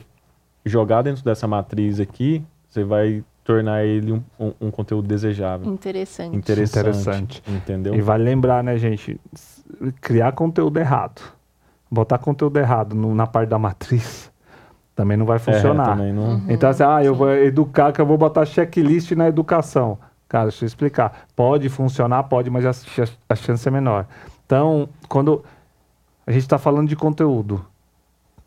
jogar 0.66 1.04
dentro 1.04 1.24
dessa 1.24 1.48
matriz 1.48 2.00
aqui, 2.00 2.44
você 2.68 2.84
vai 2.84 3.24
tornar 3.44 3.84
ele 3.86 4.12
um, 4.12 4.24
um- 4.40 4.54
um 4.60 4.72
conteúdo 4.72 5.08
desejável, 5.08 5.72
Interessante. 5.72 6.36
interessante, 6.36 6.80
Interessante. 6.80 7.44
entendeu? 7.48 7.94
E 7.94 8.02
vale 8.02 8.24
lembrar, 8.24 8.64
né, 8.64 8.76
gente? 8.78 9.20
Criar 10.02 10.32
conteúdo 10.32 10.80
errado. 10.80 11.22
Botar 11.94 12.18
conteúdo 12.18 12.58
errado 12.58 12.96
no- 12.96 13.14
na 13.14 13.28
parte 13.28 13.50
da 13.50 13.60
matriz 13.60 14.32
também 14.96 15.16
não 15.16 15.26
vai 15.26 15.36
É, 15.38 15.40
funcionar. 15.40 15.86
também 15.96 16.12
não... 16.12 16.42
Então, 16.50 16.70
assim, 16.70 16.84
ah, 16.84 17.04
eu 17.04 17.14
vou 17.14 17.32
educar, 17.32 17.92
que 17.92 18.02
eu 18.02 18.06
vou 18.06 18.18
botar 18.18 18.46
checklist 18.46 19.12
na 19.12 19.28
educação. 19.28 19.98
Cara, 20.28 20.46
deixa 20.46 20.64
eu 20.64 20.68
explicar. 20.68 21.26
Pode 21.36 21.70
funcionar, 21.70 22.24
pode, 22.24 22.50
mas 22.50 22.66
a, 22.66 22.72
a 23.30 23.36
chance 23.36 23.68
é 23.68 23.72
menor. 23.72 24.08
Então, 24.46 24.90
quando 25.08 25.44
a 26.26 26.32
gente 26.32 26.42
está 26.42 26.58
falando 26.58 26.88
de 26.88 26.96
conteúdo, 26.96 27.64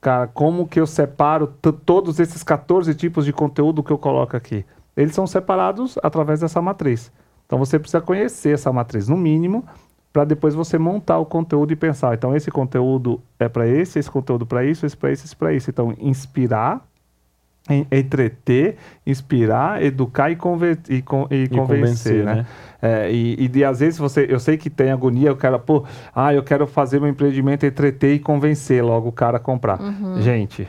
cara, 0.01 0.27
como 0.27 0.67
que 0.67 0.81
eu 0.81 0.87
separo 0.87 1.47
todos 1.85 2.19
esses 2.19 2.43
14 2.43 2.93
tipos 2.97 3.25
de 3.25 3.33
conteúdo 3.33 3.83
que 3.83 3.93
eu 3.93 3.99
coloco 3.99 4.37
aqui? 4.37 4.65
Eles 4.97 5.15
são 5.15 5.27
separados 5.27 5.97
através 6.03 6.41
dessa 6.41 6.61
matriz. 6.61 7.13
Então, 7.47 7.59
você 7.61 7.79
precisa 7.79 8.01
conhecer 8.01 8.55
essa 8.55 8.73
matriz, 8.73 9.07
no 9.09 9.17
mínimo, 9.17 9.65
para 10.17 10.25
depois 10.25 10.55
você 10.55 10.79
montar 10.79 11.19
o 11.19 11.27
conteúdo 11.27 11.75
e 11.75 11.77
pensar. 11.77 12.15
Então, 12.15 12.35
esse 12.35 12.51
conteúdo 12.51 13.21
é 13.39 13.51
para 13.51 13.69
esse, 13.69 13.99
esse 13.99 14.11
conteúdo 14.11 14.47
para 14.47 14.65
isso, 14.65 14.87
esse 14.87 14.97
para 14.97 15.13
isso, 15.13 15.27
esse 15.27 15.37
para 15.37 15.53
isso. 15.53 15.69
Então, 15.69 15.93
inspirar 15.99 16.89
en- 17.69 17.87
entreter, 17.93 18.77
inspirar, 19.07 19.83
educar 19.83 20.31
e, 20.31 20.37
conver 20.37 20.79
e, 20.89 21.03
con- 21.03 21.27
e 21.31 21.47
convencer, 21.49 21.59
convencer, 21.59 22.25
né? 22.25 22.35
né? 22.37 22.47
É, 22.81 23.13
e, 23.13 23.45
e 23.45 23.47
de, 23.47 23.63
às 23.63 23.81
vezes 23.81 23.99
você, 23.99 24.25
eu 24.27 24.41
sei 24.41 24.57
que 24.57 24.71
tem 24.71 24.91
agonia, 24.91 25.31
o 25.33 25.37
cara, 25.37 25.59
pô, 25.59 25.85
ah, 26.15 26.33
eu 26.33 26.43
quero 26.43 26.67
fazer 26.67 26.99
meu 26.99 27.11
empreendimento, 27.11 27.67
entreter 27.67 28.15
e 28.15 28.19
convencer 28.19 28.83
logo 28.83 29.11
o 29.11 29.13
cara 29.13 29.37
a 29.37 29.41
comprar. 29.41 29.79
Gente, 30.23 30.67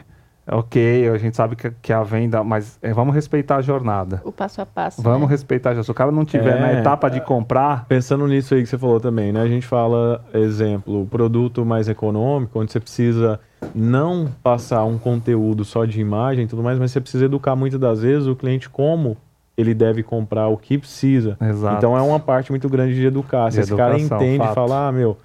ok, 0.49 1.09
a 1.09 1.17
gente 1.17 1.35
sabe 1.35 1.55
que, 1.55 1.71
que 1.81 1.91
é 1.91 1.95
a 1.95 2.03
venda, 2.03 2.43
mas 2.43 2.77
é, 2.81 2.93
vamos 2.93 3.13
respeitar 3.13 3.57
a 3.57 3.61
jornada. 3.61 4.21
O 4.23 4.31
passo 4.31 4.61
a 4.61 4.65
passo. 4.65 5.01
Vamos 5.01 5.27
né? 5.27 5.33
respeitar 5.33 5.69
a 5.69 5.73
jornada. 5.73 5.85
Se 5.85 5.91
o 5.91 5.93
cara 5.93 6.11
não 6.11 6.23
tiver 6.23 6.57
É, 6.57 6.59
na 6.59 6.73
etapa 6.73 7.09
de 7.09 7.19
comprar, 7.21 7.85
Pensando 7.87 8.27
nisso 8.27 8.53
aí 8.53 8.63
que 8.63 8.69
você 8.69 8.77
falou 8.77 8.99
também, 8.99 9.31
né? 9.31 9.41
A 9.41 9.47
gente 9.47 9.65
fala, 9.65 10.23
exemplo, 10.33 11.05
produto 11.07 11.65
mais 11.65 11.89
econômico, 11.89 12.59
onde 12.59 12.71
você 12.71 12.79
precisa 12.79 13.39
não 13.73 14.29
passar 14.41 14.83
um 14.85 14.97
conteúdo 14.97 15.65
só 15.65 15.85
de 15.85 15.99
imagem 15.99 16.45
e 16.45 16.47
tudo 16.47 16.63
mais, 16.63 16.79
mas 16.79 16.91
você 16.91 17.01
precisa 17.01 17.25
educar 17.25 17.55
muitas 17.55 17.79
das 17.79 18.01
vezes 18.01 18.27
o 18.27 18.35
cliente 18.35 18.69
como 18.69 19.17
ele 19.57 19.73
deve 19.73 20.03
comprar 20.03 20.47
o 20.47 20.55
que 20.57 20.77
precisa. 20.77 21.35
Exato. 21.41 21.77
Então 21.77 21.97
é 21.97 22.01
uma 22.01 22.19
parte 22.19 22.51
muito 22.51 22.69
grande 22.69 22.93
de 22.93 23.05
educar. 23.05 23.51
Se 23.51 23.57
De 23.57 23.63
esse 23.63 23.75
cara 23.75 23.99
entende 23.99 24.35
e 24.35 24.37
fato. 24.37 24.53
fala, 24.53 24.87
ah, 24.87 24.91
meu, 24.91 25.17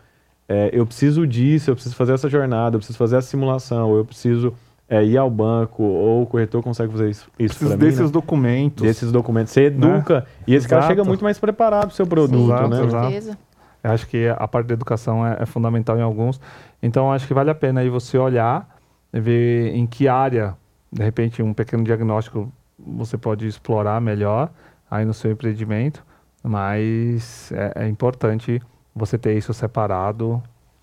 é, 0.49 0.71
eu 0.73 0.87
preciso 0.87 1.27
disso, 1.27 1.71
eu 1.71 1.75
preciso 1.75 1.95
fazer 1.95 2.15
essa 2.15 2.29
jornada, 2.29 2.77
eu 2.77 2.79
preciso 2.79 2.99
fazer 2.99 3.17
essa 3.17 3.29
simulação, 3.29 3.95
eu 3.95 4.05
preciso 4.05 4.55
é, 4.93 5.03
ir 5.03 5.17
ao 5.17 5.31
banco, 5.31 5.83
ou 5.83 6.25
o 6.25 6.27
corretor 6.27 6.63
consegue 6.63 6.93
fazer 6.93 7.09
isso, 7.09 7.27
isso 7.39 7.55
precisa 7.55 7.71
para 7.71 7.79
mim, 7.79 7.91
desses 7.91 8.07
né? 8.07 8.13
documentos. 8.13 8.87
desses 8.87 9.11
documentos. 9.11 9.51
Você 9.51 9.63
educa 9.63 10.27
e 10.47 10.55
esse 10.55 10.69
cara 10.69 10.81
Exato. 10.81 10.93
chega 10.93 11.03
muito 11.03 11.25
mais 11.25 11.39
preparado 11.39 11.87
pro 11.87 11.97
seu 11.97 12.07
produto, 12.07 12.45
Exato, 12.45 12.69
né? 12.69 12.83
Com 12.83 12.91
certeza. 12.91 13.39
Eu 13.83 13.91
acho 13.91 14.07
que 14.07 14.29
a 14.29 14.47
parte 14.47 14.67
da 14.67 14.75
educação 14.75 15.27
é, 15.27 15.39
é 15.41 15.47
fundamental 15.47 15.97
em 15.97 16.03
alguns. 16.03 16.39
Então, 16.83 17.11
acho 17.11 17.27
que 17.27 17.33
vale 17.33 17.49
a 17.49 17.55
pena 17.55 17.81
aí 17.81 17.89
você 17.89 18.19
olhar 18.19 18.69
e 19.11 19.19
ver 19.19 19.75
em 19.75 19.87
que 19.87 20.09
área, 20.09 20.55
de 20.93 21.03
repente, 21.03 21.43
um 21.43 21.55
pequeno 21.55 21.83
diagnóstico 21.83 22.53
você 22.79 23.17
pode 23.17 23.47
explorar 23.47 23.99
melhor 23.99 24.51
aí 24.91 25.07
no 25.07 25.15
seu 25.15 25.33
empreendimento. 25.33 26.05
Mas 26.45 27.51
é, 27.51 27.85
é 27.87 27.89
importante 27.89 28.61
você 28.95 29.17
ter 29.17 29.39
isso 29.39 29.55
separado, 29.55 30.43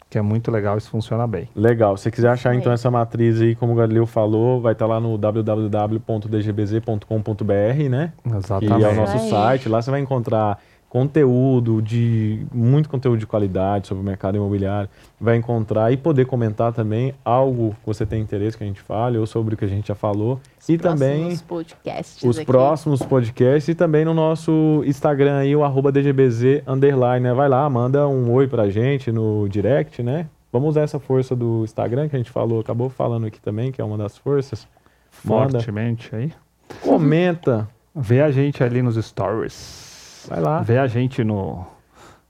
que 0.10 0.18
é 0.18 0.22
muito 0.22 0.50
legal, 0.50 0.78
isso 0.78 0.90
funciona 0.90 1.28
bem. 1.28 1.48
Legal. 1.56 1.96
Se 1.96 2.04
você 2.04 2.12
quiser 2.12 2.30
achar 2.30 2.56
então 2.56 2.74
essa 2.74 2.90
matriz 2.90 3.40
aí, 3.40 3.56
como 3.56 3.74
o 3.74 3.76
Galileu 3.76 4.08
falou, 4.08 4.60
vai 4.60 4.74
estar 4.74 4.88
lá 4.88 5.00
no 5.00 5.16
www.dgbz.com.br, 5.18 7.90
né? 7.90 8.14
Que 8.24 8.30
é 8.30 8.34
o 8.34 8.38
Exatamente. 8.40 8.96
nosso 8.96 9.30
site. 9.30 9.70
Lá 9.70 9.82
você 9.82 9.92
vai 9.92 10.00
encontrar 10.00 10.58
conteúdo 10.90 11.82
de 11.82 12.46
muito 12.52 12.90
conteúdo 12.90 13.20
de 13.20 13.28
qualidade 13.28 13.88
sobre 13.88 14.02
o 14.02 14.06
mercado 14.06 14.36
imobiliário. 14.36 14.90
Vai 15.22 15.38
encontrar 15.38 15.92
e 15.94 15.98
poder 15.98 16.26
comentar 16.26 16.74
também 16.74 17.14
algo 17.24 17.72
que 17.80 17.86
você 17.86 18.06
tem 18.06 18.22
interesse 18.22 18.58
que 18.58 18.64
a 18.64 18.68
gente 18.68 18.82
fale 18.82 19.18
ou 19.18 19.28
sobre 19.28 19.54
o 19.54 19.58
que 19.58 19.66
a 19.66 19.68
gente 19.68 19.88
já 19.88 19.96
falou. 19.96 20.40
e 20.68 20.78
também 20.78 21.38
podcasts 21.48 22.24
os 22.24 22.38
aqui. 22.38 22.46
próximos 22.46 23.02
podcasts 23.04 23.68
e 23.70 23.76
também 23.76 24.04
no 24.04 24.14
nosso 24.14 24.84
Instagram 24.86 25.38
aí, 25.38 25.56
o 25.56 25.64
arroba 25.64 25.92
DGBZ 25.92 26.64
underline, 26.68 27.22
né? 27.24 27.34
Vai 27.34 27.48
lá, 27.48 27.70
manda 27.70 28.08
um 28.08 28.32
oi 28.34 28.48
pra 28.48 28.70
gente 28.70 29.12
no 29.12 29.48
direct, 29.48 30.02
né? 30.02 30.28
Vamos 30.52 30.70
usar 30.70 30.82
essa 30.82 31.00
força 31.00 31.36
do 31.36 31.64
Instagram 31.64 32.10
que 32.10 32.16
a 32.16 32.20
gente 32.20 32.32
falou, 32.32 32.60
acabou 32.60 32.90
falando 32.90 33.28
aqui 33.28 33.40
também, 33.40 33.72
que 33.72 33.80
é 33.80 33.84
uma 33.84 33.98
das 33.98 34.18
forças. 34.18 34.68
Manda, 35.24 35.60
Fortemente 35.60 36.16
aí. 36.16 36.32
comenta, 36.82 37.68
Vê 37.96 38.22
a 38.22 38.32
gente 38.32 38.64
ali 38.64 38.82
nos 38.82 38.96
stories. 39.04 39.89
Vai 40.28 40.40
lá, 40.42 40.62
Vê 40.62 40.78
a 40.78 40.88
gente 40.88 41.24
no, 41.24 41.66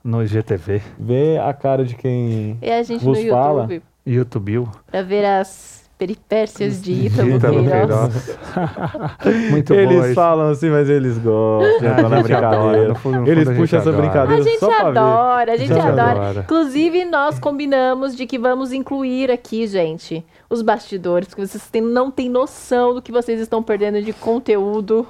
no 0.04 0.24
IGTV, 0.24 0.82
vê 0.98 1.38
a 1.38 1.54
cara 1.54 1.84
de 1.84 1.96
quem 1.96 2.58
E 2.62 2.72
a 2.72 2.84
gente 2.84 3.04
Vos 3.04 3.18
no 3.24 3.30
fala. 3.30 3.62
YouTube 3.64 3.84
YouTube. 4.06 4.68
pra 4.88 5.02
ver 5.04 5.26
as 5.26 5.80
peripécias 5.98 6.82
de 6.82 7.08
Ítalo 7.08 7.40
Queiroz. 7.40 8.38
Muito 9.52 9.74
bom. 9.74 9.80
Eles 9.80 10.16
falam 10.16 10.50
assim, 10.50 10.70
mas 10.70 10.90
eles 10.90 11.18
gostam. 11.18 11.90
Ah, 11.92 11.96
quando 12.02 12.14
a 12.14 12.20
é 12.20 12.24
brincadeira. 12.24 12.88
no 12.88 12.96
fundo- 12.96 13.18
no 13.18 13.20
fundo 13.20 13.30
eles 13.30 13.48
a 13.48 13.52
gente 13.52 13.62
puxam 13.62 13.80
essa 13.80 13.90
adora. 13.90 14.04
brincadeira 14.08 14.42
A 14.42 14.46
gente 14.46 14.60
só 14.60 14.68
pra 14.68 14.78
ver. 14.92 14.98
adora, 14.98 15.52
a 15.54 15.58
gente 15.58 15.72
A 15.72 15.76
gente 15.76 15.86
adora. 15.88 16.12
adora. 16.12 16.40
Inclusive, 16.42 17.06
nós 17.06 17.38
combinamos 17.40 18.16
de 18.16 18.26
que 18.26 18.40
vamos 18.40 18.72
incluir 18.72 19.30
aqui, 19.30 19.68
gente, 19.68 20.26
os 20.50 20.62
bastidores, 20.62 21.28
porque 21.28 21.46
vocês 21.46 21.68
têm- 21.70 21.82
não 21.82 22.10
têm 22.10 22.30
noção 22.30 22.94
do 22.96 23.02
que 23.02 23.12
vocês 23.12 23.40
estão 23.42 23.62
perdendo 23.62 24.02
de 24.02 24.14
conteúdo. 24.14 25.06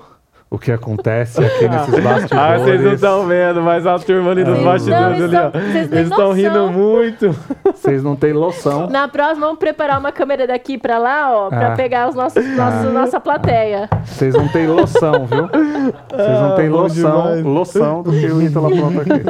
O 0.51 0.57
que 0.57 0.71
acontece 0.71 1.39
aqui 1.45 1.67
nesses 1.69 1.99
bastidores. 2.03 2.31
Ah, 2.31 2.57
vocês 2.57 2.81
não 2.81 2.93
estão 2.93 3.27
vendo, 3.27 3.61
mas 3.61 3.85
a 3.85 3.99
turma 3.99 4.31
ali 4.31 4.43
dos 4.43 4.57
bastidores 4.63 5.19
não 5.19 5.25
ali, 5.25 5.35
estão- 5.35 5.51
ó. 5.53 5.77
Eles 5.95 6.09
estão 6.09 6.31
rindo 6.31 6.71
muito. 6.71 7.35
Vocês 7.65 8.03
não 8.03 8.15
têm 8.15 8.33
noção. 8.33 8.89
Na 8.89 9.07
próxima, 9.07 9.45
vamos 9.45 9.59
preparar 9.59 9.99
uma 9.99 10.11
câmera 10.11 10.47
daqui 10.47 10.75
pra 10.75 10.97
lá, 10.97 11.31
ó, 11.31 11.49
pra 11.49 11.73
Ah. 11.73 11.75
pegar 11.75 12.09
os 12.09 12.15
nossos, 12.15 12.43
nossos- 12.57 12.91
nossa 12.91 13.19
plateia. 13.19 13.87
Vocês 14.03 14.33
não 14.33 14.47
têm 14.47 14.65
noção, 14.65 15.27
viu? 15.27 15.47
Vocês 15.47 16.41
não 16.41 16.51
Ah, 16.53 16.55
têm 16.55 16.69
noção, 16.69 17.41
noção 17.43 18.01
do 18.01 18.11
que 18.11 18.25
o 18.25 18.41
Ítalo 18.41 18.67
apronta 18.73 19.01
aqui. 19.01 19.23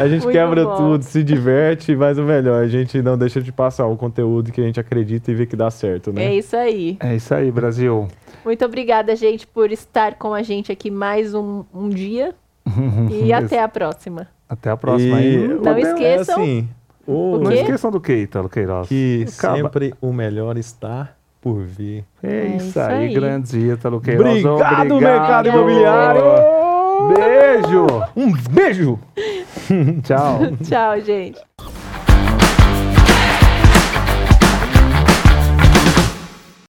A 0.00 0.08
gente 0.08 0.22
Muito 0.24 0.32
quebra 0.32 0.64
bom. 0.64 0.76
tudo, 0.76 1.02
se 1.04 1.22
diverte, 1.22 1.94
mas 1.94 2.18
o 2.18 2.22
melhor, 2.22 2.62
a 2.62 2.66
gente 2.68 3.00
não 3.02 3.16
deixa 3.16 3.40
de 3.40 3.52
passar 3.52 3.86
o 3.86 3.96
conteúdo 3.96 4.50
que 4.50 4.60
a 4.60 4.64
gente 4.64 4.80
acredita 4.80 5.30
e 5.30 5.34
vê 5.34 5.46
que 5.46 5.54
dá 5.54 5.70
certo, 5.70 6.12
né? 6.12 6.24
É 6.24 6.34
isso 6.34 6.56
aí. 6.56 6.96
É 7.00 7.14
isso 7.14 7.34
aí, 7.34 7.50
Brasil. 7.50 8.08
Muito 8.44 8.62
obrigada, 8.64 9.14
gente, 9.16 9.46
por 9.46 9.70
estar 9.74 10.14
com 10.14 10.32
a 10.34 10.42
gente 10.42 10.72
aqui 10.72 10.90
mais 10.90 11.34
um, 11.34 11.64
um 11.74 11.88
dia. 11.88 12.34
E 13.10 13.30
até 13.34 13.62
a 13.62 13.68
próxima. 13.68 14.26
Até 14.48 14.70
a 14.70 14.76
próxima 14.76 15.20
E 15.20 15.36
aí. 15.36 15.48
Não 15.48 15.58
podemos- 15.58 15.88
esqueçam- 15.90 16.34
É 16.38 16.42
assim, 16.42 16.68
o- 17.06 17.32
O 17.34 17.38
Não 17.38 17.52
esqueçam 17.52 17.90
do 17.90 18.00
que, 18.00 18.14
Ítalo 18.16 18.48
Queiroz? 18.48 18.88
que 18.88 19.26
Acaba. 19.38 19.56
sempre 19.56 19.94
o 20.00 20.12
melhor 20.12 20.56
está 20.56 21.10
por 21.42 21.62
vir. 21.62 22.04
É, 22.22 22.28
É 22.36 22.56
isso, 22.56 22.80
aí, 22.80 23.08
aí. 23.08 23.14
grandes 23.14 23.52
Ítalo 23.52 24.00
Queiroz. 24.00 24.42
Obrigado, 24.44 24.96
mercado 25.00 25.48
imobiliário! 25.48 26.22
Beijo! 27.14 27.86
Um 28.16 28.32
beijo! 28.50 28.98
Tchau. 30.02 30.38
Tchau, 30.64 31.00
gente. 31.00 31.38